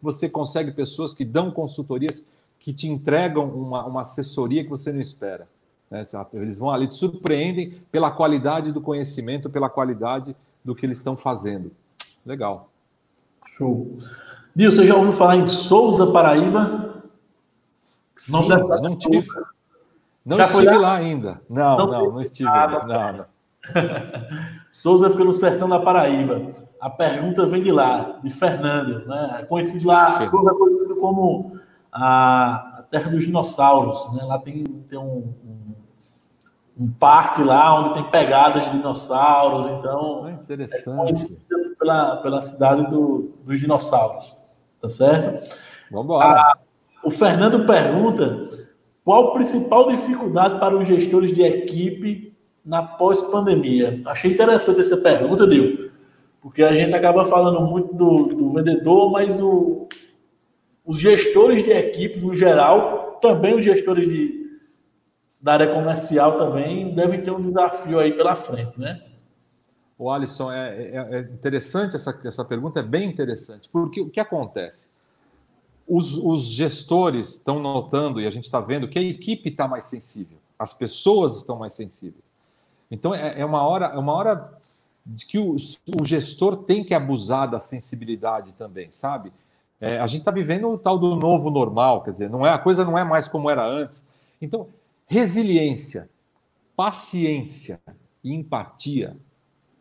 você 0.00 0.30
consegue 0.30 0.72
pessoas 0.72 1.12
que 1.12 1.26
dão 1.26 1.50
consultorias 1.50 2.26
que 2.58 2.72
te 2.72 2.88
entregam 2.88 3.44
uma, 3.48 3.84
uma 3.84 4.00
assessoria 4.02 4.64
que 4.64 4.70
você 4.70 4.92
não 4.92 5.00
espera. 5.00 5.48
Né? 5.90 6.04
Eles 6.32 6.58
vão 6.58 6.70
ali, 6.70 6.88
te 6.88 6.96
surpreendem 6.96 7.80
pela 7.90 8.10
qualidade 8.10 8.72
do 8.72 8.80
conhecimento, 8.80 9.48
pela 9.48 9.70
qualidade 9.70 10.34
do 10.64 10.74
que 10.74 10.84
eles 10.84 10.98
estão 10.98 11.16
fazendo. 11.16 11.70
Legal. 12.24 12.68
Show. 13.56 13.96
Dio, 14.54 14.72
você 14.72 14.86
já 14.86 14.96
ouviu 14.96 15.12
falar 15.12 15.36
em 15.36 15.46
Souza, 15.46 16.06
Paraíba? 16.06 17.02
Sim, 18.16 18.32
não, 18.48 18.68
não 18.80 18.98
tive. 18.98 19.28
Não 20.24 20.36
já 20.38 20.44
estive 20.44 20.72
lá? 20.72 20.78
lá? 20.78 20.94
ainda. 20.96 21.40
Não, 21.48 21.76
não, 21.76 21.86
não, 21.86 22.12
não 22.12 22.20
estive. 22.20 22.50
Não, 22.50 22.86
não. 22.86 23.26
Souza 24.72 25.10
fica 25.10 25.24
no 25.24 25.32
sertão 25.32 25.68
da 25.68 25.78
Paraíba. 25.78 26.52
A 26.80 26.90
pergunta 26.90 27.46
vem 27.46 27.62
de 27.62 27.70
lá, 27.70 28.18
de 28.22 28.30
Fernando, 28.30 29.06
né? 29.06 29.46
Conhecido 29.48 29.86
lá, 29.86 30.20
Souza 30.22 30.50
é 30.50 30.54
conhecido 30.54 31.00
como 31.00 31.55
a, 31.96 32.78
a, 32.78 32.82
terra 32.90 33.10
dos 33.10 33.24
dinossauros, 33.24 34.12
né? 34.14 34.22
Lá 34.24 34.38
tem, 34.38 34.64
tem 34.64 34.98
um, 34.98 35.34
um, 35.44 35.74
um, 36.78 36.90
parque 36.90 37.42
lá 37.42 37.80
onde 37.80 37.94
tem 37.94 38.04
pegadas 38.04 38.64
de 38.64 38.70
dinossauros, 38.72 39.66
então 39.68 40.28
é 40.28 40.32
interessante. 40.32 40.98
É 40.98 41.02
conhecida 41.02 41.56
pela, 41.78 42.16
pela 42.16 42.42
cidade 42.42 42.90
do, 42.90 43.34
dos 43.44 43.58
dinossauros 43.58 44.36
tá 44.80 44.88
certo? 44.88 45.50
Vamos 45.90 46.06
embora. 46.06 46.58
O 47.04 47.10
Fernando 47.10 47.66
pergunta 47.66 48.48
qual 49.04 49.28
a 49.28 49.32
principal 49.34 49.88
dificuldade 49.88 50.58
para 50.58 50.76
os 50.76 50.86
gestores 50.88 51.32
de 51.32 51.42
equipe 51.42 52.36
na 52.64 52.82
pós-pandemia. 52.82 54.02
Achei 54.06 54.32
interessante 54.32 54.80
essa 54.80 54.96
pergunta, 54.96 55.46
Dil, 55.46 55.90
porque 56.40 56.62
a 56.62 56.72
gente 56.72 56.94
acaba 56.94 57.24
falando 57.24 57.60
muito 57.60 57.94
do, 57.94 58.26
do 58.26 58.48
vendedor, 58.48 59.12
mas 59.12 59.40
o, 59.40 59.88
os 60.86 60.98
gestores 60.98 61.64
de 61.64 61.70
equipes, 61.70 62.22
no 62.22 62.34
geral, 62.34 63.18
também 63.20 63.58
os 63.58 63.64
gestores 63.64 64.08
de, 64.08 64.60
da 65.40 65.54
área 65.54 65.74
comercial 65.74 66.38
também 66.38 66.94
devem 66.94 67.22
ter 67.22 67.32
um 67.32 67.42
desafio 67.42 67.98
aí 67.98 68.12
pela 68.12 68.36
frente, 68.36 68.78
né? 68.78 69.02
O 69.98 70.10
Alisson, 70.10 70.52
é, 70.52 70.68
é, 70.68 70.96
é, 70.96 71.20
interessante 71.20 71.96
essa, 71.96 72.20
essa 72.24 72.44
pergunta, 72.44 72.80
é 72.80 72.82
bem 72.82 73.08
interessante, 73.08 73.68
porque 73.68 74.00
o 74.00 74.08
que 74.08 74.20
acontece? 74.20 74.90
Os, 75.88 76.16
os 76.16 76.44
gestores 76.44 77.30
estão 77.30 77.58
notando, 77.58 78.20
e 78.20 78.26
a 78.26 78.30
gente 78.30 78.44
está 78.44 78.60
vendo, 78.60 78.88
que 78.88 78.98
a 78.98 79.02
equipe 79.02 79.48
está 79.48 79.66
mais 79.66 79.86
sensível, 79.86 80.38
as 80.58 80.72
pessoas 80.72 81.38
estão 81.38 81.56
mais 81.56 81.72
sensíveis. 81.72 82.24
Então, 82.90 83.14
é, 83.14 83.40
é 83.40 83.44
uma 83.44 83.66
hora, 83.66 83.86
é 83.86 83.98
uma 83.98 84.12
hora 84.12 84.52
de 85.04 85.26
que 85.26 85.38
o, 85.38 85.56
o, 86.00 86.04
gestor 86.04 86.64
tem 86.64 86.84
que 86.84 86.92
abusar 86.94 87.48
da 87.48 87.60
sensibilidade 87.60 88.52
também, 88.52 88.88
sabe? 88.92 89.32
É, 89.80 89.98
a 89.98 90.06
gente 90.06 90.20
está 90.20 90.30
vivendo 90.30 90.68
o 90.68 90.78
tal 90.78 90.98
do 90.98 91.14
novo 91.14 91.50
normal, 91.50 92.02
quer 92.02 92.12
dizer, 92.12 92.30
não 92.30 92.46
é, 92.46 92.50
a 92.50 92.58
coisa 92.58 92.84
não 92.84 92.96
é 92.96 93.04
mais 93.04 93.28
como 93.28 93.50
era 93.50 93.66
antes. 93.66 94.06
Então, 94.40 94.68
resiliência, 95.06 96.08
paciência 96.74 97.80
e 98.24 98.34
empatia 98.34 99.16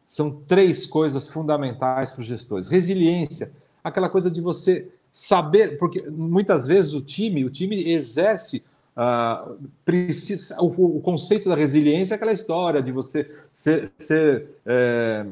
são 0.06 0.32
três 0.32 0.86
coisas 0.86 1.28
fundamentais 1.28 2.12
para 2.12 2.22
os 2.22 2.28
gestores. 2.28 2.68
Resiliência, 2.68 3.52
aquela 3.84 4.10
coisa 4.10 4.30
de 4.30 4.42
você 4.42 4.90
saber, 5.12 5.78
porque 5.78 6.02
muitas 6.10 6.68
vezes 6.68 6.94
o 6.94 7.02
time, 7.02 7.46
o 7.46 7.50
time 7.50 7.90
exerce 7.90 8.64
Uh, 8.98 9.58
precisa, 9.84 10.56
o, 10.62 10.68
o, 10.68 11.02
conceito 11.02 11.50
da 11.50 11.56
resiliência 11.56 12.14
é 12.14 12.16
aquela 12.16 12.32
história 12.32 12.82
de 12.82 12.94
você 12.94 13.30
ser, 13.52 13.92
ser 13.98 14.48
é, 14.66 15.26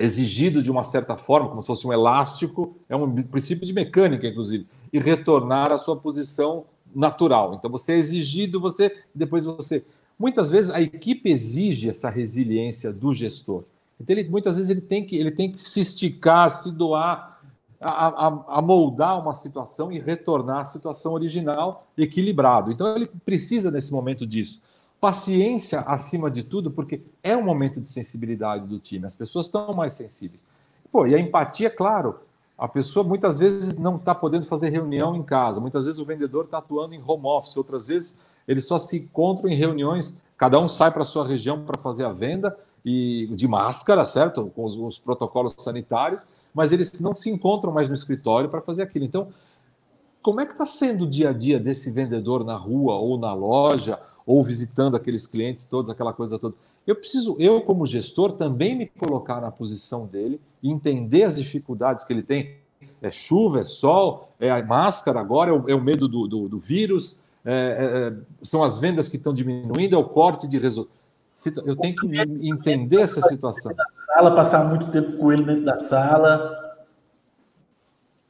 exigido 0.00 0.62
de 0.62 0.70
uma 0.70 0.82
certa 0.82 1.16
forma, 1.16 1.48
como 1.48 1.60
se 1.60 1.66
fosse 1.66 1.86
um 1.86 1.92
elástico, 1.92 2.76
é 2.88 2.96
um 2.96 3.22
princípio 3.22 3.66
de 3.66 3.72
mecânica, 3.72 4.26
inclusive, 4.26 4.66
e 4.92 4.98
retornar 4.98 5.72
à 5.72 5.78
sua 5.78 5.96
posição 5.96 6.64
natural. 6.94 7.54
Então, 7.54 7.70
você 7.70 7.92
é 7.92 7.96
exigido, 7.96 8.60
você 8.60 8.94
depois 9.14 9.44
você 9.44 9.84
Muitas 10.18 10.50
vezes 10.50 10.70
a 10.70 10.82
equipe 10.82 11.30
exige 11.30 11.88
essa 11.88 12.10
resiliência 12.10 12.92
do 12.92 13.14
gestor. 13.14 13.62
Então, 14.00 14.16
ele, 14.16 14.28
muitas 14.28 14.56
vezes 14.56 14.68
ele 14.68 14.80
tem, 14.80 15.04
que, 15.06 15.16
ele 15.16 15.30
tem 15.30 15.50
que 15.50 15.60
se 15.60 15.80
esticar, 15.80 16.50
se 16.50 16.72
doar, 16.72 17.40
a, 17.80 18.08
a, 18.08 18.44
a, 18.58 18.62
moldar 18.62 19.22
uma 19.22 19.32
situação 19.34 19.92
e 19.92 20.00
retornar 20.00 20.62
à 20.62 20.64
situação 20.64 21.12
original 21.12 21.86
equilibrado. 21.96 22.72
Então, 22.72 22.96
ele 22.96 23.08
precisa 23.24 23.70
nesse 23.70 23.92
momento 23.92 24.26
disso. 24.26 24.60
Paciência 25.00 25.80
acima 25.80 26.28
de 26.30 26.42
tudo, 26.42 26.70
porque 26.70 27.00
é 27.22 27.36
um 27.36 27.42
momento 27.42 27.80
de 27.80 27.88
sensibilidade 27.88 28.66
do 28.66 28.80
time, 28.80 29.06
as 29.06 29.14
pessoas 29.14 29.46
estão 29.46 29.72
mais 29.72 29.92
sensíveis. 29.92 30.44
Pô, 30.90 31.06
e 31.06 31.14
a 31.14 31.18
empatia, 31.18 31.70
claro, 31.70 32.18
a 32.56 32.66
pessoa 32.66 33.04
muitas 33.06 33.38
vezes 33.38 33.78
não 33.78 33.94
está 33.94 34.12
podendo 34.12 34.44
fazer 34.46 34.70
reunião 34.70 35.14
em 35.14 35.22
casa, 35.22 35.60
muitas 35.60 35.86
vezes 35.86 36.00
o 36.00 36.04
vendedor 36.04 36.46
está 36.46 36.58
atuando 36.58 36.94
em 36.94 37.02
home 37.06 37.26
office, 37.26 37.56
outras 37.56 37.86
vezes 37.86 38.18
eles 38.48 38.66
só 38.66 38.78
se 38.78 38.98
encontram 38.98 39.48
em 39.48 39.54
reuniões, 39.54 40.20
cada 40.36 40.58
um 40.58 40.66
sai 40.66 40.90
para 40.90 41.02
a 41.02 41.04
sua 41.04 41.24
região 41.24 41.64
para 41.64 41.78
fazer 41.78 42.04
a 42.04 42.12
venda 42.12 42.58
e 42.84 43.28
de 43.32 43.46
máscara, 43.46 44.04
certo? 44.04 44.50
Com 44.56 44.64
os, 44.64 44.76
os, 44.76 44.98
protocolos 44.98 45.54
sanitários, 45.58 46.24
mas 46.52 46.72
eles 46.72 46.98
não 47.00 47.14
se 47.14 47.30
encontram 47.30 47.70
mais 47.70 47.88
no 47.88 47.94
escritório 47.94 48.48
para 48.48 48.60
fazer 48.60 48.82
aquilo. 48.82 49.04
Então, 49.04 49.28
como 50.22 50.40
é 50.40 50.46
que 50.46 50.52
está 50.52 50.66
sendo 50.66 51.04
o 51.04 51.06
dia 51.08 51.30
a 51.30 51.32
dia 51.32 51.60
desse 51.60 51.92
vendedor 51.92 52.44
na 52.44 52.56
rua 52.56 52.94
ou 52.94 53.16
na 53.16 53.32
loja 53.32 54.00
ou 54.28 54.44
visitando 54.44 54.94
aqueles 54.94 55.26
clientes 55.26 55.64
todos, 55.64 55.90
aquela 55.90 56.12
coisa 56.12 56.38
toda? 56.38 56.54
Eu 56.86 56.94
preciso, 56.94 57.34
eu 57.38 57.62
como 57.62 57.86
gestor, 57.86 58.32
também 58.32 58.76
me 58.76 58.86
colocar 58.86 59.40
na 59.40 59.50
posição 59.50 60.06
dele 60.06 60.38
e 60.62 60.70
entender 60.70 61.22
as 61.22 61.36
dificuldades 61.36 62.04
que 62.04 62.12
ele 62.12 62.22
tem. 62.22 62.56
É 63.00 63.10
chuva, 63.10 63.60
é 63.60 63.64
sol, 63.64 64.30
é 64.38 64.50
a 64.50 64.62
máscara 64.62 65.18
agora, 65.18 65.50
é 65.50 65.54
o, 65.54 65.70
é 65.70 65.74
o 65.74 65.80
medo 65.80 66.06
do, 66.06 66.28
do, 66.28 66.46
do 66.46 66.58
vírus, 66.58 67.20
é, 67.44 67.52
é, 67.52 68.08
é, 68.08 68.16
são 68.42 68.62
as 68.62 68.78
vendas 68.78 69.08
que 69.08 69.16
estão 69.16 69.32
diminuindo, 69.32 69.96
é 69.96 69.98
o 69.98 70.04
corte 70.04 70.46
de 70.46 70.58
resultados. 70.58 70.98
Eu 71.64 71.76
tenho 71.76 71.94
que 71.94 72.06
entender 72.48 73.00
essa 73.00 73.22
situação. 73.22 73.72
Sala, 73.94 74.34
passar 74.34 74.68
muito 74.68 74.90
tempo 74.90 75.16
com 75.16 75.32
ele 75.32 75.44
dentro 75.44 75.64
da 75.64 75.78
sala. 75.78 76.76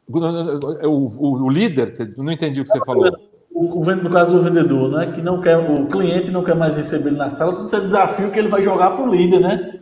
O, 0.06 0.88
o, 0.88 1.42
o 1.44 1.50
líder, 1.50 1.90
você, 1.90 2.04
não 2.18 2.30
entendi 2.30 2.60
o 2.60 2.64
que 2.64 2.70
você 2.70 2.84
falou. 2.84 3.27
O, 3.58 3.80
o, 3.80 3.96
no 3.96 4.10
caso 4.10 4.36
do 4.36 4.42
vendedor, 4.42 4.88
né? 4.92 5.10
Que 5.10 5.20
não 5.20 5.40
quer, 5.40 5.56
o 5.56 5.88
cliente 5.88 6.30
não 6.30 6.44
quer 6.44 6.54
mais 6.54 6.76
receber 6.76 7.08
ele 7.08 7.16
na 7.16 7.28
sala, 7.28 7.52
tudo 7.52 7.64
isso 7.64 7.74
é 7.74 7.80
desafio 7.80 8.30
que 8.30 8.38
ele 8.38 8.46
vai 8.46 8.62
jogar 8.62 8.92
para 8.92 9.02
o 9.04 9.10
líder, 9.10 9.40
né? 9.40 9.80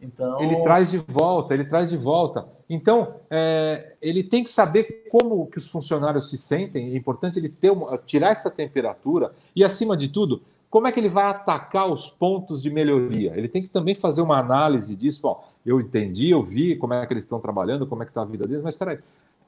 Então... 0.00 0.40
Ele 0.40 0.56
traz 0.62 0.90
de 0.90 0.96
volta, 1.06 1.52
ele 1.52 1.64
traz 1.64 1.90
de 1.90 1.96
volta. 1.98 2.46
Então, 2.70 3.16
é, 3.28 3.96
ele 4.00 4.22
tem 4.22 4.42
que 4.42 4.50
saber 4.50 5.06
como 5.10 5.46
que 5.46 5.58
os 5.58 5.68
funcionários 5.68 6.30
se 6.30 6.38
sentem. 6.38 6.94
É 6.94 6.96
importante 6.96 7.38
ele 7.38 7.50
ter 7.50 7.70
uma, 7.70 7.98
tirar 7.98 8.30
essa 8.30 8.50
temperatura 8.50 9.32
e, 9.54 9.62
acima 9.62 9.94
de 9.94 10.08
tudo, 10.08 10.40
como 10.70 10.86
é 10.86 10.92
que 10.92 10.98
ele 10.98 11.10
vai 11.10 11.26
atacar 11.26 11.90
os 11.90 12.08
pontos 12.10 12.62
de 12.62 12.70
melhoria? 12.70 13.34
Ele 13.36 13.48
tem 13.48 13.60
que 13.60 13.68
também 13.68 13.94
fazer 13.94 14.22
uma 14.22 14.38
análise 14.38 14.96
disso. 14.96 15.20
Bom, 15.20 15.44
eu 15.66 15.78
entendi, 15.80 16.30
eu 16.30 16.42
vi 16.42 16.76
como 16.76 16.94
é 16.94 17.06
que 17.06 17.12
eles 17.12 17.24
estão 17.24 17.40
trabalhando, 17.40 17.86
como 17.86 18.02
é 18.02 18.06
que 18.06 18.10
está 18.10 18.22
a 18.22 18.26
vida 18.26 18.46
deles, 18.46 18.62
mas 18.62 18.72
espera 18.72 18.92
aí. 18.92 18.98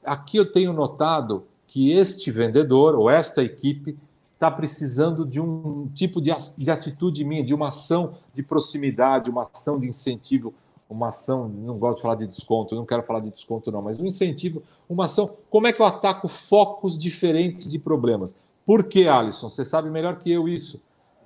Aqui 0.03 0.37
eu 0.37 0.51
tenho 0.51 0.71
notado 0.71 1.45
que 1.71 1.93
este 1.93 2.29
vendedor 2.31 2.95
ou 2.95 3.09
esta 3.09 3.41
equipe 3.41 3.97
está 4.33 4.51
precisando 4.51 5.25
de 5.25 5.39
um 5.39 5.87
tipo 5.95 6.19
de, 6.19 6.29
de 6.57 6.69
atitude 6.69 7.23
minha, 7.23 7.41
de 7.41 7.55
uma 7.55 7.69
ação 7.69 8.15
de 8.33 8.43
proximidade, 8.43 9.29
uma 9.29 9.43
ação 9.43 9.79
de 9.79 9.87
incentivo, 9.87 10.53
uma 10.89 11.07
ação, 11.07 11.47
não 11.47 11.77
gosto 11.77 11.95
de 11.95 12.01
falar 12.01 12.15
de 12.15 12.27
desconto, 12.27 12.75
não 12.75 12.85
quero 12.85 13.03
falar 13.03 13.21
de 13.21 13.31
desconto 13.31 13.71
não, 13.71 13.81
mas 13.81 14.01
um 14.01 14.05
incentivo, 14.05 14.61
uma 14.89 15.05
ação. 15.05 15.37
Como 15.49 15.65
é 15.65 15.71
que 15.71 15.81
eu 15.81 15.85
ataco 15.85 16.27
focos 16.27 16.97
diferentes 16.97 17.71
de 17.71 17.79
problemas? 17.79 18.35
Por 18.65 18.83
que, 18.83 19.07
Alisson? 19.07 19.47
Você 19.47 19.63
sabe 19.63 19.89
melhor 19.89 20.19
que 20.19 20.29
eu 20.29 20.49
isso. 20.49 20.81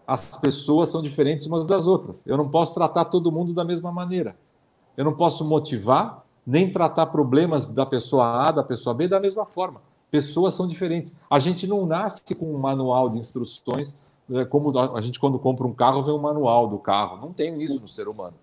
as 0.05 0.37
pessoas 0.37 0.89
são 0.89 1.01
diferentes 1.01 1.47
umas 1.47 1.65
das 1.65 1.87
outras. 1.87 2.23
Eu 2.27 2.37
não 2.37 2.47
posso 2.47 2.75
tratar 2.75 3.05
todo 3.05 3.31
mundo 3.31 3.51
da 3.51 3.65
mesma 3.65 3.91
maneira. 3.91 4.35
Eu 4.95 5.05
não 5.05 5.15
posso 5.15 5.43
motivar 5.43 6.23
nem 6.45 6.71
tratar 6.71 7.07
problemas 7.07 7.65
da 7.65 7.83
pessoa 7.83 8.47
A, 8.47 8.51
da 8.51 8.63
pessoa 8.63 8.93
B 8.93 9.07
da 9.07 9.19
mesma 9.19 9.43
forma. 9.43 9.81
Pessoas 10.15 10.53
são 10.53 10.65
diferentes. 10.65 11.13
A 11.29 11.39
gente 11.39 11.67
não 11.67 11.85
nasce 11.85 12.33
com 12.35 12.55
um 12.55 12.57
manual 12.57 13.09
de 13.09 13.19
instruções, 13.19 13.97
é, 14.31 14.45
como 14.45 14.71
a 14.79 15.01
gente, 15.01 15.19
quando 15.19 15.37
compra 15.37 15.67
um 15.67 15.73
carro, 15.73 16.03
vê 16.03 16.11
um 16.11 16.17
manual 16.17 16.69
do 16.69 16.77
carro. 16.77 17.17
Não 17.17 17.33
tem 17.33 17.61
isso 17.61 17.81
no 17.81 17.87
ser 17.87 18.07
humano. 18.07 18.33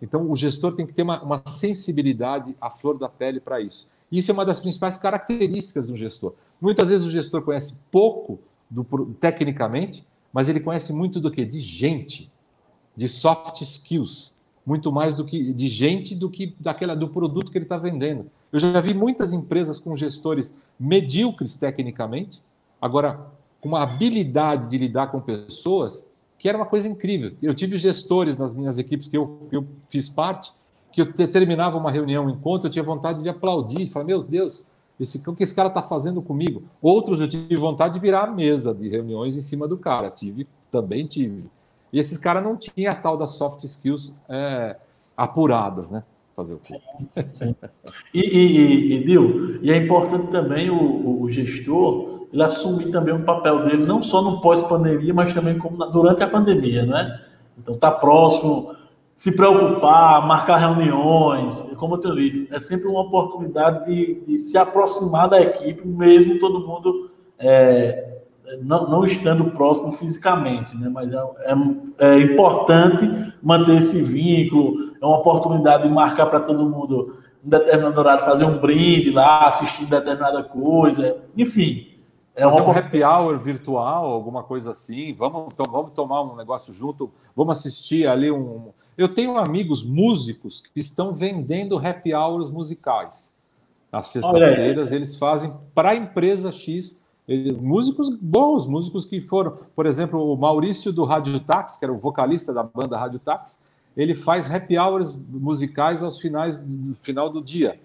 Então, 0.00 0.30
o 0.30 0.36
gestor 0.36 0.72
tem 0.72 0.86
que 0.86 0.92
ter 0.92 1.02
uma, 1.02 1.20
uma 1.20 1.42
sensibilidade 1.46 2.54
à 2.60 2.70
flor 2.70 2.96
da 2.96 3.08
pele 3.08 3.40
para 3.40 3.60
isso. 3.60 3.88
Isso 4.12 4.30
é 4.30 4.34
uma 4.34 4.44
das 4.44 4.60
principais 4.60 4.98
características 4.98 5.88
do 5.88 5.96
gestor. 5.96 6.34
Muitas 6.60 6.90
vezes 6.90 7.04
o 7.04 7.10
gestor 7.10 7.42
conhece 7.42 7.76
pouco 7.90 8.38
do, 8.70 8.84
tecnicamente, 9.18 10.06
mas 10.32 10.48
ele 10.48 10.60
conhece 10.60 10.92
muito 10.92 11.18
do 11.18 11.28
que? 11.28 11.44
De 11.44 11.58
gente, 11.58 12.30
de 12.94 13.08
soft 13.08 13.62
skills, 13.62 14.32
muito 14.64 14.92
mais 14.92 15.12
do 15.12 15.24
que 15.24 15.52
de 15.52 15.66
gente 15.66 16.14
do 16.14 16.30
que 16.30 16.54
daquela 16.60 16.94
do 16.94 17.08
produto 17.08 17.50
que 17.50 17.58
ele 17.58 17.64
está 17.64 17.78
vendendo. 17.78 18.30
Eu 18.56 18.60
já 18.60 18.80
vi 18.80 18.94
muitas 18.94 19.34
empresas 19.34 19.78
com 19.78 19.94
gestores 19.94 20.54
medíocres 20.80 21.58
tecnicamente, 21.58 22.40
agora 22.80 23.20
com 23.60 23.68
uma 23.68 23.82
habilidade 23.82 24.70
de 24.70 24.78
lidar 24.78 25.08
com 25.08 25.20
pessoas 25.20 26.10
que 26.38 26.48
era 26.48 26.56
uma 26.56 26.64
coisa 26.64 26.88
incrível. 26.88 27.32
Eu 27.42 27.54
tive 27.54 27.76
gestores 27.76 28.38
nas 28.38 28.54
minhas 28.54 28.78
equipes 28.78 29.08
que 29.08 29.16
eu, 29.18 29.46
que 29.50 29.56
eu 29.58 29.66
fiz 29.90 30.08
parte, 30.08 30.54
que 30.90 31.02
eu 31.02 31.12
terminava 31.12 31.76
uma 31.76 31.90
reunião, 31.90 32.24
um 32.24 32.30
encontro, 32.30 32.68
eu 32.68 32.70
tinha 32.70 32.82
vontade 32.82 33.22
de 33.22 33.28
aplaudir, 33.28 33.90
falar, 33.90 34.06
meu 34.06 34.22
Deus, 34.22 34.64
esse, 34.98 35.22
o 35.28 35.34
que 35.34 35.42
esse 35.42 35.54
cara 35.54 35.68
está 35.68 35.82
fazendo 35.82 36.22
comigo? 36.22 36.62
Outros 36.80 37.20
eu 37.20 37.28
tive 37.28 37.56
vontade 37.56 37.92
de 37.92 38.00
virar 38.00 38.24
a 38.24 38.30
mesa 38.30 38.74
de 38.74 38.88
reuniões 38.88 39.36
em 39.36 39.42
cima 39.42 39.68
do 39.68 39.76
cara, 39.76 40.10
tive, 40.10 40.48
também 40.72 41.06
tive. 41.06 41.44
E 41.92 41.98
esses 41.98 42.16
caras 42.16 42.42
não 42.42 42.56
tinham 42.56 42.90
a 42.90 42.94
tal 42.94 43.18
das 43.18 43.32
soft 43.32 43.62
skills 43.64 44.14
é, 44.30 44.76
apuradas, 45.14 45.90
né? 45.90 46.02
Fazer 46.36 46.52
o 46.52 46.58
quê? 46.58 46.78
E, 48.12 48.20
e, 48.20 48.92
e, 48.94 49.04
Dil, 49.06 49.58
e 49.62 49.72
é 49.72 49.76
importante 49.78 50.30
também 50.30 50.68
o, 50.68 51.22
o, 51.22 51.30
gestor 51.30 52.28
ele 52.30 52.42
assumir 52.42 52.90
também 52.90 53.14
o 53.14 53.24
papel 53.24 53.64
dele, 53.64 53.86
não 53.86 54.02
só 54.02 54.20
no 54.20 54.42
pós-pandemia, 54.42 55.14
mas 55.14 55.32
também 55.32 55.58
como 55.58 55.78
na, 55.78 55.86
durante 55.86 56.22
a 56.22 56.28
pandemia, 56.28 56.84
né? 56.84 57.20
Então, 57.56 57.78
tá 57.78 57.90
próximo, 57.90 58.76
se 59.14 59.34
preocupar, 59.34 60.26
marcar 60.26 60.58
reuniões, 60.58 61.62
como 61.78 61.94
eu 61.94 61.98
tenho 61.98 62.16
dito, 62.16 62.54
é 62.54 62.60
sempre 62.60 62.86
uma 62.86 63.00
oportunidade 63.00 63.86
de, 63.86 64.20
de 64.26 64.36
se 64.36 64.58
aproximar 64.58 65.30
da 65.30 65.40
equipe, 65.40 65.88
mesmo 65.88 66.38
todo 66.38 66.66
mundo 66.66 67.10
é, 67.38 68.15
não, 68.62 68.88
não, 68.88 69.04
estando 69.04 69.50
próximo 69.50 69.92
fisicamente, 69.92 70.76
né? 70.76 70.88
mas 70.88 71.12
é, 71.12 71.16
é, 71.16 71.54
é, 71.98 72.18
importante 72.20 73.32
manter 73.42 73.78
esse 73.78 74.02
vínculo, 74.02 74.94
é 75.00 75.04
uma 75.04 75.18
oportunidade 75.18 75.84
de 75.84 75.88
marcar 75.88 76.26
para 76.26 76.40
todo 76.40 76.68
mundo 76.68 77.18
em 77.44 77.48
determinado 77.48 77.98
horário, 77.98 78.24
fazer 78.24 78.44
um 78.44 78.58
brinde 78.58 79.10
lá, 79.10 79.48
assistir 79.48 79.86
determinada 79.86 80.42
coisa, 80.42 81.16
enfim. 81.36 81.88
É 82.34 82.42
fazer 82.42 82.60
uma... 82.60 82.68
um 82.68 82.78
happy 82.78 83.02
hour 83.02 83.38
virtual, 83.38 84.06
alguma 84.06 84.42
coisa 84.42 84.70
assim, 84.70 85.14
vamos, 85.14 85.48
então, 85.52 85.66
vamos 85.70 85.92
tomar 85.92 86.22
um 86.22 86.36
negócio 86.36 86.72
junto, 86.72 87.10
vamos 87.34 87.58
assistir 87.58 88.06
ali 88.06 88.30
um 88.30 88.70
eu 88.96 89.08
tenho 89.08 89.36
amigos 89.36 89.84
músicos 89.84 90.62
que 90.72 90.80
estão 90.80 91.14
vendendo 91.14 91.76
happy 91.76 92.14
hours 92.14 92.50
musicais. 92.50 93.34
Às 93.92 94.06
sextas-feiras 94.06 94.90
eles 94.90 95.16
fazem 95.16 95.54
para 95.74 95.90
a 95.90 95.94
empresa 95.94 96.50
X, 96.50 97.02
músicos 97.60 98.10
bons, 98.10 98.66
músicos 98.66 99.04
que 99.04 99.20
foram, 99.20 99.58
por 99.74 99.86
exemplo, 99.86 100.32
o 100.32 100.36
Maurício 100.36 100.92
do 100.92 101.04
Rádio 101.04 101.40
Tax, 101.40 101.76
que 101.76 101.84
era 101.84 101.92
o 101.92 101.98
vocalista 101.98 102.52
da 102.52 102.62
banda 102.62 102.96
Rádio 102.96 103.18
Tax, 103.18 103.58
ele 103.96 104.14
faz 104.14 104.52
happy 104.52 104.78
hours 104.78 105.18
musicais 105.28 106.02
aos 106.02 106.20
finais 106.20 106.58
do 106.58 106.94
final 106.96 107.30
do 107.30 107.42
dia. 107.42 107.80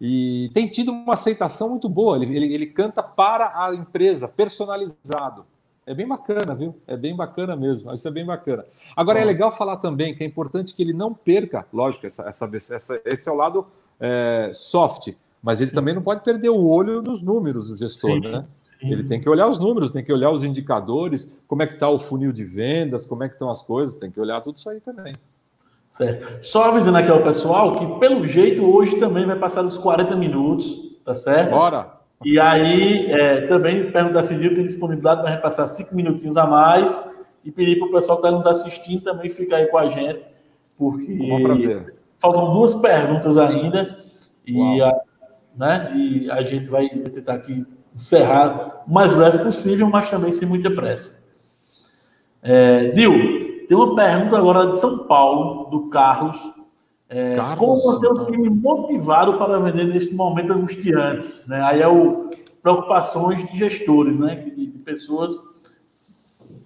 E 0.00 0.50
tem 0.52 0.68
tido 0.68 0.92
uma 0.92 1.14
aceitação 1.14 1.70
muito 1.70 1.88
boa. 1.88 2.16
Ele, 2.16 2.36
ele, 2.36 2.54
ele 2.54 2.66
canta 2.66 3.02
para 3.02 3.52
a 3.54 3.74
empresa, 3.74 4.28
personalizado. 4.28 5.44
É 5.86 5.94
bem 5.94 6.06
bacana, 6.06 6.54
viu? 6.54 6.74
É 6.86 6.96
bem 6.96 7.16
bacana 7.16 7.56
mesmo. 7.56 7.92
Isso 7.92 8.06
é 8.06 8.10
bem 8.10 8.26
bacana. 8.26 8.64
Agora, 8.94 9.20
é 9.20 9.24
legal 9.24 9.56
falar 9.56 9.76
também 9.76 10.14
que 10.14 10.22
é 10.22 10.26
importante 10.26 10.74
que 10.74 10.82
ele 10.82 10.92
não 10.92 11.14
perca, 11.14 11.66
lógico, 11.72 12.06
essa, 12.06 12.28
essa, 12.28 12.50
essa 12.74 13.00
esse 13.04 13.28
é 13.28 13.32
o 13.32 13.36
lado 13.36 13.66
é, 14.00 14.50
soft, 14.52 15.14
mas 15.42 15.60
ele 15.60 15.70
também 15.70 15.94
não 15.94 16.02
pode 16.02 16.22
perder 16.22 16.50
o 16.50 16.66
olho 16.66 17.00
nos 17.00 17.22
números, 17.22 17.70
o 17.70 17.76
gestor, 17.76 18.10
Sim. 18.10 18.20
né? 18.20 18.44
Sim. 18.80 18.92
Ele 18.92 19.04
tem 19.04 19.20
que 19.20 19.28
olhar 19.28 19.48
os 19.48 19.58
números, 19.58 19.90
tem 19.90 20.04
que 20.04 20.12
olhar 20.12 20.30
os 20.30 20.44
indicadores, 20.44 21.36
como 21.48 21.62
é 21.62 21.66
que 21.66 21.74
está 21.74 21.88
o 21.88 21.98
funil 21.98 22.32
de 22.32 22.44
vendas, 22.44 23.06
como 23.06 23.24
é 23.24 23.28
que 23.28 23.34
estão 23.34 23.50
as 23.50 23.62
coisas, 23.62 23.94
tem 23.94 24.10
que 24.10 24.20
olhar 24.20 24.40
tudo 24.42 24.58
isso 24.58 24.68
aí 24.68 24.80
também. 24.80 25.14
Certo. 25.90 26.46
Só 26.46 26.64
avisando 26.64 26.98
aqui 26.98 27.10
ao 27.10 27.22
pessoal 27.22 27.72
que, 27.72 27.98
pelo 27.98 28.26
jeito, 28.26 28.64
hoje 28.64 28.96
também 28.96 29.24
vai 29.24 29.36
passar 29.36 29.62
dos 29.62 29.78
40 29.78 30.14
minutos, 30.16 30.98
tá 31.04 31.14
certo? 31.14 31.52
Bora! 31.52 31.96
E 32.24 32.38
aí, 32.40 33.10
é, 33.10 33.42
também 33.42 33.90
perguntar 33.90 34.22
se 34.22 34.34
Nil 34.34 34.54
tem 34.54 34.64
disponibilidade 34.64 35.20
para 35.20 35.30
repassar 35.30 35.66
cinco 35.68 35.94
minutinhos 35.94 36.36
a 36.36 36.46
mais 36.46 37.00
e 37.44 37.50
pedir 37.50 37.78
para 37.78 37.88
o 37.88 37.92
pessoal 37.92 38.20
que 38.20 38.26
está 38.26 38.36
nos 38.36 38.46
assistindo 38.46 39.02
também 39.02 39.28
ficar 39.28 39.56
aí 39.56 39.66
com 39.66 39.78
a 39.78 39.88
gente, 39.88 40.26
porque 40.76 41.86
faltam 42.18 42.52
duas 42.52 42.74
perguntas 42.74 43.36
ainda 43.36 43.98
e 44.46 44.82
a, 44.82 45.00
né, 45.56 45.92
e 45.94 46.30
a 46.30 46.42
gente 46.42 46.66
vai 46.68 46.88
tentar 46.88 47.34
aqui 47.34 47.64
encerrar 47.96 48.84
o 48.86 48.92
mais 48.92 49.14
breve 49.14 49.38
possível, 49.38 49.88
mas 49.88 50.10
também 50.10 50.30
sem 50.30 50.46
muita 50.46 50.70
pressa. 50.70 51.26
É, 52.42 52.88
Dil, 52.88 53.66
tem 53.66 53.76
uma 53.76 53.96
pergunta 53.96 54.36
agora 54.36 54.66
de 54.66 54.78
São 54.78 55.06
Paulo, 55.06 55.70
do 55.70 55.88
Carlos. 55.88 56.36
É, 57.08 57.36
como 57.56 57.84
manter 57.84 58.08
o 58.08 58.26
time 58.26 58.50
motivado 58.50 59.38
para 59.38 59.58
vender 59.58 59.86
neste 59.86 60.14
momento 60.14 60.52
angustiante? 60.52 61.34
Né? 61.46 61.60
Aí 61.62 61.80
é 61.80 61.88
o 61.88 62.28
preocupações 62.62 63.48
de 63.50 63.58
gestores, 63.58 64.18
né? 64.18 64.34
de, 64.34 64.66
de 64.66 64.78
pessoas, 64.78 65.40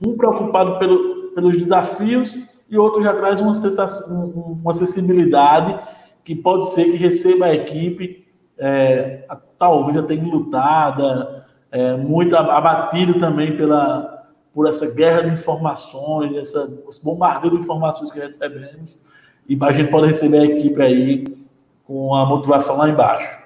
um 0.04 0.16
preocupado 0.16 0.78
pelo, 0.78 1.30
pelos 1.34 1.56
desafios 1.56 2.36
e 2.68 2.76
outro 2.76 3.02
já 3.02 3.14
traz 3.14 3.40
uma, 3.40 3.52
uma 4.62 4.70
acessibilidade 4.70 5.78
que 6.24 6.34
pode 6.34 6.70
ser 6.70 6.84
que 6.84 6.96
receba 6.96 7.46
a 7.46 7.54
equipe 7.54 8.26
é, 8.58 9.24
talvez 9.61 9.94
até 9.98 10.14
enlutada, 10.14 11.46
é, 11.70 11.94
muito 11.94 12.34
abatido 12.34 13.20
também 13.20 13.54
pela, 13.58 14.26
por 14.54 14.66
essa 14.66 14.90
guerra 14.90 15.24
de 15.24 15.34
informações, 15.34 16.34
essa, 16.34 16.82
esse 16.88 17.04
bombardeio 17.04 17.54
de 17.54 17.61
informações 17.61 18.11
que 18.11 18.18
recebemos 18.18 18.98
e 19.46 19.58
a 19.61 19.72
gente 19.72 19.90
pode 19.90 20.06
receber 20.06 20.38
a 20.38 20.44
equipe 20.46 20.80
aí 20.80 21.24
com 21.84 22.14
a 22.14 22.24
motivação 22.24 22.78
lá 22.78 22.88
embaixo. 22.88 23.38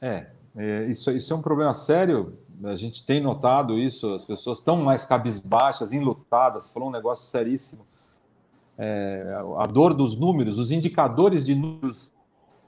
É, 0.00 0.28
é 0.56 0.86
isso, 0.86 1.10
isso 1.10 1.34
é 1.34 1.36
um 1.36 1.42
problema 1.42 1.74
sério. 1.74 2.38
A 2.64 2.76
gente 2.76 3.04
tem 3.04 3.20
notado 3.20 3.78
isso, 3.78 4.14
as 4.14 4.24
pessoas 4.24 4.58
estão 4.58 4.76
mais 4.78 5.04
cabisbaixas, 5.04 5.92
enlutadas, 5.92 6.70
falou 6.70 6.88
um 6.88 6.92
negócio 6.92 7.26
seríssimo. 7.26 7.84
É, 8.78 9.36
a 9.58 9.66
dor 9.66 9.92
dos 9.92 10.18
números, 10.18 10.58
os 10.58 10.70
indicadores 10.70 11.44
de 11.44 11.54
números 11.54 12.10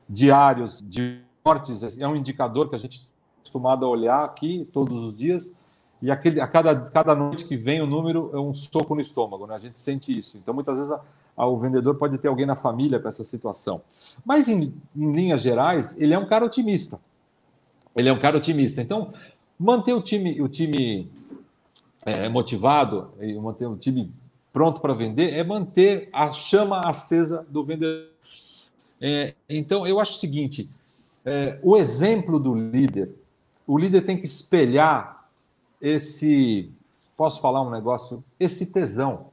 diários 0.09 0.83
de 0.85 1.26
mortes 1.47 1.99
é 2.01 2.09
um 2.09 2.17
indicador 2.17 2.69
que 2.69 2.75
a 2.75 2.79
gente 2.79 3.03
é 3.03 3.39
acostumado 3.39 3.87
a 3.87 3.89
olhar 3.89 4.25
aqui 4.25 4.69
todos 4.73 5.05
os 5.05 5.17
dias 5.17 5.55
e 6.03 6.11
aquele, 6.11 6.41
a 6.41 6.47
cada, 6.49 6.75
cada 6.91 7.15
noite 7.15 7.45
que 7.45 7.57
vem 7.57 7.81
o 7.81 7.87
número 7.87 8.31
é 8.35 8.41
um 8.41 8.53
soco 8.53 8.97
no 8.97 9.01
estômago, 9.01 9.47
né? 9.47 9.55
A 9.55 9.59
gente 9.59 9.79
sente 9.79 10.17
isso. 10.17 10.37
Então, 10.37 10.53
muitas 10.53 10.77
vezes, 10.77 10.93
a, 10.93 11.01
a, 11.37 11.47
o 11.47 11.57
vendedor 11.57 11.95
pode 11.95 12.19
ter 12.19 12.29
alguém 12.29 12.45
na 12.45 12.57
família 12.57 12.99
com 12.99 13.09
essa 13.09 13.25
situação. 13.25 13.81
Mas, 14.25 14.49
em, 14.49 14.75
em 14.95 15.13
linhas 15.13 15.41
gerais, 15.41 15.99
ele 15.99 16.13
é 16.13 16.19
um 16.19 16.27
cara 16.27 16.45
otimista. 16.45 17.01
Ele 17.95 18.09
é 18.11 18.13
um 18.13 18.19
cara 18.19 18.37
otimista. 18.37 18.83
Então, 18.83 19.15
manter 19.59 19.95
o 19.95 20.03
time, 20.03 20.43
o 20.43 20.49
time 20.49 21.11
é, 22.05 22.29
motivado, 22.29 23.13
e 23.21 23.35
manter 23.39 23.67
o 23.67 23.77
time 23.77 24.13
pronto 24.53 24.83
para 24.83 24.93
vender, 24.93 25.33
é 25.33 25.43
manter 25.43 26.11
a 26.13 26.33
chama 26.33 26.81
acesa 26.81 27.47
do 27.49 27.65
vendedor. 27.65 28.11
É, 29.01 29.35
então, 29.49 29.87
eu 29.87 29.99
acho 29.99 30.13
o 30.13 30.17
seguinte: 30.17 30.69
é, 31.27 31.59
o 31.61 31.77
exemplo 31.77 32.39
do 32.39 32.55
líder, 32.55 33.13
o 33.67 33.77
líder 33.77 34.03
tem 34.03 34.17
que 34.17 34.27
espelhar 34.27 35.29
esse, 35.83 36.71
posso 37.17 37.41
falar 37.41 37.63
um 37.63 37.71
negócio, 37.71 38.23
esse 38.39 38.73
tesão. 38.73 39.27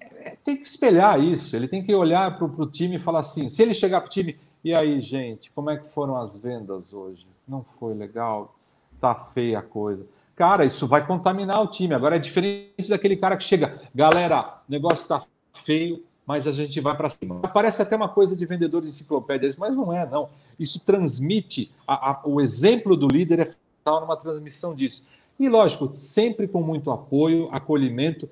É, 0.00 0.36
tem 0.44 0.56
que 0.56 0.66
espelhar 0.66 1.22
isso, 1.22 1.54
ele 1.54 1.68
tem 1.68 1.80
que 1.80 1.94
olhar 1.94 2.36
para 2.36 2.44
o 2.44 2.66
time 2.66 2.96
e 2.96 2.98
falar 2.98 3.20
assim, 3.20 3.48
se 3.48 3.62
ele 3.62 3.72
chegar 3.72 4.00
para 4.00 4.08
o 4.08 4.10
time, 4.10 4.36
e 4.64 4.74
aí, 4.74 5.00
gente, 5.00 5.52
como 5.52 5.70
é 5.70 5.76
que 5.76 5.88
foram 5.88 6.16
as 6.16 6.36
vendas 6.36 6.92
hoje? 6.92 7.24
Não 7.46 7.64
foi 7.78 7.94
legal? 7.94 8.56
Tá 9.00 9.14
feia 9.14 9.60
a 9.60 9.62
coisa. 9.62 10.06
Cara, 10.34 10.64
isso 10.64 10.88
vai 10.88 11.06
contaminar 11.06 11.62
o 11.62 11.68
time. 11.68 11.94
Agora 11.94 12.16
é 12.16 12.18
diferente 12.18 12.88
daquele 12.88 13.16
cara 13.16 13.36
que 13.36 13.44
chega, 13.44 13.80
galera, 13.94 14.62
negócio 14.68 15.02
está 15.02 15.22
feio, 15.52 16.02
mas 16.26 16.46
a 16.46 16.52
gente 16.52 16.80
vai 16.80 16.96
para 16.96 17.10
cima. 17.10 17.40
Parece 17.40 17.82
até 17.82 17.96
uma 17.96 18.08
coisa 18.08 18.34
de 18.36 18.46
vendedor 18.46 18.82
de 18.82 18.88
enciclopédias, 18.88 19.56
mas 19.56 19.76
não 19.76 19.92
é, 19.92 20.08
não. 20.08 20.28
Isso 20.58 20.80
transmite, 20.80 21.72
a, 21.86 22.12
a, 22.12 22.20
o 22.24 22.40
exemplo 22.40 22.96
do 22.96 23.06
líder 23.06 23.40
é 23.40 23.54
numa 23.86 24.16
transmissão 24.16 24.74
disso. 24.74 25.04
E, 25.38 25.48
lógico, 25.48 25.90
sempre 25.94 26.48
com 26.48 26.62
muito 26.62 26.90
apoio, 26.90 27.48
acolhimento. 27.52 28.28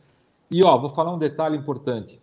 E, 0.50 0.62
ó, 0.62 0.78
vou 0.78 0.88
falar 0.88 1.12
um 1.12 1.18
detalhe 1.18 1.56
importante: 1.56 2.20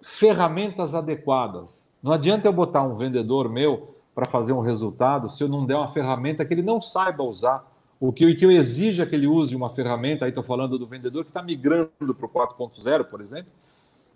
ferramentas 0.00 0.94
adequadas. 0.94 1.88
Não 2.02 2.12
adianta 2.12 2.46
eu 2.46 2.52
botar 2.52 2.82
um 2.82 2.96
vendedor 2.96 3.48
meu 3.48 3.94
para 4.14 4.26
fazer 4.26 4.52
um 4.52 4.60
resultado 4.60 5.28
se 5.28 5.42
eu 5.42 5.48
não 5.48 5.66
der 5.66 5.74
uma 5.74 5.92
ferramenta 5.92 6.44
que 6.44 6.54
ele 6.54 6.62
não 6.62 6.80
saiba 6.80 7.22
usar. 7.22 7.68
O 7.98 8.12
que, 8.12 8.26
o 8.26 8.36
que 8.36 8.44
eu 8.44 8.50
exijo 8.50 9.02
é 9.02 9.06
que 9.06 9.14
ele 9.14 9.26
use 9.26 9.56
uma 9.56 9.70
ferramenta, 9.70 10.24
aí 10.24 10.28
estou 10.28 10.44
falando 10.44 10.78
do 10.78 10.86
vendedor 10.86 11.24
que 11.24 11.30
está 11.30 11.42
migrando 11.42 11.90
para 11.98 12.26
o 12.26 12.28
4.0, 12.28 13.04
por 13.04 13.20
exemplo, 13.20 13.50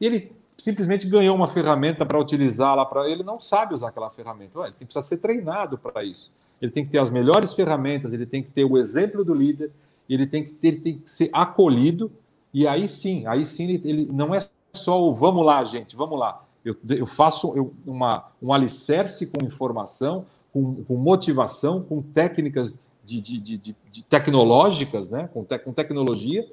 e 0.01 0.07
ele 0.07 0.33
simplesmente 0.59 1.09
ganhou 1.09 1.37
uma 1.37 1.47
ferramenta 1.47 2.05
para 2.05 2.19
utilizar 2.19 2.75
lá 2.75 2.85
para 2.85 3.09
ele 3.09 3.23
não 3.23 3.41
sabe 3.41 3.75
usar 3.75 3.89
aquela 3.89 4.11
ferramenta. 4.11 4.59
Ué, 4.59 4.67
ele 4.67 4.77
tem 4.77 4.89
que 4.89 5.03
ser 5.03 5.19
treinado 5.19 5.79
para 5.79 6.03
isso. 6.03 6.33
Ele 6.61 6.73
tem 6.73 6.85
que 6.85 6.91
ter 6.91 6.99
as 6.99 7.11
melhores 7.11 7.55
ferramentas, 7.55 8.13
ele 8.13 8.27
tem 8.27 8.43
que 8.43 8.51
ter 8.51 8.65
o 8.65 8.77
exemplo 8.77 9.25
do 9.25 9.33
líder, 9.33 9.71
ele 10.09 10.27
tem 10.27 10.45
que 10.45 10.53
ter, 10.55 10.73
tem 10.81 10.99
que 10.99 11.09
ser 11.09 11.31
acolhido 11.33 12.11
e 12.53 12.67
aí 12.67 12.89
sim, 12.89 13.27
aí 13.27 13.47
sim 13.47 13.65
ele, 13.65 13.89
ele 13.89 14.09
não 14.13 14.35
é 14.35 14.49
só 14.73 15.01
o 15.01 15.15
vamos 15.15 15.47
lá, 15.47 15.63
gente, 15.63 15.95
vamos 15.95 16.19
lá. 16.19 16.45
Eu, 16.65 16.77
eu 16.89 17.07
faço 17.07 17.73
uma, 17.87 18.27
um 18.43 18.53
alicerce 18.53 19.29
com 19.29 19.45
informação, 19.45 20.27
com, 20.53 20.83
com 20.85 20.97
motivação, 20.97 21.83
com 21.83 22.03
técnicas 22.03 22.81
de, 23.05 23.21
de, 23.21 23.39
de, 23.39 23.77
de, 23.91 24.05
tecnológicas, 24.05 25.09
né? 25.09 25.29
com, 25.33 25.45
te, 25.45 25.59
com 25.59 25.73
tecnologia, 25.73 26.47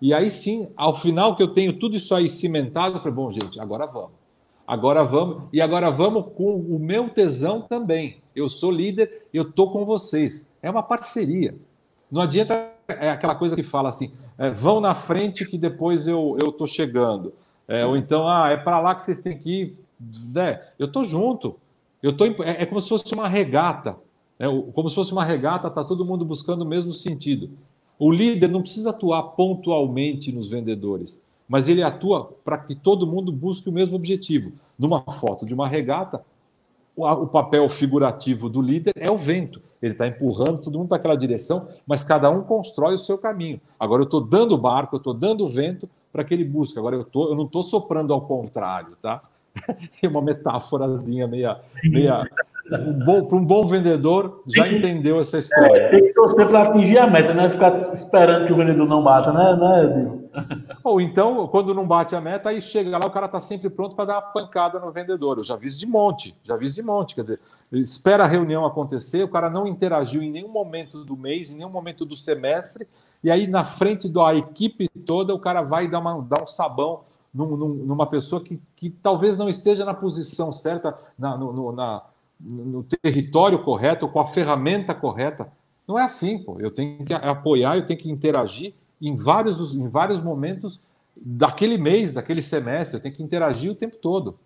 e 0.00 0.14
aí 0.14 0.30
sim, 0.30 0.68
ao 0.76 0.94
final 0.94 1.36
que 1.36 1.42
eu 1.42 1.48
tenho 1.48 1.78
tudo 1.78 1.96
isso 1.96 2.14
aí 2.14 2.30
cimentado, 2.30 2.96
eu 2.96 3.00
falei, 3.00 3.14
bom, 3.14 3.30
gente, 3.30 3.60
agora 3.60 3.86
vamos. 3.86 4.20
Agora 4.66 5.02
vamos, 5.02 5.42
e 5.52 5.60
agora 5.60 5.90
vamos 5.90 6.26
com 6.36 6.54
o 6.54 6.78
meu 6.78 7.08
tesão 7.08 7.60
também. 7.60 8.18
Eu 8.34 8.48
sou 8.48 8.70
líder, 8.70 9.26
eu 9.34 9.42
estou 9.42 9.72
com 9.72 9.84
vocês. 9.84 10.46
É 10.62 10.70
uma 10.70 10.82
parceria. 10.82 11.56
Não 12.10 12.22
adianta 12.22 12.70
é 12.88 13.10
aquela 13.10 13.34
coisa 13.34 13.54
que 13.54 13.62
fala 13.62 13.88
assim, 13.88 14.12
é, 14.38 14.50
vão 14.50 14.80
na 14.80 14.94
frente 14.94 15.44
que 15.44 15.58
depois 15.58 16.08
eu 16.08 16.36
estou 16.40 16.66
chegando. 16.66 17.32
É, 17.68 17.84
ou 17.84 17.96
então, 17.96 18.28
ah, 18.28 18.50
é 18.50 18.56
para 18.56 18.80
lá 18.80 18.94
que 18.94 19.02
vocês 19.02 19.20
têm 19.22 19.38
que 19.38 19.50
ir. 19.50 19.78
Né? 20.32 20.60
Eu 20.78 20.86
estou 20.86 21.04
junto. 21.04 21.56
Eu 22.02 22.16
tô, 22.16 22.24
é, 22.24 22.62
é, 22.62 22.66
como 22.66 22.80
se 22.80 22.88
fosse 22.88 23.12
uma 23.14 23.28
regata. 23.28 23.96
É, 24.38 24.46
como 24.72 24.88
se 24.88 24.94
fosse 24.94 25.12
uma 25.12 25.24
regata, 25.24 25.68
está 25.68 25.84
todo 25.84 26.04
mundo 26.04 26.24
buscando 26.24 26.62
o 26.62 26.66
mesmo 26.66 26.92
sentido. 26.92 27.50
O 28.00 28.10
líder 28.10 28.48
não 28.48 28.62
precisa 28.62 28.90
atuar 28.90 29.22
pontualmente 29.22 30.32
nos 30.32 30.48
vendedores, 30.48 31.20
mas 31.46 31.68
ele 31.68 31.82
atua 31.82 32.32
para 32.42 32.56
que 32.56 32.74
todo 32.74 33.06
mundo 33.06 33.30
busque 33.30 33.68
o 33.68 33.72
mesmo 33.72 33.94
objetivo. 33.94 34.52
Numa 34.78 35.02
foto 35.02 35.44
de 35.44 35.52
uma 35.52 35.68
regata, 35.68 36.24
o 36.96 37.26
papel 37.26 37.68
figurativo 37.68 38.48
do 38.48 38.62
líder 38.62 38.94
é 38.96 39.10
o 39.10 39.18
vento. 39.18 39.60
Ele 39.82 39.92
está 39.92 40.06
empurrando 40.08 40.62
todo 40.62 40.78
mundo 40.78 40.88
para 40.88 40.96
aquela 40.96 41.14
direção, 41.14 41.68
mas 41.86 42.02
cada 42.02 42.30
um 42.30 42.42
constrói 42.42 42.94
o 42.94 42.98
seu 42.98 43.18
caminho. 43.18 43.60
Agora 43.78 44.00
eu 44.00 44.04
estou 44.04 44.22
dando 44.22 44.54
o 44.54 44.58
barco, 44.58 44.96
eu 44.96 44.98
estou 44.98 45.12
dando 45.12 45.44
o 45.44 45.48
vento 45.48 45.86
para 46.10 46.24
que 46.24 46.32
ele 46.32 46.44
busque. 46.44 46.78
Agora 46.78 46.96
eu, 46.96 47.04
tô, 47.04 47.28
eu 47.28 47.36
não 47.36 47.44
estou 47.44 47.62
soprando 47.62 48.14
ao 48.14 48.22
contrário, 48.22 48.96
tá? 49.02 49.20
É 50.02 50.08
uma 50.08 50.22
metáforazinha 50.22 51.26
meia, 51.26 51.60
meia 51.84 52.26
um 52.78 53.24
para 53.26 53.36
um 53.36 53.44
bom 53.44 53.66
vendedor, 53.66 54.42
já 54.46 54.68
entendeu 54.68 55.20
essa 55.20 55.38
história. 55.38 55.76
É, 55.76 55.88
tem 55.90 56.02
que 56.04 56.12
torcer 56.12 56.46
para 56.46 56.62
atingir 56.62 56.98
a 56.98 57.06
meta, 57.06 57.34
né? 57.34 57.48
Ficar 57.48 57.92
esperando 57.92 58.46
que 58.46 58.52
o 58.52 58.56
vendedor 58.56 58.86
não 58.86 59.02
bata, 59.02 59.32
né, 59.32 59.56
né 59.56 59.84
Edil? 59.84 60.30
Ou 60.84 61.00
então, 61.00 61.48
quando 61.48 61.74
não 61.74 61.86
bate 61.86 62.14
a 62.14 62.20
meta, 62.20 62.50
aí 62.50 62.62
chega 62.62 62.96
lá, 62.96 63.06
o 63.06 63.10
cara 63.10 63.26
está 63.26 63.40
sempre 63.40 63.68
pronto 63.68 63.96
para 63.96 64.04
dar 64.06 64.14
uma 64.14 64.22
pancada 64.22 64.78
no 64.78 64.92
vendedor. 64.92 65.38
Eu 65.38 65.42
já 65.42 65.56
vi 65.56 65.68
de 65.68 65.86
monte, 65.86 66.36
já 66.42 66.56
vi 66.56 66.70
de 66.70 66.82
monte. 66.82 67.14
Quer 67.14 67.22
dizer, 67.22 67.40
espera 67.72 68.24
a 68.24 68.26
reunião 68.26 68.64
acontecer, 68.64 69.22
o 69.22 69.28
cara 69.28 69.50
não 69.50 69.66
interagiu 69.66 70.22
em 70.22 70.30
nenhum 70.30 70.48
momento 70.48 71.04
do 71.04 71.16
mês, 71.16 71.52
em 71.52 71.56
nenhum 71.56 71.70
momento 71.70 72.04
do 72.04 72.16
semestre, 72.16 72.86
e 73.22 73.30
aí 73.30 73.46
na 73.46 73.64
frente 73.64 74.08
da 74.08 74.34
equipe 74.34 74.88
toda, 75.04 75.34
o 75.34 75.38
cara 75.38 75.62
vai 75.62 75.88
dar, 75.88 75.98
uma, 75.98 76.22
dar 76.22 76.42
um 76.42 76.46
sabão 76.46 77.00
num, 77.32 77.56
numa 77.56 78.06
pessoa 78.06 78.42
que, 78.42 78.60
que 78.76 78.90
talvez 78.90 79.36
não 79.36 79.48
esteja 79.48 79.84
na 79.84 79.94
posição 79.94 80.52
certa, 80.52 80.96
na, 81.18 81.36
no, 81.36 81.72
na, 81.72 82.02
no 82.40 82.82
território 82.82 83.62
correto, 83.62 84.08
com 84.08 84.20
a 84.20 84.26
ferramenta 84.26 84.94
correta. 84.94 85.48
Não 85.86 85.98
é 85.98 86.02
assim, 86.02 86.38
pô. 86.38 86.58
Eu 86.60 86.70
tenho 86.70 87.04
que 87.04 87.12
apoiar, 87.12 87.76
eu 87.76 87.84
tenho 87.84 87.98
que 87.98 88.10
interagir 88.10 88.72
em 89.00 89.14
vários, 89.16 89.74
em 89.74 89.88
vários 89.88 90.20
momentos 90.20 90.80
daquele 91.16 91.76
mês, 91.76 92.12
daquele 92.12 92.42
semestre. 92.42 92.96
Eu 92.96 93.02
tenho 93.02 93.14
que 93.14 93.22
interagir 93.22 93.70
o 93.70 93.74
tempo 93.74 93.96
todo. 93.96 94.38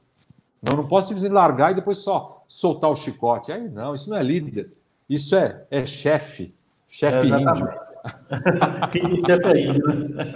Eu 0.62 0.76
não 0.76 0.88
posso 0.88 1.08
simplesmente 1.08 1.32
largar 1.32 1.72
e 1.72 1.74
depois 1.74 1.98
só 1.98 2.42
soltar 2.48 2.90
o 2.90 2.96
chicote. 2.96 3.52
Aí 3.52 3.68
não, 3.68 3.94
isso 3.94 4.10
não 4.10 4.16
é 4.16 4.22
líder. 4.22 4.72
Isso 5.08 5.36
é, 5.36 5.64
é 5.70 5.86
chefe. 5.86 6.54
Chefe 6.88 7.30
é, 7.32 7.36
índio. 7.36 7.68
chefe 9.26 9.46
é 9.46 9.66
índio. 9.66 9.86
Né? 10.08 10.32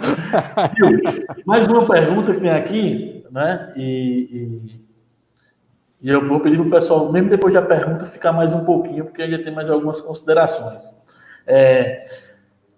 Mais 1.45 1.67
uma 1.67 1.85
pergunta 1.85 2.35
que 2.35 2.41
tem 2.41 2.51
aqui, 2.51 3.25
né? 3.31 3.73
E, 3.75 4.61
e 4.71 4.78
e 6.01 6.09
eu 6.09 6.25
vou 6.27 6.39
pedir 6.39 6.57
para 6.57 6.67
o 6.67 6.71
pessoal, 6.71 7.11
mesmo 7.11 7.29
depois 7.29 7.53
da 7.53 7.61
pergunta, 7.61 8.05
ficar 8.05 8.31
mais 8.31 8.53
um 8.53 8.63
pouquinho, 8.63 9.05
porque 9.05 9.21
ainda 9.21 9.41
tem 9.41 9.53
mais 9.53 9.69
algumas 9.69 9.99
considerações. 9.99 10.83
É, 11.45 12.05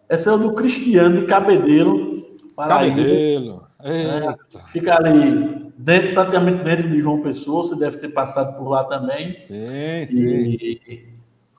essa 0.10 0.32
é 0.32 0.34
o 0.34 0.38
do 0.38 0.54
Cristiano 0.54 1.22
de 1.22 1.28
Cabedelo, 1.28 2.38
Paraíba. 2.56 2.98
Cabedelo. 2.98 3.68
É, 3.84 4.36
fica 4.68 4.96
ali, 4.96 5.72
dentro, 5.78 6.14
praticamente 6.14 6.64
dentro 6.64 6.90
de 6.90 7.00
João 7.00 7.22
Pessoa, 7.22 7.64
você 7.64 7.76
deve 7.76 7.98
ter 7.98 8.10
passado 8.10 8.58
por 8.58 8.68
lá 8.68 8.84
também. 8.84 9.36
Sim, 9.38 9.68
sim. 10.08 10.58
E 10.62 11.08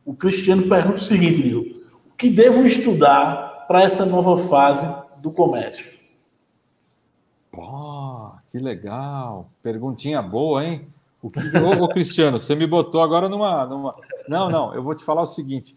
o 0.05 0.15
Cristiano 0.15 0.69
pergunta 0.69 0.97
o 0.97 1.03
seguinte, 1.03 1.43
Lio, 1.43 1.61
o 2.07 2.17
que 2.17 2.29
devo 2.29 2.67
estudar 2.67 3.67
para 3.67 3.83
essa 3.83 4.05
nova 4.05 4.37
fase 4.37 4.87
do 5.21 5.33
comércio? 5.33 5.93
Pô, 7.51 8.33
que 8.51 8.59
legal. 8.59 9.49
Perguntinha 9.63 10.21
boa, 10.23 10.65
hein? 10.65 10.92
O 11.23 11.31
que... 11.31 11.39
ô, 11.59 11.85
ô, 11.85 11.89
Cristiano, 11.89 12.39
você 12.39 12.55
me 12.55 12.67
botou 12.67 13.01
agora 13.01 13.29
numa, 13.29 13.65
numa. 13.65 13.95
Não, 14.29 14.51
não, 14.51 14.75
eu 14.75 14.83
vou 14.83 14.95
te 14.95 15.05
falar 15.05 15.23
o 15.23 15.27
seguinte: 15.27 15.77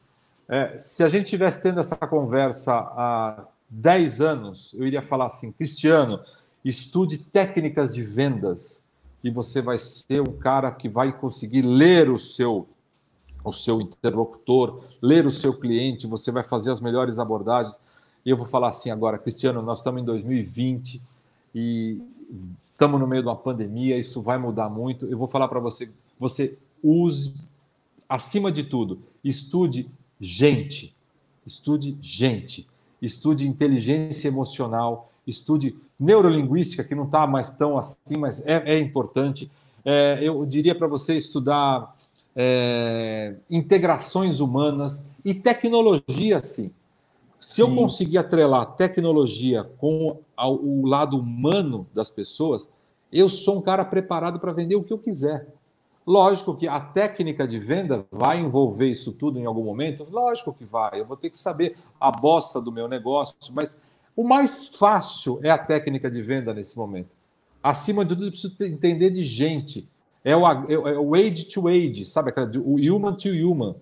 é, 0.49 0.77
se 0.79 1.03
a 1.03 1.07
gente 1.07 1.29
tivesse 1.29 1.61
tendo 1.61 1.79
essa 1.79 1.95
conversa 1.95 2.73
há 2.73 3.45
10 3.69 4.21
anos, 4.21 4.73
eu 4.73 4.85
iria 4.85 5.01
falar 5.01 5.27
assim, 5.27 5.51
Cristiano, 5.51 6.19
estude 6.63 7.19
técnicas 7.19 7.93
de 7.93 8.01
vendas 8.01 8.85
e 9.23 9.29
você 9.29 9.61
vai 9.61 9.77
ser 9.77 10.21
um 10.21 10.37
cara 10.37 10.71
que 10.71 10.89
vai 10.89 11.11
conseguir 11.11 11.61
ler 11.61 12.09
o 12.09 12.17
seu 12.17 12.67
o 13.43 13.53
seu 13.53 13.79
interlocutor, 13.79 14.81
ler 14.99 15.23
o 15.27 15.29
seu 15.29 15.53
cliente, 15.53 16.07
você 16.07 16.31
vai 16.31 16.43
fazer 16.43 16.71
as 16.71 16.81
melhores 16.81 17.19
abordagens. 17.19 17.79
E 18.25 18.31
eu 18.31 18.35
vou 18.35 18.47
falar 18.47 18.69
assim 18.69 18.89
agora, 18.89 19.19
Cristiano, 19.19 19.61
nós 19.61 19.79
estamos 19.79 20.01
em 20.01 20.05
2020 20.05 20.99
e 21.53 22.01
estamos 22.76 22.99
no 22.99 23.07
meio 23.07 23.21
de 23.21 23.30
uma 23.30 23.38
pandemia, 23.38 23.97
isso 23.97 24.21
vai 24.21 24.38
mudar 24.38 24.69
muito. 24.69 25.05
Eu 25.05 25.17
vou 25.17 25.30
falar 25.30 25.47
para 25.47 25.61
você, 25.61 25.89
você 26.19 26.57
use, 26.84 27.34
acima 28.07 28.51
de 28.51 28.63
tudo, 28.63 28.99
estude 29.23 29.89
gente, 30.19 30.93
estude 31.47 31.97
gente, 32.01 32.67
estude 33.01 33.47
inteligência 33.47 34.28
emocional, 34.28 35.09
estude 35.26 35.78
neurolinguística, 35.97 36.84
que 36.84 36.93
não 36.93 37.05
está 37.05 37.26
mais 37.26 37.53
tão 37.53 37.78
assim, 37.78 38.17
mas 38.17 38.45
é, 38.45 38.76
é 38.76 38.80
importante. 38.80 39.49
É, 39.86 40.19
eu 40.21 40.45
diria 40.45 40.76
para 40.76 40.88
você 40.88 41.17
estudar 41.17 41.95
é, 42.36 43.36
integrações 43.49 44.41
humanas 44.41 45.05
e 45.23 45.34
tecnologia, 45.34 46.43
sim. 46.43 46.71
Se 47.39 47.61
eu 47.61 47.73
conseguir 47.75 48.17
atrelar 48.17 48.75
tecnologia 48.75 49.63
com 49.77 50.19
o 50.38 50.86
lado 50.86 51.19
humano 51.19 51.88
das 51.93 52.09
pessoas, 52.09 52.69
eu 53.11 53.29
sou 53.29 53.59
um 53.59 53.61
cara 53.61 53.86
preparado 53.86 54.39
para 54.39 54.51
vender 54.51 54.75
o 54.75 54.83
que 54.83 54.93
eu 54.93 54.97
quiser. 54.97 55.47
Lógico 56.05 56.55
que 56.55 56.67
a 56.67 56.79
técnica 56.79 57.47
de 57.47 57.59
venda 57.59 58.05
vai 58.11 58.39
envolver 58.39 58.88
isso 58.88 59.11
tudo 59.11 59.39
em 59.39 59.45
algum 59.45 59.63
momento, 59.63 60.05
lógico 60.09 60.53
que 60.53 60.63
vai. 60.63 60.99
Eu 60.99 61.05
vou 61.05 61.17
ter 61.17 61.31
que 61.31 61.38
saber 61.38 61.77
a 61.99 62.11
bossa 62.11 62.61
do 62.61 62.71
meu 62.71 62.88
negócio, 62.88 63.36
mas 63.53 63.81
o 64.15 64.23
mais 64.23 64.67
fácil 64.67 65.39
é 65.41 65.49
a 65.49 65.57
técnica 65.57 66.09
de 66.09 66.21
venda 66.21 66.53
nesse 66.53 66.77
momento. 66.77 67.09
Acima 67.61 68.05
de 68.05 68.13
tudo, 68.13 68.27
eu 68.27 68.31
preciso 68.31 68.55
entender 68.63 69.09
de 69.09 69.23
gente. 69.23 69.89
É 70.23 70.36
o, 70.36 70.45
é 70.45 70.99
o 70.99 71.15
age 71.15 71.45
to 71.45 71.67
age, 71.67 72.05
sabe? 72.05 72.31
O 72.59 72.75
human 72.75 73.15
to 73.15 73.29
human. 73.29 73.75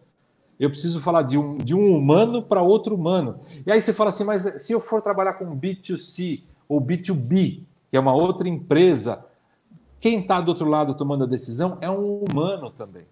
Eu 0.64 0.70
preciso 0.70 1.02
falar 1.02 1.24
de 1.24 1.38
um, 1.38 1.58
de 1.58 1.76
um 1.76 1.94
humano 1.94 2.42
para 2.42 2.62
outro 2.62 2.96
humano. 2.96 3.42
E 3.66 3.72
aí 3.72 3.82
você 3.82 3.92
fala 3.92 4.12
assim, 4.12 4.24
mas 4.24 4.44
se 4.62 4.72
eu 4.72 4.80
for 4.80 5.02
trabalhar 5.02 5.34
com 5.34 5.60
B2C 5.60 6.42
ou 6.70 6.80
B2B, 6.80 7.64
que 7.92 7.98
é 7.98 8.00
uma 8.00 8.14
outra 8.14 8.48
empresa, 8.48 9.26
quem 10.00 10.22
está 10.22 10.40
do 10.40 10.48
outro 10.48 10.66
lado 10.66 10.96
tomando 10.96 11.26
a 11.26 11.28
decisão 11.28 11.78
é 11.82 11.90
um 11.92 12.24
humano 12.24 12.70
também. 12.70 13.04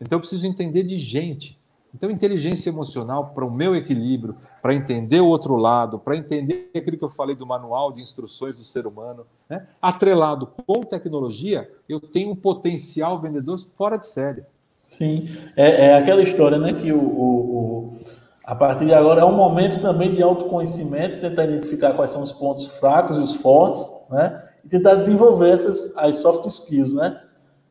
Então 0.00 0.18
eu 0.18 0.20
preciso 0.20 0.46
entender 0.46 0.84
de 0.84 0.98
gente. 0.98 1.58
Então, 1.92 2.08
inteligência 2.08 2.70
emocional 2.70 3.30
para 3.34 3.44
o 3.44 3.52
meu 3.52 3.74
equilíbrio, 3.74 4.36
para 4.62 4.72
entender 4.72 5.20
o 5.20 5.26
outro 5.26 5.56
lado, 5.56 5.98
para 5.98 6.16
entender 6.16 6.70
aquilo 6.76 6.96
que 6.96 7.02
eu 7.02 7.10
falei 7.10 7.34
do 7.34 7.44
manual 7.44 7.90
de 7.90 8.00
instruções 8.00 8.54
do 8.54 8.62
ser 8.62 8.86
humano, 8.86 9.26
né? 9.48 9.66
atrelado 9.82 10.46
com 10.46 10.82
tecnologia, 10.82 11.68
eu 11.88 11.98
tenho 11.98 12.30
um 12.30 12.36
potencial 12.36 13.20
vendedor 13.20 13.58
fora 13.76 13.96
de 13.96 14.06
série. 14.06 14.44
Sim, 14.90 15.28
é, 15.56 15.86
é 15.86 15.94
aquela 15.94 16.20
história, 16.20 16.58
né, 16.58 16.72
que 16.72 16.92
o, 16.92 17.00
o, 17.00 17.98
A 18.44 18.54
partir 18.56 18.86
de 18.86 18.92
agora 18.92 19.20
é 19.20 19.24
um 19.24 19.36
momento 19.36 19.80
também 19.80 20.14
de 20.14 20.22
autoconhecimento, 20.22 21.20
tentar 21.20 21.44
identificar 21.44 21.94
quais 21.94 22.10
são 22.10 22.20
os 22.20 22.32
pontos 22.32 22.66
fracos 22.66 23.16
e 23.16 23.20
os 23.20 23.36
fortes, 23.36 23.82
né? 24.10 24.42
E 24.64 24.68
tentar 24.68 24.96
desenvolver 24.96 25.50
essas 25.50 25.96
as 25.96 26.16
soft 26.16 26.44
skills, 26.46 26.92
né? 26.92 27.20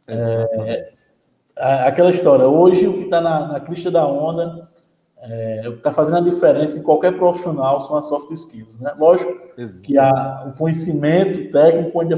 É, 0.08 0.92
aquela 1.86 2.10
história. 2.10 2.48
Hoje 2.48 2.88
o 2.88 2.94
que 2.94 3.04
está 3.04 3.20
na, 3.20 3.48
na 3.48 3.60
crista 3.60 3.92
da 3.92 4.08
onda, 4.08 4.70
é, 5.22 5.64
o 5.68 5.74
que 5.74 5.78
está 5.80 5.92
fazendo 5.92 6.18
a 6.18 6.22
diferença 6.22 6.80
em 6.80 6.84
qualquer 6.84 7.18
profissional 7.18 7.82
são 7.82 7.98
as 7.98 8.08
soft 8.08 8.32
skills, 8.32 8.80
né? 8.80 8.94
Lógico 8.98 9.34
Exato. 9.58 9.82
que 9.84 9.98
a, 9.98 10.46
o 10.48 10.58
conhecimento 10.58 11.52
técnico 11.52 12.00
ainda 12.00 12.16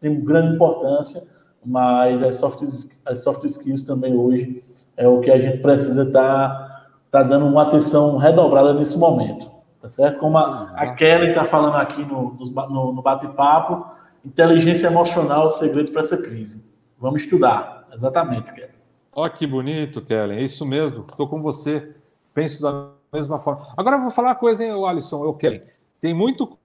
tem 0.00 0.24
grande 0.24 0.54
importância, 0.54 1.22
mas 1.64 2.22
as 2.22 2.36
soft, 2.36 2.62
as 3.06 3.22
soft 3.22 3.44
skills 3.44 3.84
também 3.84 4.14
hoje 4.14 4.62
é 4.96 5.06
o 5.06 5.20
que 5.20 5.30
a 5.30 5.40
gente 5.40 5.58
precisa 5.58 6.02
estar 6.02 6.48
tá, 6.48 6.88
tá 7.10 7.22
dando 7.22 7.46
uma 7.46 7.62
atenção 7.62 8.16
redobrada 8.16 8.74
nesse 8.74 8.98
momento, 8.98 9.50
tá 9.80 9.88
certo? 9.88 10.18
Como 10.18 10.36
a, 10.36 10.70
a 10.76 10.94
Kelly 10.94 11.28
está 11.28 11.44
falando 11.44 11.76
aqui 11.76 12.04
no, 12.04 12.36
no, 12.36 12.92
no 12.92 13.02
bate-papo, 13.02 13.86
inteligência 14.24 14.88
emocional 14.88 15.44
é 15.44 15.46
o 15.46 15.50
segredo 15.50 15.92
para 15.92 16.00
essa 16.00 16.20
crise. 16.20 16.64
Vamos 16.98 17.22
estudar, 17.22 17.86
exatamente, 17.92 18.52
Kelly. 18.52 18.72
Olha 19.12 19.30
que 19.30 19.46
bonito, 19.46 20.02
Kelly, 20.02 20.36
é 20.36 20.42
isso 20.42 20.66
mesmo, 20.66 21.04
estou 21.08 21.28
com 21.28 21.40
você, 21.40 21.94
penso 22.34 22.62
da 22.62 22.88
mesma 23.12 23.38
forma. 23.38 23.68
Agora 23.76 23.96
eu 23.96 24.02
vou 24.02 24.10
falar 24.10 24.28
uma 24.28 24.34
coisa, 24.34 24.64
hein, 24.64 24.72
Alisson, 24.84 25.24
eu, 25.24 25.34
Kelly, 25.34 25.62
tem 26.00 26.12
muito 26.12 26.58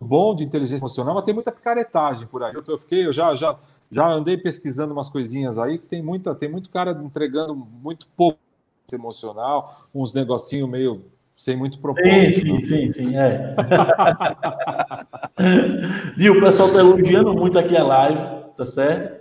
bom 0.00 0.34
de 0.34 0.44
inteligência 0.44 0.82
emocional, 0.82 1.14
mas 1.14 1.24
tem 1.24 1.34
muita 1.34 1.52
picaretagem 1.52 2.26
por 2.26 2.42
aí. 2.42 2.54
Eu, 2.54 2.62
eu 2.66 2.78
fiquei, 2.78 3.06
eu 3.06 3.12
já, 3.12 3.34
já 3.34 3.56
já 3.92 4.10
andei 4.10 4.38
pesquisando 4.38 4.94
umas 4.94 5.10
coisinhas 5.10 5.58
aí 5.58 5.76
que 5.78 5.86
tem 5.86 6.02
muita, 6.02 6.34
tem 6.34 6.50
muito 6.50 6.70
cara 6.70 6.98
entregando 7.04 7.54
muito 7.54 8.08
pouco 8.16 8.38
emocional, 8.90 9.86
uns 9.94 10.14
negocinho 10.14 10.66
meio 10.66 11.04
sem 11.36 11.56
muito 11.56 11.78
propósito. 11.78 12.40
Sim, 12.40 12.60
sim, 12.60 12.90
sim, 12.90 12.92
sim, 12.92 13.16
é. 13.16 13.54
Viu, 16.16 16.38
o 16.38 16.40
pessoal 16.40 16.68
está 16.68 16.80
elogiando 16.80 17.34
muito 17.34 17.58
aqui 17.58 17.76
a 17.76 17.84
live, 17.84 18.20
tá 18.56 18.64
certo? 18.64 19.20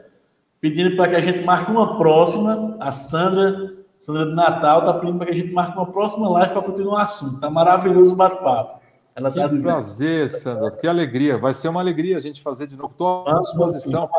Pedindo 0.61 0.95
para 0.95 1.09
que 1.09 1.15
a 1.17 1.21
gente 1.21 1.43
marque 1.43 1.69
uma 1.71 1.97
próxima. 1.97 2.77
A 2.79 2.91
Sandra, 2.91 3.73
Sandra 3.99 4.25
de 4.25 4.33
Natal, 4.33 4.79
está 4.79 4.93
pedindo 4.93 5.17
para 5.17 5.27
que 5.27 5.33
a 5.33 5.35
gente 5.35 5.51
marque 5.51 5.77
uma 5.77 5.91
próxima 5.91 6.29
live 6.29 6.53
para 6.53 6.61
continuar 6.61 6.99
o 6.99 7.01
assunto. 7.01 7.41
Tá 7.41 7.49
maravilhoso 7.49 8.13
o 8.13 8.15
bate-papo. 8.15 8.80
Ela 9.15 9.29
que 9.29 9.39
tá 9.39 9.47
dizendo. 9.47 9.73
prazer, 9.73 10.29
Sandra. 10.29 10.71
Que 10.71 10.87
alegria. 10.87 11.37
Vai 11.37 11.53
ser 11.53 11.67
uma 11.67 11.81
alegria 11.81 12.17
a 12.17 12.21
gente 12.21 12.41
fazer 12.41 12.67
de 12.67 12.75
novo. 12.75 12.91
Estou 12.91 13.27
à 13.27 13.41
disposição. 13.41 14.09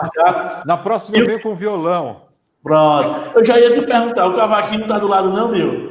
Na 0.66 0.76
próxima 0.76 1.18
eu 1.18 1.26
venho 1.26 1.42
com 1.42 1.54
violão. 1.54 2.22
Pronto. 2.62 3.38
Eu 3.38 3.44
já 3.44 3.58
ia 3.58 3.74
te 3.74 3.84
perguntar, 3.84 4.26
o 4.28 4.36
cavaquinho 4.36 4.80
não 4.80 4.86
está 4.86 4.98
do 4.98 5.08
lado 5.08 5.30
não, 5.30 5.50
Nil? 5.50 5.90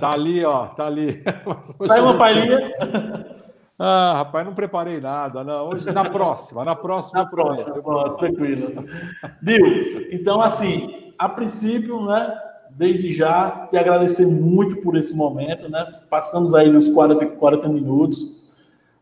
Tá 0.00 0.12
ali, 0.12 0.44
ó. 0.44 0.66
Tá 0.68 0.86
ali. 0.86 1.22
Tá 1.86 1.94
aí 1.94 2.00
uma 2.00 2.18
palhinha? 2.18 2.58
Ah, 3.78 4.14
rapaz, 4.18 4.46
não 4.46 4.54
preparei 4.54 5.00
nada, 5.00 5.42
não. 5.42 5.68
Hoje, 5.68 5.90
na 5.92 6.08
próxima, 6.08 6.64
na 6.64 6.74
próxima. 6.74 7.22
Na 7.22 7.28
próxima, 7.28 7.82
pronto, 7.82 8.16
tranquilo. 8.16 8.74
Dil, 9.40 10.08
então, 10.12 10.40
assim, 10.40 11.12
a 11.18 11.28
princípio, 11.28 12.04
né, 12.06 12.32
desde 12.76 13.12
já, 13.12 13.66
te 13.70 13.76
agradecer 13.76 14.26
muito 14.26 14.76
por 14.76 14.96
esse 14.96 15.14
momento, 15.14 15.68
né? 15.70 15.84
Passamos 16.08 16.54
aí 16.54 16.74
os 16.74 16.88
40, 16.88 17.26
40 17.26 17.68
minutos, 17.68 18.42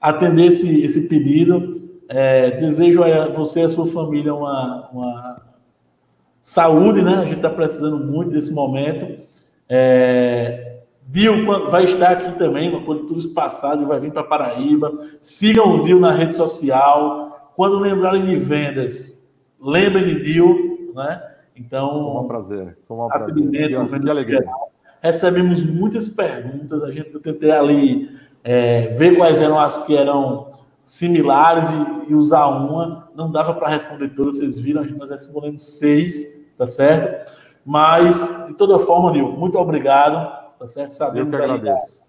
atender 0.01 0.49
esse, 0.49 0.83
esse 0.83 1.09
pedido. 1.09 1.81
É, 2.09 2.51
desejo 2.53 3.05
a 3.05 3.29
você 3.29 3.61
e 3.61 3.65
a 3.65 3.69
sua 3.69 3.87
família 3.87 4.35
uma, 4.35 4.89
uma 4.91 5.43
saúde, 6.43 7.03
né? 7.03 7.17
A 7.17 7.25
gente 7.25 7.37
está 7.37 7.51
precisando 7.51 7.99
muito 7.99 8.31
desse 8.31 8.53
momento. 8.53 9.21
É, 9.69 10.81
vai 11.71 11.85
estar 11.85 12.11
aqui 12.11 12.39
também, 12.39 12.71
quando 12.85 13.07
tudo 13.07 13.21
isso 13.21 13.33
passado, 13.33 13.87
vai 13.87 14.01
vir 14.01 14.13
para 14.13 14.25
Paraíba. 14.25 14.93
Sigam 15.21 15.77
o 15.77 15.85
Dil 15.85 16.01
na 16.01 16.11
rede 16.11 16.35
social. 16.35 17.53
Quando 17.55 17.79
lembrarem 17.79 18.25
de 18.25 18.37
vendas, 18.37 19.31
lembrem 19.61 20.05
de 20.05 20.23
Dil, 20.23 20.93
né? 20.95 21.30
Então, 21.61 22.23
um 22.23 22.27
prazer. 22.27 22.79
Com 22.89 23.05
um 23.05 23.09
prazer. 23.09 23.35
Que, 23.35 24.01
que 24.01 24.11
alegria. 24.11 24.39
Geral. 24.39 24.73
Recebemos 25.03 25.63
muitas 25.63 26.09
perguntas, 26.09 26.83
a 26.83 26.91
gente 26.91 27.19
tentei 27.21 27.51
ali 27.51 28.19
é, 28.43 28.89
ver 28.89 29.17
quais 29.17 29.41
eram 29.41 29.59
as 29.59 29.85
que 29.85 29.97
eram 29.97 30.51
similares 30.83 31.71
e, 31.71 32.13
e 32.13 32.15
usar 32.15 32.47
uma. 32.47 33.11
Não 33.15 33.31
dava 33.31 33.55
para 33.55 33.69
responder 33.69 34.09
todas, 34.11 34.39
vocês 34.39 34.59
viram, 34.59 34.85
nós 34.97 35.11
respondemos 35.11 35.79
seis, 35.79 36.49
tá 36.57 36.67
certo? 36.67 37.31
Mas, 37.65 38.47
de 38.49 38.55
toda 38.55 38.79
forma, 38.79 39.13
Nil, 39.13 39.33
muito 39.33 39.59
obrigado, 39.59 40.57
tá 40.59 40.67
certo? 40.67 40.93
Sabemos 40.93 41.33
Eu 41.33 41.39
que 41.39 41.45
agradeço. 41.45 42.05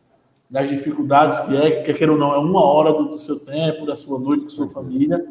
das 0.50 0.70
dificuldades 0.70 1.40
que 1.42 1.58
é, 1.58 1.82
que 1.84 1.94
quer 1.94 2.10
ou 2.10 2.18
não, 2.18 2.34
é 2.34 2.38
uma 2.38 2.66
hora 2.66 2.94
do, 2.94 3.06
do 3.06 3.20
seu 3.20 3.38
tempo, 3.38 3.86
da 3.86 3.98
sua 3.98 4.18
noite 4.18 4.46
com 4.46 4.50
sua 4.50 4.70
família 4.70 5.28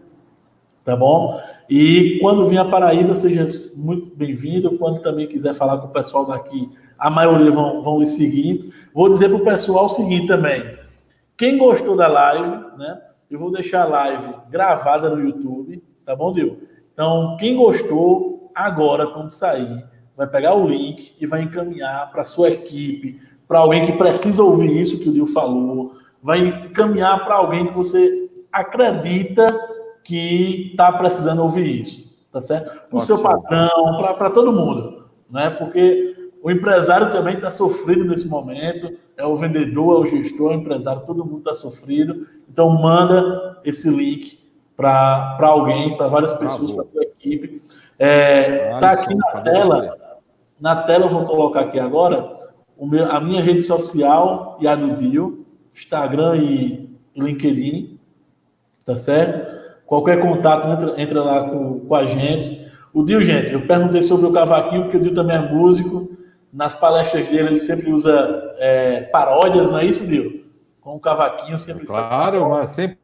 tá 0.85 0.97
bom? 0.97 1.41
E 1.69 2.19
quando 2.21 2.47
vir 2.47 2.59
a 2.59 2.65
Paraíba, 2.65 3.15
seja 3.15 3.47
muito 3.77 4.15
bem-vindo. 4.17 4.77
Quando 4.79 5.01
também 5.01 5.27
quiser 5.27 5.55
falar 5.55 5.79
com 5.79 5.87
o 5.87 5.93
pessoal 5.93 6.27
daqui, 6.27 6.69
a 6.99 7.09
maioria 7.09 7.51
vão, 7.51 7.83
vão 7.83 8.01
lhe 8.01 8.07
seguir. 8.07 8.73
Vou 8.93 9.09
dizer 9.09 9.29
para 9.29 9.39
o 9.39 9.45
pessoal 9.45 9.87
o 9.87 9.89
seguinte 9.89 10.27
também: 10.27 10.79
quem 11.37 11.57
gostou 11.57 11.97
da 11.97 12.09
live, 12.09 12.77
né? 12.77 13.01
Eu 13.31 13.39
vou 13.39 13.53
deixar 13.53 13.83
a 13.83 13.89
live 13.89 14.35
gravada 14.51 15.09
no 15.09 15.25
YouTube, 15.25 15.83
tá 16.05 16.17
bom, 16.17 16.33
Dil? 16.33 16.65
Então, 16.93 17.37
quem 17.39 17.57
gostou, 17.57 18.51
agora, 18.53 19.07
quando 19.07 19.31
sair, 19.31 19.85
vai 20.17 20.27
pegar 20.27 20.55
o 20.55 20.67
link 20.67 21.15
e 21.21 21.27
vai 21.27 21.43
encaminhar 21.43 22.11
para 22.11 22.25
sua 22.25 22.51
equipe, 22.51 23.21
para 23.47 23.61
alguém 23.61 23.87
que 23.87 23.93
precisa 23.93 24.43
ouvir 24.43 24.77
isso 24.77 24.99
que 24.99 25.09
o 25.09 25.13
Dil 25.13 25.29
falou, 25.29 25.95
vai 26.21 26.41
encaminhar 26.41 27.25
para 27.25 27.37
alguém 27.37 27.69
que 27.69 27.75
você 27.75 28.29
acredita 28.53 29.47
que 30.05 30.71
está 30.73 30.93
precisando 30.93 31.43
ouvir 31.43 31.83
isso, 31.83 32.05
tá 32.33 32.41
certo? 32.41 32.89
Para 32.89 32.97
o 32.97 33.01
seu 33.01 33.23
patrão, 33.23 33.97
para 34.17 34.31
todo 34.31 34.53
mundo, 34.53 35.05
né? 35.31 35.51
Porque 35.51 36.31
o 36.43 36.51
empresário 36.51 37.11
também 37.13 37.35
está 37.35 37.51
sofrido 37.51 38.05
nesse 38.05 38.29
momento, 38.29 38.91
é 39.17 39.25
o 39.27 39.37
vendedor, 39.37 39.97
é 39.97 40.01
o 40.01 40.07
gestor, 40.07 40.53
é 40.53 40.57
o 40.57 40.59
empresário, 40.59 41.03
todo 41.07 41.25
mundo 41.25 41.39
está 41.39 41.55
sofrido. 41.55 42.27
Então 42.49 42.71
manda 42.71 43.61
esse 43.65 43.89
link 43.89 44.39
para 44.77 45.37
alguém, 45.41 45.97
para 45.97 46.09
várias 46.09 46.33
pessoas, 46.33 46.73
para 46.73 46.85
a 46.85 46.87
sua 46.87 47.03
equipe. 47.03 47.63
É, 47.99 48.79
tá 48.79 48.93
aqui 48.93 49.15
na 49.15 49.41
tela. 49.43 49.99
Na 50.59 50.77
tela 50.83 51.05
eu 51.05 51.11
vou 51.11 51.27
colocar 51.27 51.61
aqui 51.61 51.79
agora 51.79 52.41
meu, 52.87 53.11
a 53.11 53.21
minha 53.21 53.43
rede 53.43 53.63
social 53.63 54.57
e 54.61 54.67
a 54.67 54.75
do 54.75 54.97
Dio, 54.97 55.47
Instagram 55.75 56.37
e 56.37 56.91
LinkedIn, 57.15 57.99
tá 58.85 58.97
certo? 58.97 59.60
Qualquer 59.91 60.21
contato, 60.21 60.69
entra, 60.69 61.03
entra 61.03 61.21
lá 61.21 61.51
com, 61.51 61.81
com 61.81 61.95
a 61.97 62.07
gente. 62.07 62.65
O 62.95 63.03
Dio, 63.03 63.25
gente, 63.25 63.53
eu 63.53 63.67
perguntei 63.67 64.01
sobre 64.03 64.25
o 64.25 64.33
cavaquinho, 64.33 64.85
porque 64.85 64.99
o 64.99 65.03
Dio 65.03 65.13
também 65.13 65.37
é 65.37 65.53
músico. 65.53 66.09
Nas 66.53 66.77
palestras 66.77 67.29
dele, 67.29 67.49
ele 67.49 67.59
sempre 67.59 67.93
usa 67.93 68.55
é, 68.59 69.01
paródias, 69.01 69.69
não 69.69 69.81
é 69.81 69.85
isso, 69.85 70.07
Dio? 70.07 70.45
Com 70.81 70.95
o 70.95 71.01
cavaquinho 71.01 71.59
sempre 71.59 71.87
Claro, 71.87 72.51
mas 72.51 72.71
sempre. 72.71 72.99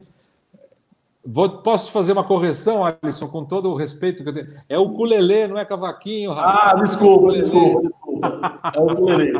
Vou, 1.25 1.61
posso 1.61 1.91
fazer 1.91 2.13
uma 2.13 2.23
correção, 2.23 2.85
Alisson, 2.85 3.27
com 3.27 3.43
todo 3.43 3.69
o 3.69 3.75
respeito 3.75 4.23
que 4.23 4.29
eu 4.29 4.33
tenho. 4.33 4.47
É 4.69 4.79
o 4.79 4.91
culelê, 4.91 5.45
não 5.45 5.57
é 5.57 5.65
cavaquinho, 5.65 6.31
rapaz. 6.31 6.71
Ah, 6.71 6.75
desculpa, 6.81 7.33
desculpa, 7.33 7.81
desculpa. 7.81 8.59
É 8.73 8.79
o 8.79 8.95
culelê. 8.95 9.33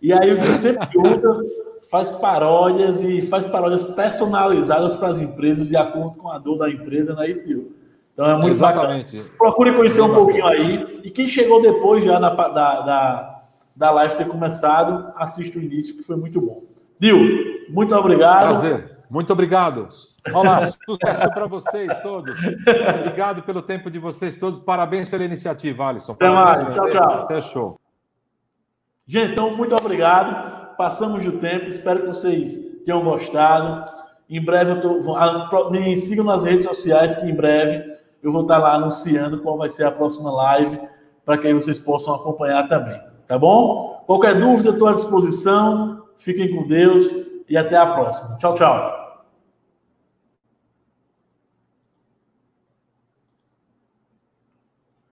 E 0.00 0.10
aí 0.10 0.32
o 0.32 0.38
Dio 0.38 0.54
sempre 0.54 0.88
usa 0.96 1.44
faz 1.90 2.10
paródias 2.10 3.02
e 3.02 3.22
faz 3.22 3.46
paródias 3.46 3.82
personalizadas 3.82 4.94
para 4.94 5.08
as 5.08 5.20
empresas 5.20 5.66
de 5.66 5.76
acordo 5.76 6.12
com 6.12 6.30
a 6.30 6.38
dor 6.38 6.58
da 6.58 6.70
empresa, 6.70 7.14
não 7.14 7.22
é 7.22 7.30
isso, 7.30 7.44
Tio? 7.44 7.72
Então 8.12 8.28
é 8.28 8.36
muito 8.36 8.54
Exatamente. 8.54 9.16
bacana. 9.16 9.36
Procure 9.38 9.74
conhecer 9.74 10.02
um 10.02 10.12
pouquinho 10.12 10.46
aí. 10.46 11.00
E 11.04 11.10
quem 11.10 11.28
chegou 11.28 11.62
depois 11.62 12.04
já 12.04 12.18
na, 12.18 12.30
da, 12.30 12.80
da, 12.80 13.42
da 13.74 13.90
live 13.92 14.16
ter 14.16 14.26
começado, 14.26 15.12
assista 15.16 15.58
o 15.58 15.62
início, 15.62 15.96
que 15.96 16.02
foi 16.02 16.16
muito 16.16 16.40
bom. 16.40 16.64
Dil, 16.98 17.16
muito 17.70 17.94
obrigado. 17.94 18.48
Prazer. 18.48 18.98
Muito 19.08 19.32
obrigado. 19.32 19.88
Olá, 20.34 20.68
sucesso 20.84 21.32
para 21.32 21.46
vocês 21.46 21.96
todos. 22.02 22.36
Obrigado 23.00 23.42
pelo 23.42 23.62
tempo 23.62 23.90
de 23.90 23.98
vocês 23.98 24.36
todos. 24.36 24.58
Parabéns 24.58 25.08
pela 25.08 25.24
iniciativa, 25.24 25.86
Alisson. 25.86 26.12
Até 26.12 26.28
mais. 26.28 26.74
Tchau, 26.74 26.90
tchau. 26.90 27.24
Você 27.24 27.34
é 27.34 27.40
show. 27.40 27.80
Gente, 29.06 29.32
então, 29.32 29.56
muito 29.56 29.74
obrigado 29.74 30.67
passamos 30.78 31.22
do 31.22 31.32
tempo. 31.32 31.66
Espero 31.66 32.00
que 32.00 32.06
vocês 32.06 32.58
tenham 32.86 33.02
gostado. 33.02 33.92
Em 34.30 34.42
breve 34.42 34.72
eu 34.72 34.80
tô, 34.80 35.70
me 35.70 35.98
sigam 35.98 36.24
nas 36.24 36.44
redes 36.44 36.64
sociais 36.64 37.16
que 37.16 37.26
em 37.26 37.34
breve 37.34 37.98
eu 38.22 38.30
vou 38.30 38.42
estar 38.42 38.58
lá 38.58 38.74
anunciando 38.74 39.40
qual 39.40 39.58
vai 39.58 39.68
ser 39.68 39.84
a 39.84 39.90
próxima 39.90 40.30
live 40.30 40.80
para 41.24 41.36
que 41.36 41.52
vocês 41.52 41.78
possam 41.78 42.14
acompanhar 42.14 42.68
também, 42.68 42.98
tá 43.26 43.38
bom? 43.38 44.02
Qualquer 44.06 44.38
dúvida, 44.40 44.70
estou 44.70 44.88
à 44.88 44.92
disposição. 44.92 46.04
Fiquem 46.16 46.54
com 46.54 46.66
Deus 46.66 47.10
e 47.48 47.56
até 47.56 47.76
a 47.76 47.86
próxima. 47.86 48.36
Tchau, 48.38 48.54
tchau. 48.54 49.07